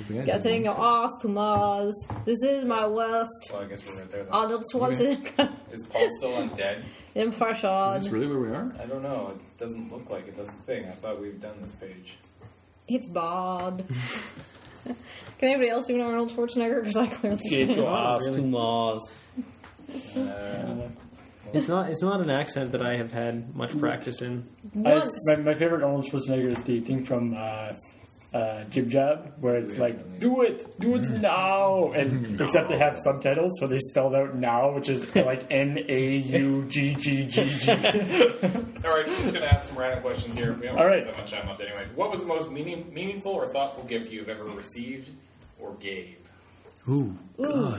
Getting 0.09 0.65
your 0.65 0.79
ass 0.79 1.11
to 1.21 1.27
Mars. 1.27 1.93
This 2.25 2.41
is 2.43 2.65
my 2.65 2.87
worst. 2.87 3.29
Well, 3.51 3.61
I 3.61 3.65
guess 3.65 3.85
we're 3.87 3.95
right 3.97 4.11
there. 4.11 4.23
Then. 4.23 4.33
Arnold 4.33 4.63
Schwarzenegger 4.73 5.51
Is 5.71 5.83
Paul 5.85 6.07
still 6.17 6.31
undead? 6.31 6.81
impression. 7.15 7.69
Is 7.95 8.03
this 8.03 8.11
really 8.13 8.27
where 8.27 8.39
we 8.39 8.49
are? 8.49 8.73
I 8.81 8.85
don't 8.85 9.03
know. 9.03 9.33
It 9.35 9.57
doesn't 9.57 9.91
look 9.91 10.09
like 10.09 10.27
it. 10.27 10.35
does 10.35 10.47
the 10.47 10.53
thing. 10.63 10.85
I 10.87 10.91
thought 10.91 11.21
we'd 11.21 11.39
done 11.41 11.57
this 11.61 11.71
page. 11.73 12.17
It's 12.87 13.05
bad. 13.07 13.83
Can 15.37 15.49
anybody 15.49 15.69
else 15.69 15.85
do 15.85 15.95
an 15.95 16.01
Arnold 16.01 16.31
Schwarzenegger? 16.31 16.79
Because 16.81 16.97
I 16.97 17.07
clearly 17.07 17.37
Get 17.49 17.65
can't. 17.67 17.77
your 17.77 17.89
ass 17.89 18.21
to 18.25 18.41
Mars. 18.41 19.11
Uh, 20.15 20.89
It's 21.53 21.67
not. 21.67 21.89
It's 21.89 22.01
not 22.01 22.21
an 22.21 22.29
accent 22.29 22.71
that 22.73 22.81
I 22.83 22.95
have 22.97 23.11
had 23.11 23.55
much 23.55 23.77
practice 23.79 24.21
in. 24.21 24.47
I, 24.85 24.95
Once. 24.95 25.15
my, 25.27 25.35
my 25.37 25.53
favorite 25.55 25.83
Arnold 25.83 26.05
Schwarzenegger 26.05 26.51
is 26.51 26.61
the 26.63 26.79
thing 26.81 27.03
from 27.05 27.35
uh, 27.35 27.73
uh, 28.33 28.63
Jib 28.65 28.89
Jab, 28.89 29.33
where 29.39 29.55
it's 29.55 29.77
like, 29.77 30.19
"Do 30.19 30.43
it, 30.43 30.79
do 30.79 30.95
it 30.95 31.09
now," 31.09 31.91
and 31.93 32.39
except 32.41 32.69
they 32.69 32.77
have 32.77 32.99
subtitles, 32.99 33.57
so 33.59 33.67
they 33.67 33.79
spelled 33.79 34.13
out 34.13 34.35
"now," 34.35 34.71
which 34.73 34.89
is 34.89 35.15
like 35.15 35.47
N 35.49 35.83
A 35.87 36.17
U 36.17 36.65
G 36.69 36.93
G 36.95 37.25
G 37.25 37.43
G. 37.43 37.71
all 37.71 37.77
right, 37.77 39.05
I'm 39.05 39.05
just 39.07 39.33
going 39.33 39.41
to 39.41 39.51
ask 39.51 39.69
some 39.69 39.77
random 39.79 40.01
questions 40.01 40.35
here. 40.35 40.53
We 40.53 40.67
don't 40.67 40.77
All 40.77 40.83
have 40.83 40.91
right. 40.91 41.05
that 41.05 41.17
much 41.17 41.31
time 41.31 41.47
left, 41.47 41.61
anyways. 41.61 41.89
What 41.89 42.11
was 42.11 42.19
the 42.19 42.27
most 42.27 42.51
meaning, 42.51 42.93
meaningful 42.93 43.31
or 43.31 43.47
thoughtful 43.47 43.83
gift 43.85 44.11
you've 44.11 44.29
ever 44.29 44.43
received 44.45 45.09
or 45.59 45.73
gave? 45.75 46.17
Ooh. 46.87 47.17
Ooh. 47.39 47.73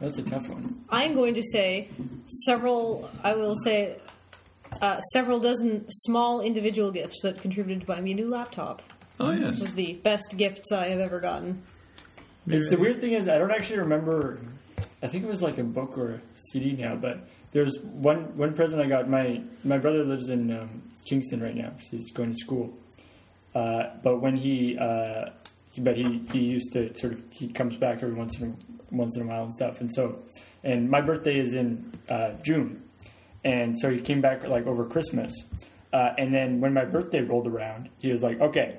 That's 0.00 0.18
a 0.18 0.22
tough 0.22 0.48
one. 0.48 0.84
I'm 0.88 1.14
going 1.14 1.34
to 1.34 1.42
say 1.42 1.88
several. 2.44 3.10
I 3.24 3.34
will 3.34 3.56
say 3.56 3.96
uh, 4.80 5.00
several 5.00 5.40
dozen 5.40 5.86
small 5.88 6.40
individual 6.40 6.90
gifts 6.92 7.22
that 7.22 7.40
contributed 7.40 7.80
to 7.80 7.86
buy 7.86 8.00
me 8.00 8.12
a 8.12 8.14
new 8.14 8.28
laptop. 8.28 8.82
Oh 9.20 9.32
yes. 9.32 9.60
Was 9.60 9.74
the 9.74 9.94
best 9.94 10.36
gifts 10.36 10.72
I 10.72 10.88
have 10.88 11.00
ever 11.00 11.20
gotten. 11.20 11.62
It's 12.46 12.68
the 12.70 12.78
weird 12.78 13.00
thing 13.00 13.12
is 13.12 13.28
I 13.28 13.38
don't 13.38 13.50
actually 13.50 13.80
remember. 13.80 14.40
I 15.02 15.08
think 15.08 15.24
it 15.24 15.28
was 15.28 15.42
like 15.42 15.58
a 15.58 15.64
book 15.64 15.98
or 15.98 16.12
a 16.12 16.20
CD 16.34 16.72
now, 16.72 16.96
but 16.96 17.28
there's 17.52 17.78
one 17.82 18.36
one 18.36 18.54
present 18.54 18.82
I 18.82 18.88
got. 18.88 19.08
My 19.08 19.42
my 19.64 19.78
brother 19.78 20.04
lives 20.04 20.28
in 20.28 20.50
um, 20.52 20.82
Kingston 21.04 21.40
right 21.40 21.54
now. 21.54 21.72
So 21.80 21.96
he's 21.96 22.10
going 22.10 22.32
to 22.32 22.38
school. 22.38 22.76
Uh, 23.54 23.90
but 24.02 24.20
when 24.20 24.36
he, 24.36 24.78
uh, 24.78 25.30
he, 25.70 25.80
but 25.80 25.96
he 25.96 26.22
he 26.30 26.40
used 26.40 26.72
to 26.72 26.94
sort 26.96 27.14
of 27.14 27.22
he 27.30 27.48
comes 27.48 27.76
back 27.76 28.02
every 28.02 28.14
once 28.14 28.38
in 28.38 28.50
a, 28.50 28.94
once 28.94 29.16
in 29.16 29.22
a 29.22 29.26
while 29.26 29.44
and 29.44 29.52
stuff. 29.52 29.80
And 29.80 29.92
so, 29.92 30.22
and 30.62 30.88
my 30.88 31.00
birthday 31.00 31.38
is 31.38 31.54
in 31.54 31.98
uh, 32.08 32.32
June, 32.42 32.82
and 33.44 33.78
so 33.78 33.90
he 33.90 34.00
came 34.00 34.20
back 34.20 34.44
like 34.46 34.66
over 34.66 34.84
Christmas. 34.84 35.32
Uh, 35.92 36.10
and 36.18 36.32
then 36.32 36.60
when 36.60 36.74
my 36.74 36.84
birthday 36.84 37.22
rolled 37.22 37.46
around, 37.46 37.88
he 37.98 38.10
was 38.10 38.22
like, 38.22 38.38
"Okay, 38.40 38.78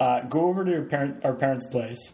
uh, 0.00 0.20
go 0.28 0.46
over 0.48 0.64
to 0.64 0.70
your 0.70 0.84
parent, 0.84 1.24
our 1.24 1.34
parents' 1.34 1.66
place, 1.66 2.12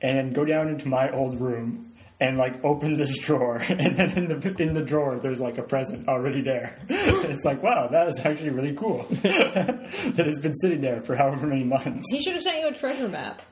and 0.00 0.16
then 0.18 0.32
go 0.32 0.44
down 0.44 0.68
into 0.68 0.88
my 0.88 1.10
old 1.10 1.40
room 1.40 1.92
and 2.20 2.38
like 2.38 2.62
open 2.64 2.94
this 2.94 3.18
drawer, 3.26 3.56
and 3.68 3.96
then 3.96 4.10
in 4.16 4.26
the 4.28 4.56
in 4.58 4.72
the 4.74 4.82
drawer 4.82 5.18
there's 5.18 5.40
like 5.40 5.58
a 5.58 5.62
present 5.62 6.08
already 6.08 6.42
there. 6.42 6.78
it's 6.88 7.44
like, 7.44 7.62
wow, 7.62 7.88
that 7.88 8.08
is 8.08 8.20
actually 8.24 8.50
really 8.50 8.74
cool. 8.74 9.04
that 9.22 10.24
has 10.26 10.38
been 10.38 10.54
sitting 10.56 10.80
there 10.80 11.00
for 11.02 11.16
however 11.16 11.46
many 11.46 11.64
months. 11.64 12.10
He 12.12 12.22
should 12.22 12.34
have 12.34 12.42
sent 12.42 12.60
you 12.60 12.68
a 12.68 12.72
treasure 12.72 13.08
map. 13.08 13.42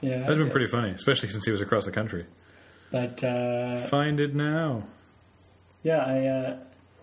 Yeah, 0.00 0.20
That'd 0.20 0.38
been 0.38 0.50
pretty 0.50 0.66
funny, 0.66 0.90
especially 0.90 1.28
since 1.28 1.44
he 1.44 1.52
was 1.52 1.60
across 1.60 1.84
the 1.84 1.92
country. 1.92 2.24
But 2.90 3.22
uh, 3.22 3.86
Find 3.88 4.18
it 4.18 4.34
now. 4.34 4.84
yeah, 5.82 5.98
I 5.98 6.26
uh, 6.26 6.58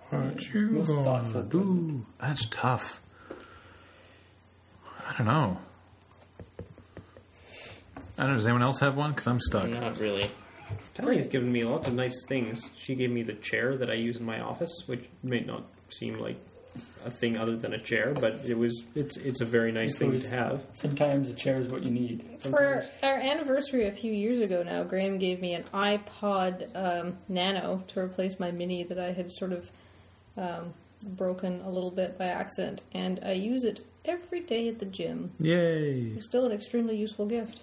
What 0.10 0.54
you 0.54 0.72
Most 0.72 0.90
gonna 0.90 1.04
thoughtful 1.04 1.44
do? 1.44 2.06
That's 2.20 2.46
tough. 2.48 3.00
I 5.20 5.24
don't 5.24 5.28
know. 5.28 5.58
I 8.18 8.24
don't 8.24 8.30
know. 8.32 8.36
Does 8.38 8.48
anyone 8.48 8.64
else 8.64 8.80
have 8.80 8.96
one? 8.96 9.12
Because 9.12 9.28
I'm 9.28 9.40
stuck. 9.40 9.70
Not 9.70 10.00
really. 10.00 10.30
Tally's 10.94 11.28
given 11.28 11.52
me 11.52 11.64
lots 11.64 11.88
of 11.88 11.94
nice 11.94 12.26
things. 12.28 12.70
She 12.78 12.96
gave 12.96 13.12
me 13.12 13.24
the 13.24 13.34
chair 13.34 13.78
that 13.78 13.90
I 13.90 13.94
use 13.94 14.18
in 14.18 14.26
my 14.26 14.40
office, 14.42 14.74
which 14.88 15.06
may 15.24 15.40
not 15.42 15.64
seem 15.90 16.20
like 16.20 16.38
a 17.06 17.10
thing 17.12 17.38
other 17.38 17.56
than 17.56 17.74
a 17.74 17.80
chair, 17.80 18.14
but 18.14 18.34
it 18.46 18.58
was. 18.58 18.84
It's 18.96 19.18
it's 19.18 19.42
a 19.42 19.46
very 19.46 19.72
nice 19.72 19.96
It 19.96 20.00
thing 20.00 20.12
was- 20.12 20.24
to 20.24 20.30
have. 20.30 20.64
sometimes 20.74 21.30
a 21.30 21.34
chair 21.34 21.60
is 21.60 21.70
what 21.70 21.84
you 21.84 21.90
need. 21.92 22.24
For 22.42 22.84
our 23.02 23.14
anniversary 23.14 23.88
a 23.88 23.92
few 23.92 24.12
years 24.12 24.42
ago 24.42 24.62
now, 24.64 24.84
Graham 24.84 25.18
gave 25.18 25.40
me 25.42 25.54
an 25.54 25.64
iPod 25.74 26.68
um, 26.76 27.18
Nano 27.30 27.84
to 27.90 28.00
replace 28.00 28.40
my 28.40 28.52
Mini 28.52 28.84
that 28.84 29.00
I 29.00 29.14
had 29.14 29.32
sort 29.32 29.54
of 29.54 29.70
um, 30.36 30.74
broken 31.04 31.62
a 31.62 31.70
little 31.70 31.92
bit 31.92 32.18
by 32.18 32.26
accident, 32.26 32.82
and 32.94 33.20
I 33.24 33.34
use 33.34 33.64
it 33.64 33.82
every 34.06 34.40
day 34.42 34.68
at 34.70 34.80
the 34.80 34.86
gym. 34.86 35.32
Yay! 35.40 36.14
It's 36.18 36.26
still 36.28 36.46
an 36.46 36.52
extremely 36.52 36.96
useful 36.98 37.26
gift. 37.26 37.60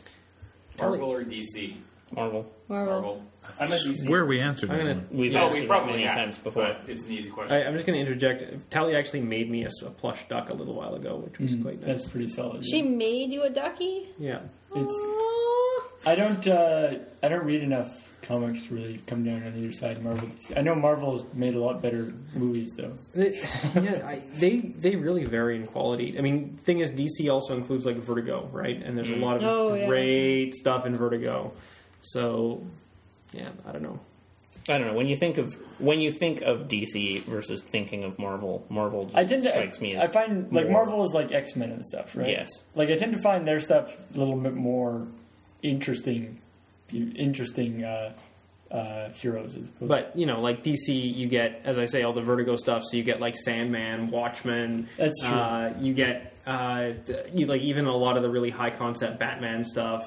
Marvel 0.78 1.12
or 1.12 1.24
DC? 1.24 1.74
Marvel. 2.14 2.46
Marvel. 2.68 2.92
Marvel. 2.92 3.24
I'm 3.60 3.72
a 3.72 3.74
DC. 3.74 4.08
Where 4.08 4.24
we 4.24 4.40
answered 4.40 4.70
I'm 4.70 4.78
that 4.86 4.94
gonna- 4.94 5.06
We've 5.10 5.34
Oh, 5.34 5.38
answered 5.48 5.60
we 5.62 5.66
probably 5.66 5.92
many 5.92 6.04
have, 6.04 6.16
times 6.16 6.38
before. 6.38 6.62
but 6.64 6.80
it's 6.86 7.06
an 7.06 7.12
easy 7.12 7.30
question. 7.30 7.56
I, 7.56 7.66
I'm 7.66 7.74
just 7.74 7.86
going 7.86 7.94
to 7.96 8.00
interject. 8.00 8.70
Tally 8.70 8.94
actually 8.94 9.22
made 9.22 9.50
me 9.50 9.64
a 9.64 9.70
plush 9.90 10.28
duck 10.28 10.50
a 10.50 10.54
little 10.54 10.74
while 10.74 10.94
ago, 10.94 11.16
which 11.16 11.38
was 11.38 11.54
mm, 11.54 11.62
quite 11.62 11.76
nice. 11.80 11.86
That's 11.86 12.08
pretty 12.08 12.28
solid. 12.28 12.64
She 12.64 12.82
made 12.82 13.32
you 13.32 13.42
a 13.42 13.50
ducky? 13.50 14.06
Yeah. 14.18 14.40
It's. 14.74 14.94
Aw. 14.94 15.53
I 16.06 16.14
don't. 16.14 16.46
Uh, 16.46 16.98
I 17.22 17.28
don't 17.28 17.44
read 17.44 17.62
enough 17.62 17.90
comics 18.22 18.64
to 18.66 18.74
really 18.74 18.98
come 19.06 19.22
down 19.24 19.42
on 19.46 19.56
either 19.58 19.72
side. 19.72 19.98
Of 19.98 20.02
Marvel. 20.02 20.28
I 20.56 20.62
know 20.62 20.74
Marvel's 20.74 21.24
made 21.34 21.54
a 21.54 21.60
lot 21.60 21.80
better 21.82 22.12
movies 22.34 22.72
though. 22.76 22.92
They, 23.14 23.32
yeah, 23.74 24.06
I, 24.06 24.22
they 24.34 24.58
they 24.60 24.96
really 24.96 25.24
vary 25.24 25.56
in 25.56 25.66
quality. 25.66 26.18
I 26.18 26.22
mean, 26.22 26.56
thing 26.64 26.78
is, 26.80 26.90
DC 26.90 27.30
also 27.30 27.56
includes 27.56 27.86
like 27.86 27.96
Vertigo, 27.96 28.48
right? 28.52 28.82
And 28.82 28.96
there's 28.96 29.10
a 29.10 29.16
lot 29.16 29.36
of 29.36 29.42
Oh, 29.44 29.74
yeah. 29.74 29.86
great 29.86 30.54
stuff 30.54 30.86
in 30.86 30.96
Vertigo. 30.96 31.52
So, 32.02 32.62
yeah, 33.32 33.48
I 33.66 33.72
don't 33.72 33.82
know. 33.82 33.98
I 34.68 34.78
don't 34.78 34.86
know. 34.86 34.94
When 34.94 35.08
you 35.08 35.16
think 35.16 35.36
of 35.36 35.54
when 35.78 36.00
you 36.00 36.12
think 36.12 36.40
of 36.40 36.68
DC 36.68 37.22
versus 37.24 37.62
thinking 37.62 38.04
of 38.04 38.18
Marvel, 38.18 38.64
Marvel 38.70 39.04
just 39.06 39.16
I 39.16 39.24
tend 39.24 39.42
to. 39.42 39.50
strikes 39.52 39.78
me 39.80 39.94
as 39.94 40.04
I 40.04 40.06
find 40.12 40.50
like 40.52 40.64
more- 40.70 40.84
Marvel 40.84 41.02
is 41.04 41.12
like 41.12 41.32
X 41.32 41.54
Men 41.56 41.70
and 41.70 41.84
stuff, 41.84 42.16
right? 42.16 42.30
Yes. 42.30 42.48
Like 42.74 42.88
I 42.88 42.96
tend 42.96 43.12
to 43.12 43.18
find 43.18 43.46
their 43.46 43.60
stuff 43.60 43.94
a 44.14 44.18
little 44.18 44.36
bit 44.36 44.54
more 44.54 45.06
interesting, 45.64 46.38
interesting 46.92 47.84
uh, 47.84 48.12
uh, 48.70 49.08
heroes 49.10 49.56
as 49.56 49.66
opposed. 49.66 49.88
But 49.88 50.12
you 50.16 50.26
know, 50.26 50.40
like 50.40 50.62
DC, 50.62 50.88
you 50.88 51.26
get, 51.26 51.62
as 51.64 51.78
I 51.78 51.86
say, 51.86 52.02
all 52.02 52.12
the 52.12 52.22
Vertigo 52.22 52.56
stuff. 52.56 52.82
So 52.84 52.96
you 52.96 53.02
get 53.02 53.20
like 53.20 53.36
Sandman, 53.36 54.10
Watchmen. 54.10 54.88
That's 54.96 55.20
true. 55.20 55.30
Uh, 55.30 55.72
you 55.80 55.94
get 55.94 56.34
uh, 56.46 56.92
you 57.32 57.46
like 57.46 57.62
even 57.62 57.86
a 57.86 57.96
lot 57.96 58.16
of 58.16 58.22
the 58.22 58.30
really 58.30 58.50
high 58.50 58.70
concept 58.70 59.18
Batman 59.18 59.64
stuff, 59.64 60.06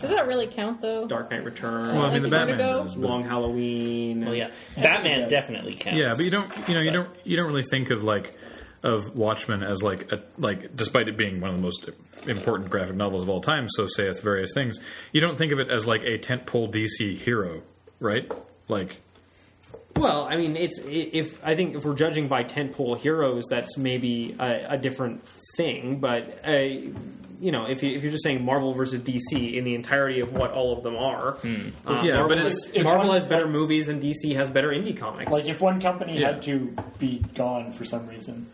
Does 0.00 0.10
that 0.10 0.26
really 0.28 0.46
count, 0.46 0.80
though? 0.80 1.06
Dark 1.06 1.30
Knight 1.30 1.44
Returns. 1.44 1.88
Well, 1.96 2.02
I 2.06 2.12
mean, 2.12 2.22
the 2.22 2.28
Batman 2.28 2.58
Vertigo? 2.58 2.82
does. 2.84 2.94
but- 2.94 3.08
Long 3.08 3.24
Halloween. 3.24 4.24
Well, 4.24 4.34
yeah, 4.34 4.50
Batman 4.76 5.22
does. 5.22 5.30
definitely 5.30 5.74
counts. 5.74 5.98
Yeah, 5.98 6.14
but 6.14 6.24
you 6.24 6.30
don't, 6.30 6.52
you 6.68 6.74
know, 6.74 6.80
you 6.80 6.90
don't, 6.92 7.08
you 7.24 7.36
don't 7.36 7.46
really 7.48 7.64
think 7.70 7.90
of 7.90 8.04
like 8.04 8.34
of 8.84 9.16
Watchmen 9.16 9.62
as 9.64 9.82
like 9.82 10.12
a, 10.12 10.22
like 10.38 10.76
despite 10.76 11.08
it 11.08 11.16
being 11.16 11.40
one 11.40 11.50
of 11.50 11.56
the 11.56 11.62
most 11.62 11.88
important 12.28 12.70
graphic 12.70 12.94
novels 12.94 13.22
of 13.22 13.28
all 13.28 13.40
time, 13.40 13.66
so 13.70 13.86
saith 13.88 14.22
various 14.22 14.50
things. 14.54 14.78
You 15.12 15.20
don't 15.20 15.36
think 15.36 15.50
of 15.52 15.58
it 15.58 15.70
as 15.70 15.86
like 15.86 16.02
a 16.02 16.18
tentpole 16.18 16.70
DC 16.70 17.16
hero, 17.16 17.62
right? 17.98 18.30
Like, 18.68 18.98
Well, 19.96 20.26
I 20.30 20.36
mean, 20.36 20.56
it's 20.56 20.80
i- 20.80 21.10
if 21.12 21.44
I 21.44 21.54
think 21.54 21.76
if 21.76 21.84
we're 21.84 21.94
judging 21.94 22.28
by 22.28 22.44
tentpole 22.44 22.98
heroes, 22.98 23.44
that's 23.48 23.76
maybe 23.78 24.36
a, 24.38 24.66
a 24.74 24.78
different 24.78 25.26
thing. 25.56 25.98
But 26.00 26.40
uh, 26.46 26.50
you 27.40 27.50
know, 27.52 27.66
if, 27.66 27.82
you, 27.82 27.90
if 27.96 28.02
you're 28.02 28.12
just 28.12 28.22
saying 28.24 28.44
Marvel 28.44 28.72
versus 28.74 29.00
DC 29.00 29.54
in 29.54 29.64
the 29.64 29.74
entirety 29.74 30.20
of 30.20 30.32
what 30.32 30.52
all 30.52 30.72
of 30.76 30.82
them 30.82 30.96
are, 30.96 31.36
uh, 31.36 32.02
Yeah, 32.02 32.14
Marvel, 32.14 32.28
but 32.28 32.38
has, 32.38 32.54
it's- 32.64 32.70
if 32.76 32.84
Marvel 32.84 33.06
one- 33.08 33.14
has 33.16 33.24
better 33.24 33.48
movies 33.48 33.88
and 33.88 34.00
DC 34.02 34.34
has 34.36 34.50
better 34.50 34.68
indie 34.70 34.96
comics. 34.96 35.30
like 35.32 35.46
if 35.48 35.60
one 35.60 35.80
company 35.80 36.20
Yeah. 36.20 36.32
had 36.32 36.42
to 36.42 36.74
be 36.98 37.22
gone 37.34 37.72
for 37.72 37.84
some 37.84 38.06
reason, 38.06 38.46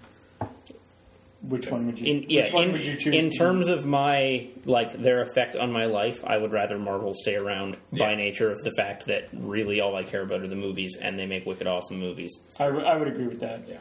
which 1.42 1.68
one 1.68 1.86
would 1.86 1.98
you? 1.98 2.06
In, 2.14 2.26
yeah, 2.28 2.44
which 2.44 2.52
one 2.52 2.64
in, 2.66 2.72
would 2.72 2.84
you 2.84 2.96
choose? 2.96 3.14
in 3.14 3.30
to 3.30 3.36
terms 3.38 3.68
of 3.68 3.86
my 3.86 4.48
like 4.64 4.92
their 4.92 5.22
effect 5.22 5.56
on 5.56 5.72
my 5.72 5.86
life, 5.86 6.22
I 6.24 6.36
would 6.36 6.52
rather 6.52 6.78
Marvel 6.78 7.14
stay 7.14 7.34
around 7.36 7.76
by 7.92 8.14
nature 8.14 8.50
of 8.50 8.58
the 8.62 8.72
fact 8.76 9.06
that 9.06 9.28
really 9.32 9.80
all 9.80 9.96
I 9.96 10.02
care 10.02 10.22
about 10.22 10.42
are 10.42 10.48
the 10.48 10.56
movies, 10.56 10.96
and 11.00 11.18
they 11.18 11.26
make 11.26 11.46
wicked 11.46 11.66
awesome 11.66 11.98
movies. 11.98 12.30
I 12.58 12.68
would- 12.70 12.84
agree 13.08 13.26
with 13.26 13.40
that. 13.40 13.62
Yeah. 13.68 13.78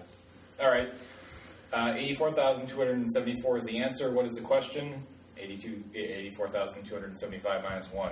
All 0.62 0.70
right. 0.70 0.90
Uh, 1.72 1.94
84,274 1.96 3.58
is 3.58 3.66
the 3.66 3.78
answer. 3.78 4.12
What 4.12 4.26
is 4.26 4.36
the 4.36 4.42
question? 4.42 5.04
82, 5.38 5.84
84,275 5.94 7.64
minus 7.64 7.92
1. 7.94 8.12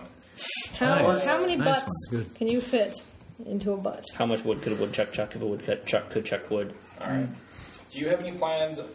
How, 0.75 0.95
Nice. 1.13 1.25
how 1.25 1.41
many 1.41 1.55
Nice 1.55 1.81
butts 1.81 2.35
can 2.37 2.47
you 2.47 2.61
fit 2.61 3.01
into 3.45 3.73
a 3.73 3.77
butt? 3.77 4.05
How 4.13 4.25
much 4.25 4.45
wood 4.45 4.61
could 4.61 4.73
a 4.73 4.75
woodchuck 4.75 5.11
chuck 5.11 5.35
if 5.35 5.41
a 5.41 5.45
woodchuck 5.45 6.09
could 6.09 6.25
chuck 6.25 6.49
wood? 6.49 6.73
All 7.01 7.07
right. 7.07 7.27
Do 7.91 7.99
you 7.99 8.09
have 8.09 8.19
any 8.19 8.33
plans 8.33 8.79
of 8.79 8.85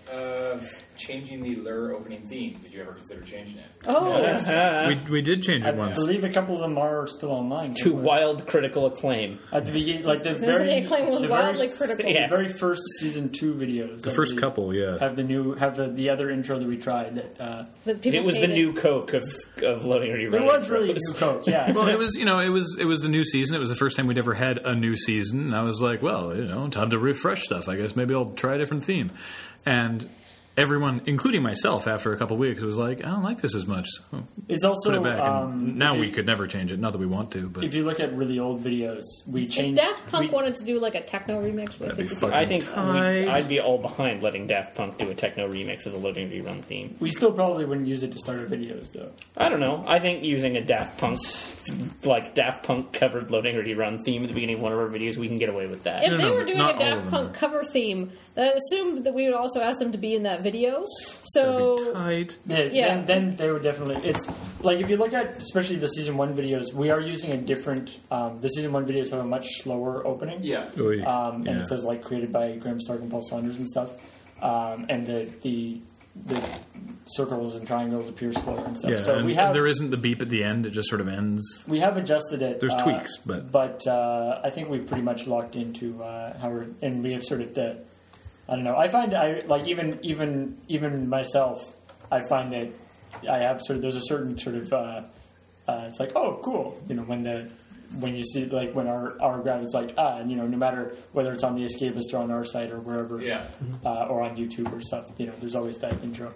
um, 0.60 0.68
changing 0.96 1.42
the 1.42 1.56
LRR 1.56 1.94
opening 1.94 2.26
theme? 2.28 2.58
Did 2.62 2.72
you 2.72 2.80
ever 2.82 2.92
consider 2.92 3.22
changing 3.22 3.58
it? 3.58 3.64
Oh, 3.86 4.88
we, 5.06 5.10
we 5.10 5.22
did 5.22 5.42
change 5.42 5.64
I 5.64 5.70
it 5.70 5.76
once. 5.76 5.98
I 5.98 6.02
believe 6.02 6.24
a 6.24 6.30
couple 6.30 6.54
of 6.54 6.60
them 6.60 6.78
are 6.78 7.06
still 7.06 7.30
online. 7.30 7.74
To 7.74 7.82
somewhere. 7.84 8.02
wild 8.04 8.46
critical 8.46 8.86
acclaim. 8.86 9.38
At 9.52 9.64
the 9.66 9.72
beginning, 9.72 10.04
like 10.04 10.22
the 10.22 10.32
Doesn't 10.32 10.46
very, 10.48 10.72
acclaim 10.82 11.08
was 11.10 11.22
the 11.22 11.28
wildly 11.28 11.66
very, 11.68 11.76
critical? 11.78 12.10
Yeah. 12.10 12.26
the 12.28 12.36
very 12.36 12.48
first 12.52 12.82
season 13.00 13.30
two 13.30 13.54
videos. 13.54 14.02
The 14.02 14.10
I 14.10 14.14
first 14.14 14.32
believe, 14.32 14.40
couple, 14.40 14.74
yeah. 14.74 14.98
have 14.98 15.16
the 15.16 15.24
new 15.24 15.54
have 15.54 15.76
the, 15.76 15.88
the 15.88 16.10
other 16.10 16.30
intro 16.30 16.58
that 16.58 16.68
we 16.68 16.76
tried. 16.76 17.14
That 17.14 17.40
uh, 17.40 17.64
That 17.84 18.00
people 18.02 18.20
It 18.20 18.24
was 18.24 18.34
the 18.34 18.40
hated. 18.42 18.54
new 18.54 18.72
Coke 18.74 19.12
of, 19.14 19.22
of 19.62 19.84
loading 19.84 20.10
ready 20.12 20.24
it 20.24 20.30
running. 20.32 20.46
was 20.46 20.68
really 20.70 20.88
pros. 20.92 21.00
new 21.12 21.18
Coke. 21.18 21.46
Yeah, 21.46 21.72
Well, 21.72 21.88
it 21.88 21.98
was 21.98 22.14
you 22.16 22.24
know 22.24 22.38
it 22.38 22.48
was 22.50 22.76
it 22.78 22.84
was 22.84 23.00
the 23.00 23.08
new 23.08 23.24
season. 23.24 23.56
It 23.56 23.60
was 23.60 23.68
the 23.68 23.74
first 23.76 23.96
time 23.96 24.06
we'd 24.06 24.18
ever 24.18 24.34
had 24.34 24.58
a 24.58 24.74
new 24.74 24.96
season. 24.96 25.40
And 25.46 25.56
I 25.56 25.62
was 25.62 25.80
like, 25.80 26.02
well, 26.02 26.34
you 26.36 26.44
know, 26.44 26.68
time 26.68 26.90
to 26.90 26.98
refresh 26.98 27.42
stuff. 27.42 27.68
I 27.68 27.76
guess 27.76 27.96
maybe 27.96 28.14
I'll 28.14 28.32
try 28.32 28.54
a 28.54 28.58
different 28.58 28.84
theme. 28.84 29.10
And 29.64 30.08
everyone, 30.56 31.02
including 31.06 31.42
myself, 31.42 31.86
after 31.88 32.12
a 32.12 32.16
couple 32.18 32.36
weeks, 32.36 32.60
was 32.62 32.76
like, 32.76 33.04
I 33.04 33.10
don't 33.10 33.22
like 33.22 33.40
this 33.40 33.54
as 33.54 33.66
much. 33.66 33.86
So 34.10 34.24
it's 34.48 34.64
also 34.64 34.90
put 34.90 34.98
it 34.98 35.02
back. 35.04 35.20
um, 35.20 35.78
now 35.78 35.94
if 35.94 36.00
we 36.00 36.10
could 36.10 36.26
never 36.26 36.46
change 36.46 36.72
it. 36.72 36.78
Not 36.78 36.92
that 36.92 36.98
we 36.98 37.06
want 37.06 37.30
to, 37.32 37.48
but 37.48 37.64
If 37.64 37.74
you 37.74 37.84
look 37.84 38.00
at 38.00 38.14
really 38.14 38.38
old 38.38 38.62
videos, 38.62 39.02
we 39.26 39.44
If 39.44 39.50
changed. 39.52 39.80
Daft 39.80 40.06
Punk 40.08 40.30
we, 40.30 40.34
wanted 40.34 40.54
to 40.56 40.64
do 40.64 40.78
like 40.78 40.94
a 40.94 41.02
techno 41.02 41.42
remix, 41.42 41.74
I 41.76 41.86
That'd 41.86 41.96
think 41.96 42.10
be 42.10 42.16
could- 42.16 42.32
I 42.32 42.46
think 42.46 42.64
we, 42.64 42.72
tight. 42.72 43.28
I'd 43.28 43.48
be 43.48 43.60
all 43.60 43.78
behind 43.78 44.22
letting 44.22 44.46
Daft 44.46 44.74
Punk 44.74 44.98
do 44.98 45.10
a 45.10 45.14
techno 45.14 45.48
remix 45.48 45.86
of 45.86 45.92
the 45.92 45.98
Loading 45.98 46.28
Ready 46.28 46.40
Run 46.40 46.62
theme. 46.62 46.96
we 47.00 47.10
still 47.10 47.32
probably 47.32 47.64
wouldn't 47.64 47.86
use 47.86 48.02
it 48.02 48.12
to 48.12 48.18
start 48.18 48.38
our 48.40 48.46
videos 48.46 48.92
though. 48.92 49.10
I 49.36 49.48
don't 49.48 49.60
know. 49.60 49.84
I 49.86 49.98
think 50.00 50.24
using 50.24 50.56
a 50.56 50.64
Daft 50.64 50.98
Punk, 50.98 51.18
like 52.04 52.34
Daft 52.34 52.64
Punk 52.64 52.92
covered 52.92 53.30
loading 53.30 53.56
ready 53.56 53.74
run 53.74 54.02
theme 54.04 54.22
at 54.22 54.28
the 54.28 54.34
beginning 54.34 54.56
of 54.56 54.62
one 54.62 54.72
of 54.72 54.78
our 54.78 54.88
videos, 54.88 55.16
we 55.16 55.28
can 55.28 55.38
get 55.38 55.48
away 55.48 55.66
with 55.66 55.84
that. 55.84 56.04
If 56.04 56.10
No, 56.10 56.16
they 56.16 56.22
no, 56.24 56.34
were 56.34 56.44
doing 56.44 56.60
a 56.60 56.78
Daft 56.78 57.08
Punk 57.10 57.32
though. 57.32 57.38
cover 57.38 57.62
theme, 57.64 58.12
I 58.36 58.52
assumed 58.52 59.04
that 59.04 59.14
we 59.14 59.24
would 59.26 59.34
also 59.34 59.60
ask 59.60 59.78
them 59.78 59.92
to 59.92 59.98
be 59.98 60.14
in 60.14 60.24
that 60.24 60.41
video. 60.42 60.84
So 61.24 61.92
tight. 61.94 62.36
Yeah, 62.46 62.64
Yeah. 62.64 62.88
Then, 62.94 63.06
then 63.06 63.36
they 63.36 63.50
would 63.50 63.62
definitely. 63.62 63.96
It's 64.08 64.26
like 64.60 64.80
if 64.80 64.90
you 64.90 64.96
look 64.96 65.12
at 65.12 65.36
especially 65.38 65.76
the 65.76 65.88
season 65.88 66.16
one 66.16 66.34
videos, 66.34 66.72
we 66.72 66.90
are 66.90 67.00
using 67.00 67.32
a 67.32 67.36
different. 67.36 67.98
Um, 68.10 68.40
the 68.40 68.48
season 68.48 68.72
one 68.72 68.86
videos 68.86 69.10
have 69.10 69.20
a 69.20 69.24
much 69.24 69.46
slower 69.62 70.06
opening. 70.06 70.42
Yeah. 70.42 70.70
Oy. 70.78 71.02
Um, 71.04 71.36
and 71.36 71.46
Yeah. 71.46 71.60
it 71.60 71.66
says 71.66 71.84
like 71.84 72.02
created 72.02 72.32
by 72.32 72.56
Graham 72.56 72.80
Stark 72.80 73.00
and 73.00 73.10
Paul 73.10 73.22
Saunders 73.22 73.56
and 73.56 73.68
stuff. 73.68 73.90
Um, 74.40 74.86
and 74.88 75.06
the 75.06 75.28
the 75.42 75.80
the 76.26 76.42
circles 77.06 77.54
and 77.54 77.66
triangles 77.66 78.06
appear 78.06 78.32
slower 78.34 78.62
and 78.66 78.78
stuff. 78.78 78.90
Yeah, 78.90 79.02
so 79.02 79.14
and, 79.16 79.24
we 79.24 79.32
and 79.32 79.40
have 79.40 79.54
there 79.54 79.66
isn't 79.66 79.90
the 79.90 79.96
beep 79.96 80.20
at 80.20 80.28
the 80.28 80.44
end; 80.44 80.66
it 80.66 80.70
just 80.70 80.88
sort 80.90 81.00
of 81.00 81.08
ends. 81.08 81.64
we 81.66 81.80
have 81.80 81.96
adjusted 81.96 82.42
it. 82.42 82.60
There's 82.60 82.74
uh, 82.74 82.82
tweaks, 82.84 83.16
but- 83.18 83.50
but 83.50 83.86
uh, 83.86 84.40
I 84.44 84.50
think 84.50 84.68
we've 84.68 84.86
pretty 84.86 85.02
much 85.02 85.26
locked 85.26 85.56
into 85.56 86.02
uh, 86.02 86.36
how 86.38 86.50
we're 86.50 86.66
and 86.82 87.02
we 87.02 87.12
have 87.12 87.24
sort 87.24 87.40
of 87.40 87.54
the. 87.54 87.78
I 88.48 88.54
don't 88.56 88.64
know. 88.64 88.76
I 88.76 88.88
find 88.88 89.14
I 89.14 89.42
like 89.46 89.66
even 89.68 89.98
even 90.02 90.58
even 90.68 91.08
myself. 91.08 91.74
I 92.10 92.26
find 92.26 92.52
that 92.52 92.68
I 93.30 93.38
have 93.38 93.60
sort 93.62 93.76
of 93.76 93.82
there's 93.82 93.96
a 93.96 94.02
certain 94.02 94.36
sort 94.38 94.56
of 94.56 94.72
uh, 94.72 95.02
uh, 95.68 95.84
it's 95.88 96.00
like 96.00 96.12
oh 96.16 96.38
cool 96.42 96.78
you 96.88 96.94
know 96.96 97.02
when 97.02 97.22
the 97.22 97.50
when 98.00 98.14
you 98.16 98.24
see 98.24 98.46
like 98.46 98.74
when 98.74 98.88
our 98.88 99.20
our 99.20 99.38
graph 99.40 99.62
is 99.62 99.72
like 99.74 99.94
ah 99.98 100.16
and 100.18 100.30
you 100.30 100.36
know 100.36 100.46
no 100.46 100.56
matter 100.56 100.94
whether 101.12 101.30
it's 101.32 101.44
on 101.44 101.54
the 101.54 101.62
escapist 101.62 102.12
or 102.14 102.18
on 102.18 102.30
our 102.30 102.44
site 102.44 102.70
or 102.70 102.80
wherever 102.80 103.20
Yeah. 103.22 103.46
uh, 103.84 104.06
or 104.06 104.22
on 104.22 104.36
YouTube 104.36 104.72
or 104.72 104.80
stuff 104.80 105.10
you 105.18 105.26
know 105.26 105.34
there's 105.40 105.54
always 105.54 105.78
that 105.78 105.92
intro. 106.02 106.34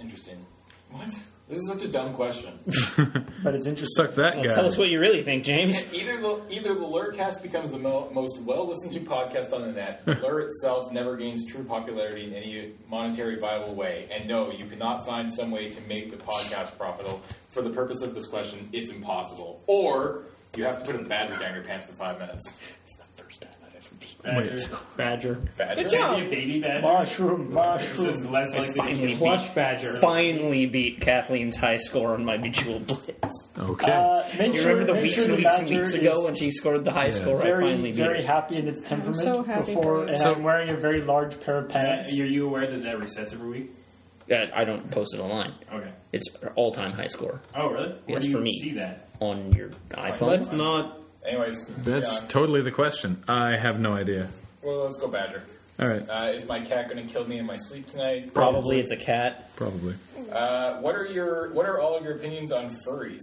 Interesting. 0.00 0.44
What? 0.90 1.14
This 1.50 1.58
is 1.62 1.68
such 1.68 1.82
a 1.82 1.88
dumb 1.88 2.14
question. 2.14 2.52
But 3.42 3.54
it's 3.54 3.66
interesting. 3.66 4.04
Suck 4.06 4.14
that 4.16 4.36
Well, 4.36 4.44
guy. 4.44 4.54
tell 4.54 4.66
us 4.66 4.76
what 4.78 4.88
you 4.90 5.00
really 5.00 5.22
think, 5.22 5.44
James. 5.44 5.82
Either 5.94 6.20
the 6.20 6.42
either 6.50 6.74
the 6.74 6.80
LRRcast 6.80 7.42
becomes 7.42 7.70
the 7.72 7.78
mo- 7.78 8.08
most 8.12 8.40
well 8.42 8.66
listened 8.68 8.92
to 8.92 9.00
podcast 9.00 9.52
on 9.54 9.62
the 9.62 9.72
net, 9.72 10.04
LRR 10.06 10.44
itself 10.46 10.92
never 10.92 11.16
gains 11.16 11.46
true 11.50 11.64
popularity 11.64 12.24
in 12.24 12.34
any 12.34 12.72
monetary 12.88 13.38
viable 13.40 13.74
way, 13.74 14.08
and 14.12 14.28
no, 14.28 14.52
you 14.52 14.66
cannot 14.66 15.06
find 15.06 15.32
some 15.32 15.50
way 15.50 15.70
to 15.70 15.80
make 15.88 16.10
the 16.10 16.18
podcast 16.18 16.76
profitable. 16.78 17.20
For 17.50 17.62
the 17.62 17.70
purpose 17.70 18.02
of 18.02 18.14
this 18.14 18.26
question, 18.26 18.68
it's 18.72 18.90
impossible. 18.90 19.62
Or 19.66 20.24
you 20.56 20.64
have 20.64 20.82
to 20.82 20.92
put 20.92 21.00
a 21.00 21.04
badger 21.04 21.36
down 21.38 21.54
your 21.54 21.64
pants 21.64 21.86
for 21.86 21.92
five 21.92 22.18
minutes. 22.18 22.56
First 24.22 24.24
time 24.24 24.36
I've 24.36 24.46
ever 24.46 24.50
beat. 24.50 24.96
Badger. 24.96 25.34
Badger. 25.34 25.34
Badger. 25.56 25.82
Good 25.82 25.90
job. 25.90 26.16
Maybe 26.18 26.26
a 26.26 26.30
baby 26.30 26.60
badger. 26.60 26.80
Mushroom, 26.82 27.54
This 27.54 27.98
is 27.98 28.00
mushroom. 28.00 28.32
less 28.32 28.50
likely 28.50 28.66
to 28.68 28.72
Finally 28.74 29.08
kill. 29.08 29.18
Plush 29.18 29.48
Badger. 29.50 30.00
Finally 30.00 30.66
beat 30.66 31.00
Kathleen's 31.00 31.56
high 31.56 31.76
score 31.76 32.14
on 32.14 32.24
my 32.24 32.36
Bejeweled 32.36 32.86
Blitz. 32.86 33.48
okay. 33.58 33.90
Uh, 33.92 34.22
make 34.38 34.54
You 34.54 34.60
sure, 34.60 34.72
remember 34.72 34.86
the 34.92 34.94
make 34.94 35.02
weeks 35.02 35.14
sure 35.14 35.24
and 35.24 35.32
the 35.32 35.36
weeks 35.38 35.58
and 35.58 35.70
weeks 35.70 35.94
ago 35.94 36.24
when 36.24 36.34
she 36.34 36.50
scored 36.50 36.84
the 36.84 36.92
high 36.92 37.10
score? 37.10 37.38
I 37.38 37.42
very, 37.42 37.64
finally 37.64 37.90
beat 37.92 37.96
very 37.98 38.20
her. 38.22 38.26
happy 38.26 38.56
in 38.56 38.68
its 38.68 38.80
temperament 38.82 39.22
so 39.22 39.42
happy 39.42 39.74
before, 39.74 40.04
and 40.06 40.18
So- 40.18 40.34
I'm 40.34 40.42
wearing 40.42 40.68
a 40.70 40.76
very 40.76 41.00
large 41.00 41.40
pair 41.40 41.58
of 41.58 41.64
Uh, 41.66 41.74
pants. 41.74 42.12
are 42.12 42.26
you 42.26 42.46
aware 42.46 42.66
that 42.66 42.82
that 42.82 42.96
resets 42.98 43.32
every 43.32 43.48
week? 43.48 43.70
Uh, 44.30 44.46
I 44.54 44.64
don't 44.64 44.88
post 44.92 45.12
it 45.14 45.20
online. 45.20 45.54
Okay. 45.72 45.90
It's 46.12 46.28
all 46.54 46.70
time 46.72 46.92
high 46.92 47.08
score 47.08 47.40
Oh, 47.56 47.68
really? 47.70 47.88
Where 47.88 47.96
Yes, 48.06 48.22
do 48.22 48.28
you 48.28 48.36
for 48.36 48.40
me. 48.42 48.52
see 48.54 48.74
that? 48.74 49.08
on 49.20 49.52
your 49.52 49.70
iPhone. 49.90 50.20
Let's 50.28 50.52
not. 50.52 50.98
Anyways, 51.24 51.66
That's 51.66 52.22
yeah. 52.22 52.28
totally 52.28 52.62
the 52.62 52.70
question. 52.70 53.22
I 53.28 53.56
have 53.56 53.78
no 53.78 53.92
idea. 53.92 54.28
well, 54.62 54.84
let's 54.84 54.96
go 54.96 55.08
Badger. 55.08 55.42
All 55.78 55.88
right, 55.88 56.02
Uh, 56.08 56.32
is 56.34 56.46
my 56.46 56.60
cat 56.60 56.88
going 56.90 57.06
to 57.06 57.10
kill 57.12 57.26
me 57.26 57.38
in 57.38 57.46
my 57.46 57.56
sleep 57.56 57.88
tonight? 57.88 58.34
Probably 58.34 58.80
it's 58.80 58.90
a 58.92 58.96
cat. 58.96 59.54
probably. 59.56 59.94
Uh, 60.30 60.74
what 60.80 60.94
are 60.94 61.06
your 61.06 61.50
What 61.52 61.66
are 61.66 61.78
all 61.80 61.96
of 61.96 62.04
your 62.04 62.14
opinions 62.16 62.52
on 62.52 62.76
furries? 62.86 63.20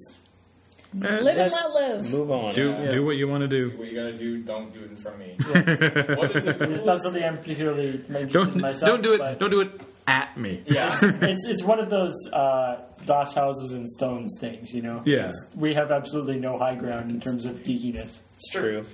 Live 0.94 1.12
and 1.12 1.26
Let's 1.26 1.66
live. 1.74 2.10
Move 2.12 2.32
on. 2.32 2.56
Do 2.56 2.70
Yeah. 2.72 2.90
do 2.90 3.06
what 3.06 3.18
you 3.18 3.28
want 3.28 3.42
to 3.42 3.48
do. 3.48 3.78
What 3.78 3.88
you 3.90 3.96
gotta 3.96 4.16
do? 4.18 4.42
Don't 4.42 4.74
do 4.74 4.80
it 4.84 4.90
in 4.90 4.98
front 4.98 5.22
of 5.22 5.28
me. 5.28 5.36
what 6.16 6.36
is 6.36 6.46
the 6.46 6.50
It's 6.52 6.60
coolest? 6.60 6.86
not 6.86 7.04
something 7.04 7.24
I'm 7.24 7.38
particularly 7.38 7.90
interested 8.08 8.32
Don't 8.34 8.56
myself. 8.58 8.90
don't 8.92 9.04
do 9.04 9.14
it. 9.22 9.40
Don't 9.40 9.50
do 9.52 9.62
it 9.62 9.82
at 10.08 10.36
me. 10.38 10.64
Yeah, 10.66 10.98
it's 11.04 11.46
it's 11.48 11.62
one 11.64 11.80
of 11.80 11.90
those 11.90 12.16
uh, 12.34 12.78
DOS 13.08 13.34
houses 13.34 13.74
and 13.74 13.90
stones 13.90 14.32
things, 14.40 14.74
you 14.74 14.82
know. 14.84 15.02
Yeah. 15.06 15.30
It's- 15.30 15.48
we 15.56 15.74
have 15.74 15.92
absolutely 15.92 16.40
no 16.40 16.58
high 16.60 16.76
ground 16.76 17.10
in 17.10 17.20
terms 17.20 17.46
of 17.46 17.56
geekiness. 17.64 18.20
It's 18.36 18.52
true. 18.52 18.86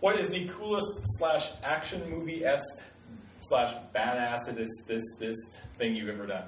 What 0.00 0.18
is 0.18 0.28
the 0.30 0.46
coolest 0.48 1.00
slash 1.18 1.50
action 1.64 2.08
movie 2.10 2.44
esque 2.44 2.84
slash 3.48 3.72
badass 3.94 4.54
this 4.54 4.68
this 4.86 5.02
this 5.18 5.36
thing 5.78 5.96
you've 5.96 6.10
ever 6.10 6.26
done? 6.26 6.44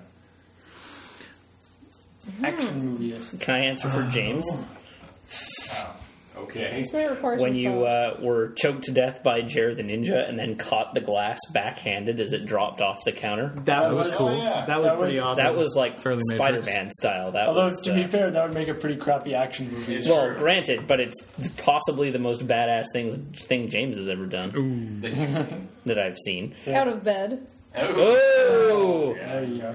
Action 2.44 2.84
movie 2.84 3.12
is. 3.14 3.34
Can 3.40 3.54
I 3.54 3.58
answer 3.60 3.88
for 3.90 4.02
James? 4.10 4.44
Oh. 4.50 5.96
Okay. 6.42 6.80
This 6.82 6.92
may 6.92 7.08
require 7.08 7.36
When 7.36 7.50
some 7.52 7.58
you 7.58 7.70
thought. 7.72 7.84
uh, 7.86 8.16
were 8.20 8.48
choked 8.50 8.84
to 8.84 8.92
death 8.92 9.22
by 9.22 9.42
Jared 9.42 9.76
the 9.76 9.82
Ninja 9.82 10.28
and 10.28 10.38
then 10.38 10.56
caught 10.56 10.94
the 10.94 11.00
glass 11.00 11.38
backhanded 11.52 12.20
as 12.20 12.32
it 12.32 12.46
dropped 12.46 12.80
off 12.80 13.04
the 13.04 13.12
counter? 13.12 13.52
That 13.64 13.88
was 13.90 13.98
was- 14.08 14.14
cool. 14.16 14.28
oh, 14.28 14.36
yeah. 14.42 14.64
That 14.66 14.80
was 14.80 14.90
That 14.92 14.98
pretty 14.98 15.14
was- 15.16 15.24
awesome. 15.24 15.44
That 15.44 15.56
was 15.56 15.74
like 15.76 16.00
Fairly 16.00 16.20
Spider 16.32 16.58
Matrix. 16.60 16.66
Man 16.68 16.90
style. 16.92 17.32
That 17.32 17.48
Although 17.48 17.66
was. 17.66 17.80
to 17.82 17.94
be 17.94 18.04
uh, 18.04 18.08
fair, 18.08 18.30
that 18.30 18.44
would 18.44 18.54
make 18.54 18.68
a 18.68 18.74
pretty 18.74 18.96
crappy 18.96 19.34
action 19.34 19.70
movie. 19.72 19.96
It's 19.96 20.08
well, 20.08 20.26
true. 20.28 20.38
granted, 20.38 20.86
but 20.86 21.00
it's 21.00 21.20
possibly 21.58 22.10
the 22.10 22.18
most 22.18 22.46
badass 22.46 22.86
thing 22.92 23.12
thing 23.34 23.68
James 23.68 23.96
has 23.98 24.08
ever 24.08 24.26
done 24.26 25.00
That 25.02 25.58
that 25.86 25.98
I've 25.98 26.18
seen. 26.18 26.54
out 26.68 26.88
of 26.88 27.02
bed. 27.04 27.46
Oh 27.76 29.14
There 29.14 29.44
you 29.44 29.58
go. 29.60 29.74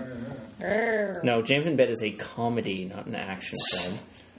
Grr. 0.59 1.23
no! 1.23 1.41
James 1.41 1.67
in 1.67 1.75
Bed 1.75 1.89
is 1.89 2.01
a 2.03 2.11
comedy, 2.11 2.85
not 2.85 3.05
an 3.05 3.15
action 3.15 3.57
film. 3.71 3.97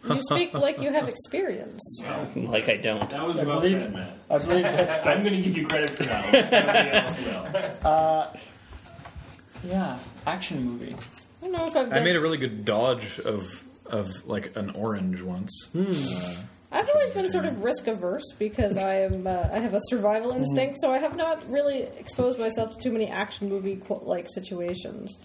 You 0.08 0.20
speak 0.22 0.54
like 0.54 0.80
you 0.80 0.92
have 0.92 1.08
experience. 1.08 2.02
Like 2.36 2.68
I 2.68 2.76
don't. 2.76 3.08
That 3.10 3.26
was 3.26 3.38
I 3.38 3.44
well 3.44 3.60
believe- 3.60 3.78
said, 3.78 3.92
Matt. 3.94 4.16
I 4.30 4.38
believe 4.38 4.62
that, 4.62 5.06
I'm 5.06 5.20
going 5.20 5.34
to 5.34 5.42
give 5.42 5.56
you 5.56 5.66
credit 5.66 5.90
for 5.90 6.02
that 6.04 6.24
one. 6.24 6.32
Nobody 6.64 6.90
else 6.90 7.82
will. 7.84 9.70
yeah, 9.70 9.98
action 10.26 10.64
movie. 10.64 10.96
I 11.42 11.48
know 11.48 11.64
if 11.66 11.76
I've 11.76 11.92
I 11.92 12.00
made 12.00 12.16
a 12.16 12.20
really 12.20 12.38
good 12.38 12.64
dodge 12.64 13.18
of 13.20 13.62
of 13.86 14.10
like 14.26 14.56
an 14.56 14.70
orange 14.70 15.22
once. 15.22 15.68
Uh, 15.74 16.36
I've 16.72 16.88
always 16.88 17.10
been 17.10 17.30
sort 17.30 17.44
of 17.44 17.62
risk 17.62 17.86
averse 17.86 18.24
because 18.38 18.76
I 18.76 18.94
am 19.02 19.26
uh, 19.26 19.48
I 19.52 19.58
have 19.60 19.74
a 19.74 19.80
survival 19.88 20.32
instinct, 20.32 20.78
so 20.80 20.92
I 20.92 20.98
have 20.98 21.16
not 21.16 21.48
really 21.50 21.82
exposed 21.98 22.38
myself 22.38 22.72
to 22.72 22.78
too 22.82 22.92
many 22.92 23.08
action 23.08 23.48
movie 23.48 23.80
like 23.88 24.28
situations. 24.28 25.18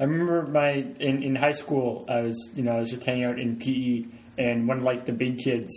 I 0.00 0.04
remember 0.04 0.42
my 0.46 0.70
in, 1.00 1.22
in 1.22 1.36
high 1.36 1.52
school. 1.52 2.04
I 2.08 2.20
was 2.20 2.50
you 2.54 2.62
know 2.62 2.72
I 2.76 2.78
was 2.80 2.90
just 2.90 3.04
hanging 3.04 3.24
out 3.24 3.38
in 3.38 3.56
PE, 3.56 4.04
and 4.42 4.66
one 4.68 4.78
of 4.78 4.82
like 4.84 5.04
the 5.04 5.12
big 5.12 5.38
kids, 5.38 5.70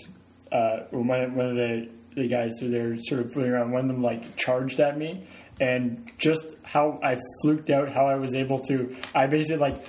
uh, 0.51 0.85
or 0.91 1.01
one, 1.01 1.35
one 1.35 1.47
of 1.51 1.55
the 1.55 1.89
the 2.15 2.27
guys 2.27 2.51
through 2.59 2.69
they're 2.69 2.95
sort 2.97 3.21
of 3.21 3.33
fooling 3.33 3.51
around. 3.51 3.71
One 3.71 3.81
of 3.81 3.87
them 3.87 4.01
like 4.01 4.35
charged 4.37 4.79
at 4.79 4.97
me, 4.97 5.25
and 5.59 6.09
just 6.17 6.45
how 6.63 6.99
I 7.03 7.17
fluked 7.41 7.69
out, 7.69 7.91
how 7.91 8.05
I 8.05 8.15
was 8.15 8.33
able 8.35 8.59
to. 8.69 8.95
I 9.13 9.27
basically 9.27 9.57
like 9.57 9.83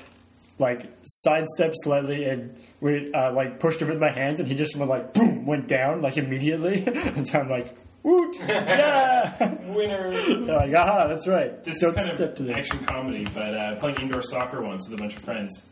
like 0.59 0.91
sidestepped 1.05 1.75
slightly 1.85 2.25
and 2.25 2.57
we 2.81 3.13
uh, 3.13 3.31
like 3.33 3.61
pushed 3.61 3.81
him 3.83 3.89
with 3.89 3.99
my 3.99 4.11
hands, 4.11 4.41
and 4.41 4.49
he 4.49 4.55
just 4.55 4.75
went 4.77 4.91
like 4.91 5.13
boom, 5.15 5.47
went 5.47 5.69
down 5.69 6.01
like 6.03 6.17
immediately, 6.19 6.85
and 6.87 7.27
so 7.27 7.41
I'm 7.41 7.49
like. 7.49 7.75
Woot! 8.03 8.37
Yeah! 8.39 9.55
Winner. 9.75 10.11
They're 10.47 10.57
like, 10.57 10.73
aha, 10.73 11.09
that's 11.09 11.27
right. 11.27 11.65
This 11.65 11.81
Don't 11.81 11.99
is 11.99 12.05
kind 12.07 12.17
step 12.17 12.31
of 12.31 12.35
to 12.37 12.43
this. 12.45 12.57
action 12.57 12.87
comedy, 12.87 13.25
but 13.35 13.53
uh, 13.53 13.75
playing 13.81 13.97
indoor 14.01 14.23
soccer 14.23 14.63
once 14.63 14.89
with 14.89 14.97
a 14.97 15.03
bunch 15.03 15.17
of 15.17 15.25
friends, 15.25 15.67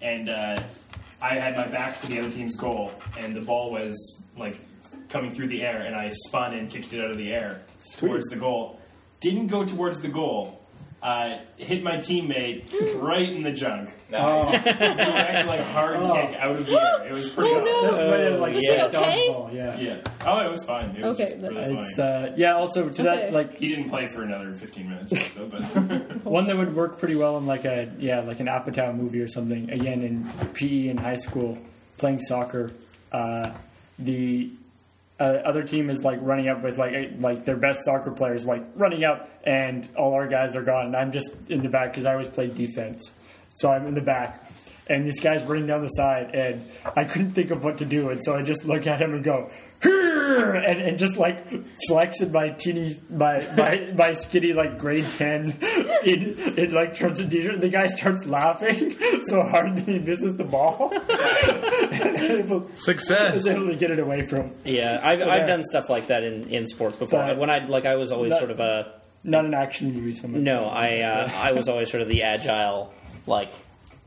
and 0.00 0.28
uh, 0.28 0.62
I 1.22 1.34
had 1.34 1.56
my 1.56 1.68
back 1.68 2.00
to 2.00 2.08
the 2.08 2.18
other 2.18 2.30
team's 2.32 2.56
goal, 2.56 2.90
and 3.16 3.34
the 3.34 3.40
ball 3.40 3.70
was 3.70 4.24
like 4.36 4.56
coming 5.08 5.32
through 5.32 5.48
the 5.48 5.62
air, 5.62 5.82
and 5.82 5.94
I 5.94 6.10
spun 6.10 6.52
and 6.52 6.68
kicked 6.68 6.92
it 6.92 7.00
out 7.00 7.12
of 7.12 7.16
the 7.16 7.32
air 7.32 7.62
towards 7.96 8.26
the 8.26 8.34
goal. 8.34 8.80
Didn't 9.20 9.46
go 9.46 9.64
towards 9.64 10.00
the 10.00 10.08
goal. 10.08 10.61
Uh, 11.02 11.38
hit 11.56 11.82
my 11.82 11.96
teammate 11.96 12.64
right 13.02 13.28
in 13.28 13.42
the 13.42 13.50
junk. 13.50 13.90
Nice. 14.08 14.62
Direct, 14.62 15.48
like 15.48 15.60
hard 15.62 15.96
kick 15.96 16.38
out 16.38 16.52
of 16.54 16.64
the 16.64 16.80
air. 16.80 17.06
It 17.08 17.12
was 17.12 17.28
pretty 17.28 17.50
Oh, 17.50 17.58
awesome. 17.60 17.96
That's 17.96 18.08
way 18.08 18.30
to 18.30 18.38
like 18.38 18.54
Is 18.54 18.62
it 18.68 18.78
dodgeball, 18.92 19.46
okay? 19.48 19.56
yeah. 19.56 19.78
Yeah. 19.80 20.00
Oh, 20.24 20.46
it 20.46 20.50
was 20.50 20.64
fine. 20.64 20.90
It 20.94 21.04
was 21.04 21.18
Okay, 21.20 21.32
just 21.32 21.42
really 21.44 21.74
It's 21.76 21.96
funny. 21.96 22.28
uh, 22.28 22.34
yeah. 22.36 22.52
Also, 22.54 22.82
to 22.88 22.88
Okay. 22.88 23.02
that, 23.02 23.32
like 23.32 23.56
he 23.56 23.66
didn't 23.66 23.90
play 23.90 24.06
for 24.14 24.22
another 24.22 24.54
15 24.54 24.88
minutes 24.88 25.12
or 25.12 25.16
so, 25.16 25.46
but 25.46 25.60
one 26.24 26.46
that 26.46 26.56
would 26.56 26.72
work 26.72 26.98
pretty 27.00 27.16
well 27.16 27.36
in 27.36 27.46
like 27.46 27.64
a 27.64 27.90
yeah, 27.98 28.20
like 28.20 28.38
an 28.38 28.46
Apatow 28.46 28.96
movie 28.96 29.20
or 29.20 29.28
something. 29.28 29.70
Again, 29.70 30.02
in 30.02 30.30
PE 30.54 30.86
in 30.86 30.98
high 30.98 31.16
school, 31.16 31.58
playing 31.98 32.20
soccer, 32.20 32.70
uh, 33.10 33.50
the 33.98 34.50
uh, 35.22 35.40
other 35.44 35.62
team 35.62 35.88
is 35.88 36.02
like 36.02 36.18
running 36.20 36.48
up 36.48 36.64
with 36.64 36.78
like 36.78 37.12
like 37.20 37.44
their 37.44 37.56
best 37.56 37.84
soccer 37.84 38.10
players 38.10 38.44
like 38.44 38.64
running 38.74 39.04
up, 39.04 39.30
and 39.44 39.88
all 39.96 40.14
our 40.14 40.26
guys 40.26 40.56
are 40.56 40.62
gone, 40.62 40.86
and 40.86 40.96
I'm 40.96 41.12
just 41.12 41.32
in 41.48 41.62
the 41.62 41.68
back 41.68 41.92
because 41.92 42.06
I 42.06 42.12
always 42.12 42.28
play 42.28 42.48
defense, 42.48 43.12
so 43.54 43.70
I'm 43.70 43.86
in 43.86 43.94
the 43.94 44.00
back. 44.00 44.51
And 44.88 45.06
this 45.06 45.20
guy's 45.20 45.44
running 45.44 45.68
down 45.68 45.80
the 45.82 45.88
side, 45.88 46.34
and 46.34 46.68
I 46.96 47.04
couldn't 47.04 47.32
think 47.32 47.52
of 47.52 47.62
what 47.62 47.78
to 47.78 47.84
do, 47.84 48.10
and 48.10 48.22
so 48.22 48.34
I 48.34 48.42
just 48.42 48.64
look 48.64 48.84
at 48.88 49.00
him 49.00 49.14
and 49.14 49.22
go, 49.22 49.48
"Here!" 49.80 50.54
and, 50.54 50.80
and 50.80 50.98
just 50.98 51.16
like 51.16 51.46
flex 51.86 52.20
in 52.20 52.32
my 52.32 52.48
teeny, 52.50 52.98
my 53.08 53.46
my, 53.56 53.92
my 53.96 54.12
skinny 54.12 54.52
like 54.52 54.78
grade 54.78 55.06
ten 55.16 55.56
in 56.04 56.36
in 56.56 56.72
like 56.74 56.96
shorts 56.96 57.20
and 57.20 57.30
t-shirt. 57.30 57.60
The 57.60 57.68
guy 57.68 57.86
starts 57.86 58.26
laughing 58.26 58.96
so 59.22 59.40
hard 59.42 59.76
that 59.76 59.86
he 59.86 60.00
misses 60.00 60.34
the 60.36 60.42
ball, 60.44 60.92
able, 62.30 62.68
success. 62.74 63.46
able 63.46 63.68
to 63.68 63.76
get 63.76 63.90
it 63.90 63.98
away 63.98 64.26
from. 64.26 64.52
Yeah, 64.64 65.00
I've, 65.02 65.20
So 65.20 65.28
I've 65.30 65.38
there. 65.38 65.46
done 65.46 65.64
stuff 65.64 65.88
like 65.90 66.08
that 66.08 66.24
in, 66.24 66.48
in 66.48 66.66
sports 66.66 66.96
before. 66.96 67.24
But- 67.24 67.38
when 67.38 67.50
I 67.50 67.64
like, 67.66 67.86
I 67.86 67.96
was 67.96 68.12
always 68.12 68.30
Not- 68.30 68.38
sort 68.40 68.50
of 68.50 68.60
a 68.60 68.92
Not 69.24 69.44
an 69.44 69.54
action 69.54 69.94
movie, 69.94 70.14
so 70.14 70.28
much. 70.28 70.40
no. 70.40 70.64
I 70.66 71.00
uh, 71.02 71.30
I 71.36 71.52
was 71.52 71.68
always 71.68 71.90
sort 71.90 72.02
of 72.02 72.08
the 72.08 72.22
agile, 72.24 72.92
like 73.26 73.52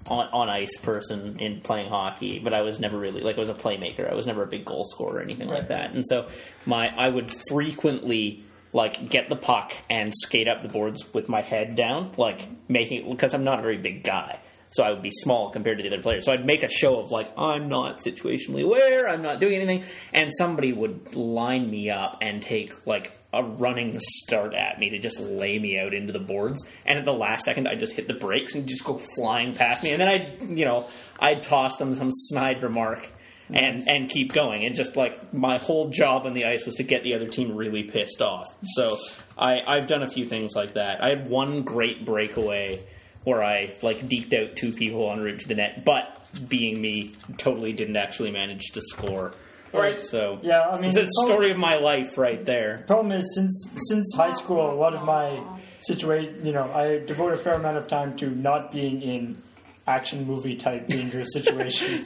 on, 0.08 0.28
on 0.32 0.50
ice 0.50 0.78
person 0.78 1.40
in 1.40 1.62
playing 1.62 1.90
hockey, 1.90 2.40
but 2.40 2.54
I 2.54 2.62
was 2.62 2.80
never 2.80 2.98
really 2.98 3.22
like 3.22 3.38
I 3.38 3.40
was 3.40 3.50
a 3.50 3.56
playmaker. 3.56 4.10
I 4.10 4.16
was 4.16 4.28
never 4.28 4.44
a 4.44 4.48
big 4.48 4.66
goal 4.66 4.86
scorer 4.86 5.18
or 5.18 5.22
anything 5.22 5.50
like 5.50 5.70
that. 5.70 5.92
And 5.92 6.06
so 6.06 6.28
my 6.66 6.96
I 6.96 7.10
would 7.10 7.36
frequently 7.50 8.44
like 8.74 9.10
get 9.10 9.30
the 9.30 9.36
puck 9.36 9.74
and 9.90 10.14
skate 10.14 10.48
up 10.48 10.62
the 10.62 10.70
boards 10.70 11.02
with 11.14 11.30
my 11.30 11.42
head 11.42 11.76
down, 11.76 12.12
like 12.18 12.48
making 12.70 13.10
because 13.10 13.34
I'm 13.34 13.44
not 13.44 13.60
a 13.60 13.62
very 13.62 13.78
big 13.78 14.04
guy. 14.04 14.40
So 14.72 14.84
I 14.84 14.92
would 14.92 15.02
be 15.02 15.12
small 15.12 15.52
compared 15.52 15.78
to 15.78 15.84
the 15.84 15.90
other 15.90 16.02
players. 16.02 16.26
So 16.26 16.34
I'd 16.34 16.46
make 16.46 16.62
a 16.62 16.70
show 16.70 17.00
of 17.00 17.10
like 17.10 17.32
I'm 17.38 17.70
not 17.70 18.00
situationally 18.00 18.64
aware, 18.64 19.08
I'm 19.08 19.22
not 19.22 19.40
doing 19.40 19.56
anything, 19.56 19.84
and 20.14 20.30
somebody 20.38 20.74
would 20.74 21.16
line 21.16 21.72
me 21.72 21.90
up 21.90 22.18
and 22.22 22.42
take 22.42 22.86
like 22.86 23.14
a 23.36 23.44
running 23.44 23.98
start 24.00 24.54
at 24.54 24.80
me 24.80 24.90
to 24.92 25.00
just 25.00 25.20
lay 25.20 25.60
me 25.60 25.80
out 25.80 25.94
into 25.94 26.14
the 26.14 26.20
boards. 26.20 26.66
And 26.86 26.98
at 26.98 27.06
the 27.06 27.14
last 27.14 27.46
second, 27.46 27.68
I 27.68 27.76
just 27.76 27.94
hit 27.94 28.08
the 28.08 28.14
brakes 28.14 28.56
and 28.56 28.68
just 28.68 28.84
go 28.84 29.00
flying 29.16 29.54
past 29.54 29.84
me. 29.84 29.92
And 29.92 30.02
then 30.02 30.08
I'd 30.08 30.58
you 30.58 30.66
know 30.66 30.86
I'd 31.20 31.44
toss 31.44 31.78
them 31.78 31.94
some 31.94 32.12
snide 32.12 32.64
remark 32.64 33.08
and 33.50 33.88
and 33.88 34.10
keep 34.10 34.34
going. 34.34 34.66
And 34.66 34.74
just 34.74 34.96
like 34.96 35.34
my 35.34 35.58
whole 35.58 35.90
job 35.90 36.26
on 36.26 36.34
the 36.34 36.46
ice 36.46 36.66
was 36.66 36.76
to 36.76 36.84
get 36.84 37.04
the 37.04 37.14
other 37.14 37.28
team 37.28 37.56
really 37.56 37.84
pissed 37.84 38.22
off. 38.22 38.48
So 38.64 38.98
I 39.38 39.60
I've 39.66 39.88
done 39.88 40.04
a 40.04 40.10
few 40.10 40.26
things 40.26 40.54
like 40.56 40.74
that. 40.74 41.04
I 41.04 41.10
had 41.10 41.30
one 41.30 41.64
great 41.64 42.06
breakaway 42.06 42.86
where 43.24 43.44
I 43.44 43.76
like 43.82 44.08
deked 44.08 44.34
out 44.34 44.56
two 44.56 44.72
people 44.72 45.12
en 45.12 45.20
route 45.20 45.40
to 45.42 45.48
the 45.48 45.56
net, 45.56 45.84
but 45.84 46.12
being 46.48 46.80
me, 46.80 47.14
totally 47.38 47.74
didn't 47.74 47.98
actually 47.98 48.32
manage 48.32 48.72
to 48.74 48.82
score. 48.82 49.34
Right. 49.78 50.00
So 50.02 50.40
Yeah, 50.42 50.62
I 50.62 50.76
mean, 50.80 50.90
it's 50.90 50.98
a 50.98 51.08
story 51.26 51.52
of 51.52 51.58
my 51.58 51.76
life 51.76 52.18
right 52.18 52.44
there. 52.46 52.84
Problem 52.88 53.12
is, 53.12 53.26
since 53.36 53.68
since 53.88 54.14
high 54.16 54.34
school, 54.34 54.70
a 54.72 54.74
lot 54.76 54.94
of 54.96 55.04
my 55.04 55.42
situation, 55.80 56.46
you 56.46 56.52
know, 56.54 56.72
I 56.72 57.00
devote 57.06 57.34
a 57.34 57.38
fair 57.38 57.54
amount 57.54 57.78
of 57.78 57.88
time 57.88 58.16
to 58.18 58.30
not 58.30 58.72
being 58.72 59.02
in 59.02 59.42
action 59.88 60.26
movie 60.26 60.56
type 60.56 60.88
dangerous 60.88 61.28
situations. 61.34 62.06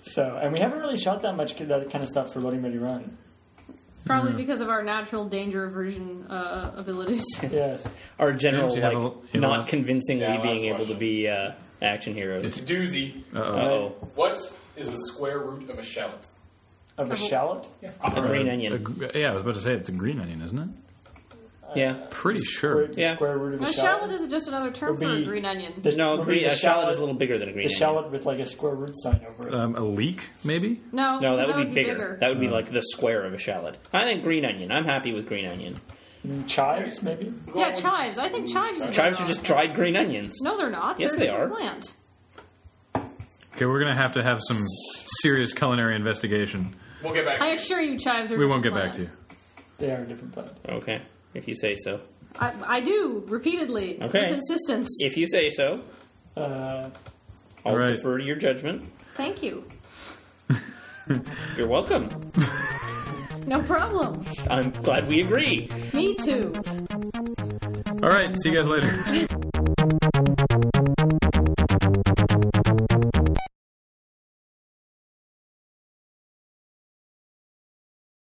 so, 0.00 0.38
and 0.40 0.52
we 0.52 0.60
haven't 0.60 0.78
really 0.78 0.98
shot 0.98 1.22
that 1.22 1.36
much 1.36 1.56
that 1.56 1.90
kind 1.90 2.02
of 2.02 2.08
stuff 2.08 2.32
for 2.32 2.40
Loading 2.40 2.62
Ready 2.62 2.78
Run. 2.78 3.16
Probably 4.04 4.32
because 4.32 4.60
of 4.62 4.70
our 4.70 4.82
natural 4.82 5.28
danger 5.28 5.64
aversion 5.64 6.24
uh, 6.30 6.72
abilities. 6.76 7.24
Yes. 7.42 7.86
Our 8.18 8.32
general 8.32 8.68
James, 8.70 8.76
you 8.76 8.82
have 8.82 8.92
like 8.94 9.02
a- 9.02 9.16
you 9.16 9.22
have 9.32 9.34
a 9.34 9.38
not 9.40 9.50
last- 9.58 9.68
convincingly 9.68 10.22
Yeah, 10.22 10.34
last 10.34 10.42
being 10.44 10.64
able 10.66 10.78
to 10.78 10.84
question. 10.84 10.98
be 10.98 11.28
uh, 11.28 11.52
action 11.82 12.14
heroes. 12.14 12.46
It's 12.46 12.58
a 12.58 12.62
doozy. 12.62 13.22
Uh-oh. 13.34 13.42
Oh, 14.00 14.08
What 14.14 14.38
is 14.76 14.90
the 14.90 14.98
square 15.12 15.40
root 15.40 15.68
of 15.68 15.78
a 15.78 15.82
shallot? 15.82 16.26
Of 16.98 17.10
a 17.12 17.16
shallot? 17.16 17.64
a 18.04 18.10
green 18.20 18.48
A 18.48 18.52
onion. 18.52 18.82
gr- 18.82 19.06
yeah, 19.14 19.30
I 19.30 19.32
was 19.32 19.42
about 19.42 19.54
to 19.54 19.60
say 19.60 19.72
it's 19.74 19.88
a 19.88 19.92
green 19.92 20.20
onion, 20.20 20.42
isn't 20.42 20.58
it? 20.58 20.68
Yeah. 21.76 22.06
Pretty 22.10 22.40
Square, 22.40 22.86
sure. 22.86 22.88
Yeah. 22.96 23.14
square 23.14 23.36
root 23.36 23.54
of 23.54 23.60
A 23.62 23.66
a 23.66 23.72
shallot 23.72 24.08
shallot. 24.10 24.20
is 24.22 24.28
just 24.28 24.48
another 24.48 24.70
term 24.70 24.96
Would 24.98 25.00
for 25.00 25.14
a 25.14 25.22
green 25.22 25.44
onion. 25.44 25.74
The- 25.82 25.96
No, 25.96 26.12
would 26.16 26.20
be 26.26 26.32
green, 26.32 26.42
the 26.44 26.48
a 26.48 26.56
shallot 26.56 26.88
is 26.90 26.96
a 26.96 27.00
little 27.00 27.14
bigger 27.14 27.38
than 27.38 27.50
a 27.50 27.52
green 27.52 27.66
The 27.68 27.74
onion. 27.74 27.78
shallot 27.78 28.10
with 28.10 28.24
like 28.26 28.38
a 28.38 28.46
square 28.46 28.74
root 28.74 28.98
sign 28.98 29.20
over 29.28 29.48
it. 29.48 29.54
Um, 29.54 29.74
a 29.76 29.80
leek, 29.80 30.30
maybe. 30.44 30.80
No, 30.92 31.18
No, 31.18 31.36
that 31.36 31.48
that 31.48 31.56
would 31.56 31.68
be 31.68 31.74
bigger. 31.74 32.16
That 32.20 32.30
would 32.30 32.40
be 32.40 32.48
like 32.48 32.70
the 32.70 32.80
square 32.82 33.22
of 33.24 33.34
a 33.34 33.38
shallot. 33.38 33.76
I 33.92 34.04
think 34.04 34.22
green 34.22 34.44
onion. 34.46 34.72
I'm 34.72 34.86
happy 34.86 35.12
with 35.12 35.26
green 35.28 35.44
onion. 35.46 35.76
Chives, 36.46 37.02
maybe. 37.02 37.32
Yeah, 37.54 37.72
chives. 37.72 38.18
I 38.18 38.28
think 38.30 38.48
chives. 38.50 38.80
Is 38.82 38.94
Chives 38.94 39.20
are 39.20 39.26
just 39.26 39.44
dried 39.44 39.74
green 39.74 39.94
onions. 39.96 40.36
No, 40.42 40.56
they're 40.56 40.68
not. 40.70 40.98
Yes, 40.98 41.10
they're 41.12 41.20
they 41.20 41.28
are. 41.28 41.48
Plant. 41.48 41.92
Okay, 43.54 43.66
we're 43.66 43.80
gonna 43.80 43.94
have 43.94 44.14
to 44.14 44.22
have 44.22 44.40
some 44.46 44.58
serious 45.22 45.52
culinary 45.52 45.94
investigation. 45.96 46.74
We'll 47.02 47.14
get 47.14 47.24
back. 47.24 47.36
I 47.36 47.38
to 47.40 47.44
you. 47.44 47.50
I 47.50 47.54
assure 47.54 47.80
you, 47.80 47.98
chives 47.98 48.32
are. 48.32 48.38
We 48.38 48.46
won't 48.46 48.62
get 48.62 48.72
different 48.74 48.92
back 48.92 49.00
to 49.00 49.02
you. 49.02 49.10
They 49.78 49.90
are 49.92 50.02
a 50.02 50.06
different 50.06 50.32
plant. 50.32 50.50
Okay, 50.68 51.02
if 51.34 51.46
you 51.48 51.54
say 51.54 51.76
so. 51.76 52.00
I, 52.38 52.52
I 52.66 52.80
do 52.80 53.24
repeatedly 53.28 54.00
Okay. 54.02 54.28
with 54.30 54.38
insistence. 54.38 54.88
If 55.00 55.16
you 55.16 55.26
say 55.28 55.50
so, 55.50 55.82
Uh, 56.36 56.90
I'll 57.64 57.72
All 57.72 57.76
right. 57.76 57.94
defer 57.96 58.18
to 58.18 58.24
your 58.24 58.36
judgment. 58.36 58.82
Thank 59.14 59.42
you. 59.42 59.64
You're 61.56 61.68
welcome. 61.68 62.08
No 63.46 63.62
problem. 63.62 64.22
I'm 64.50 64.70
glad 64.70 65.08
we 65.08 65.20
agree. 65.22 65.68
Me 65.94 66.14
too. 66.14 66.52
All 68.02 68.10
right, 68.10 68.36
see 68.40 68.50
you 68.50 68.56
guys 68.56 68.68
later. 68.68 68.92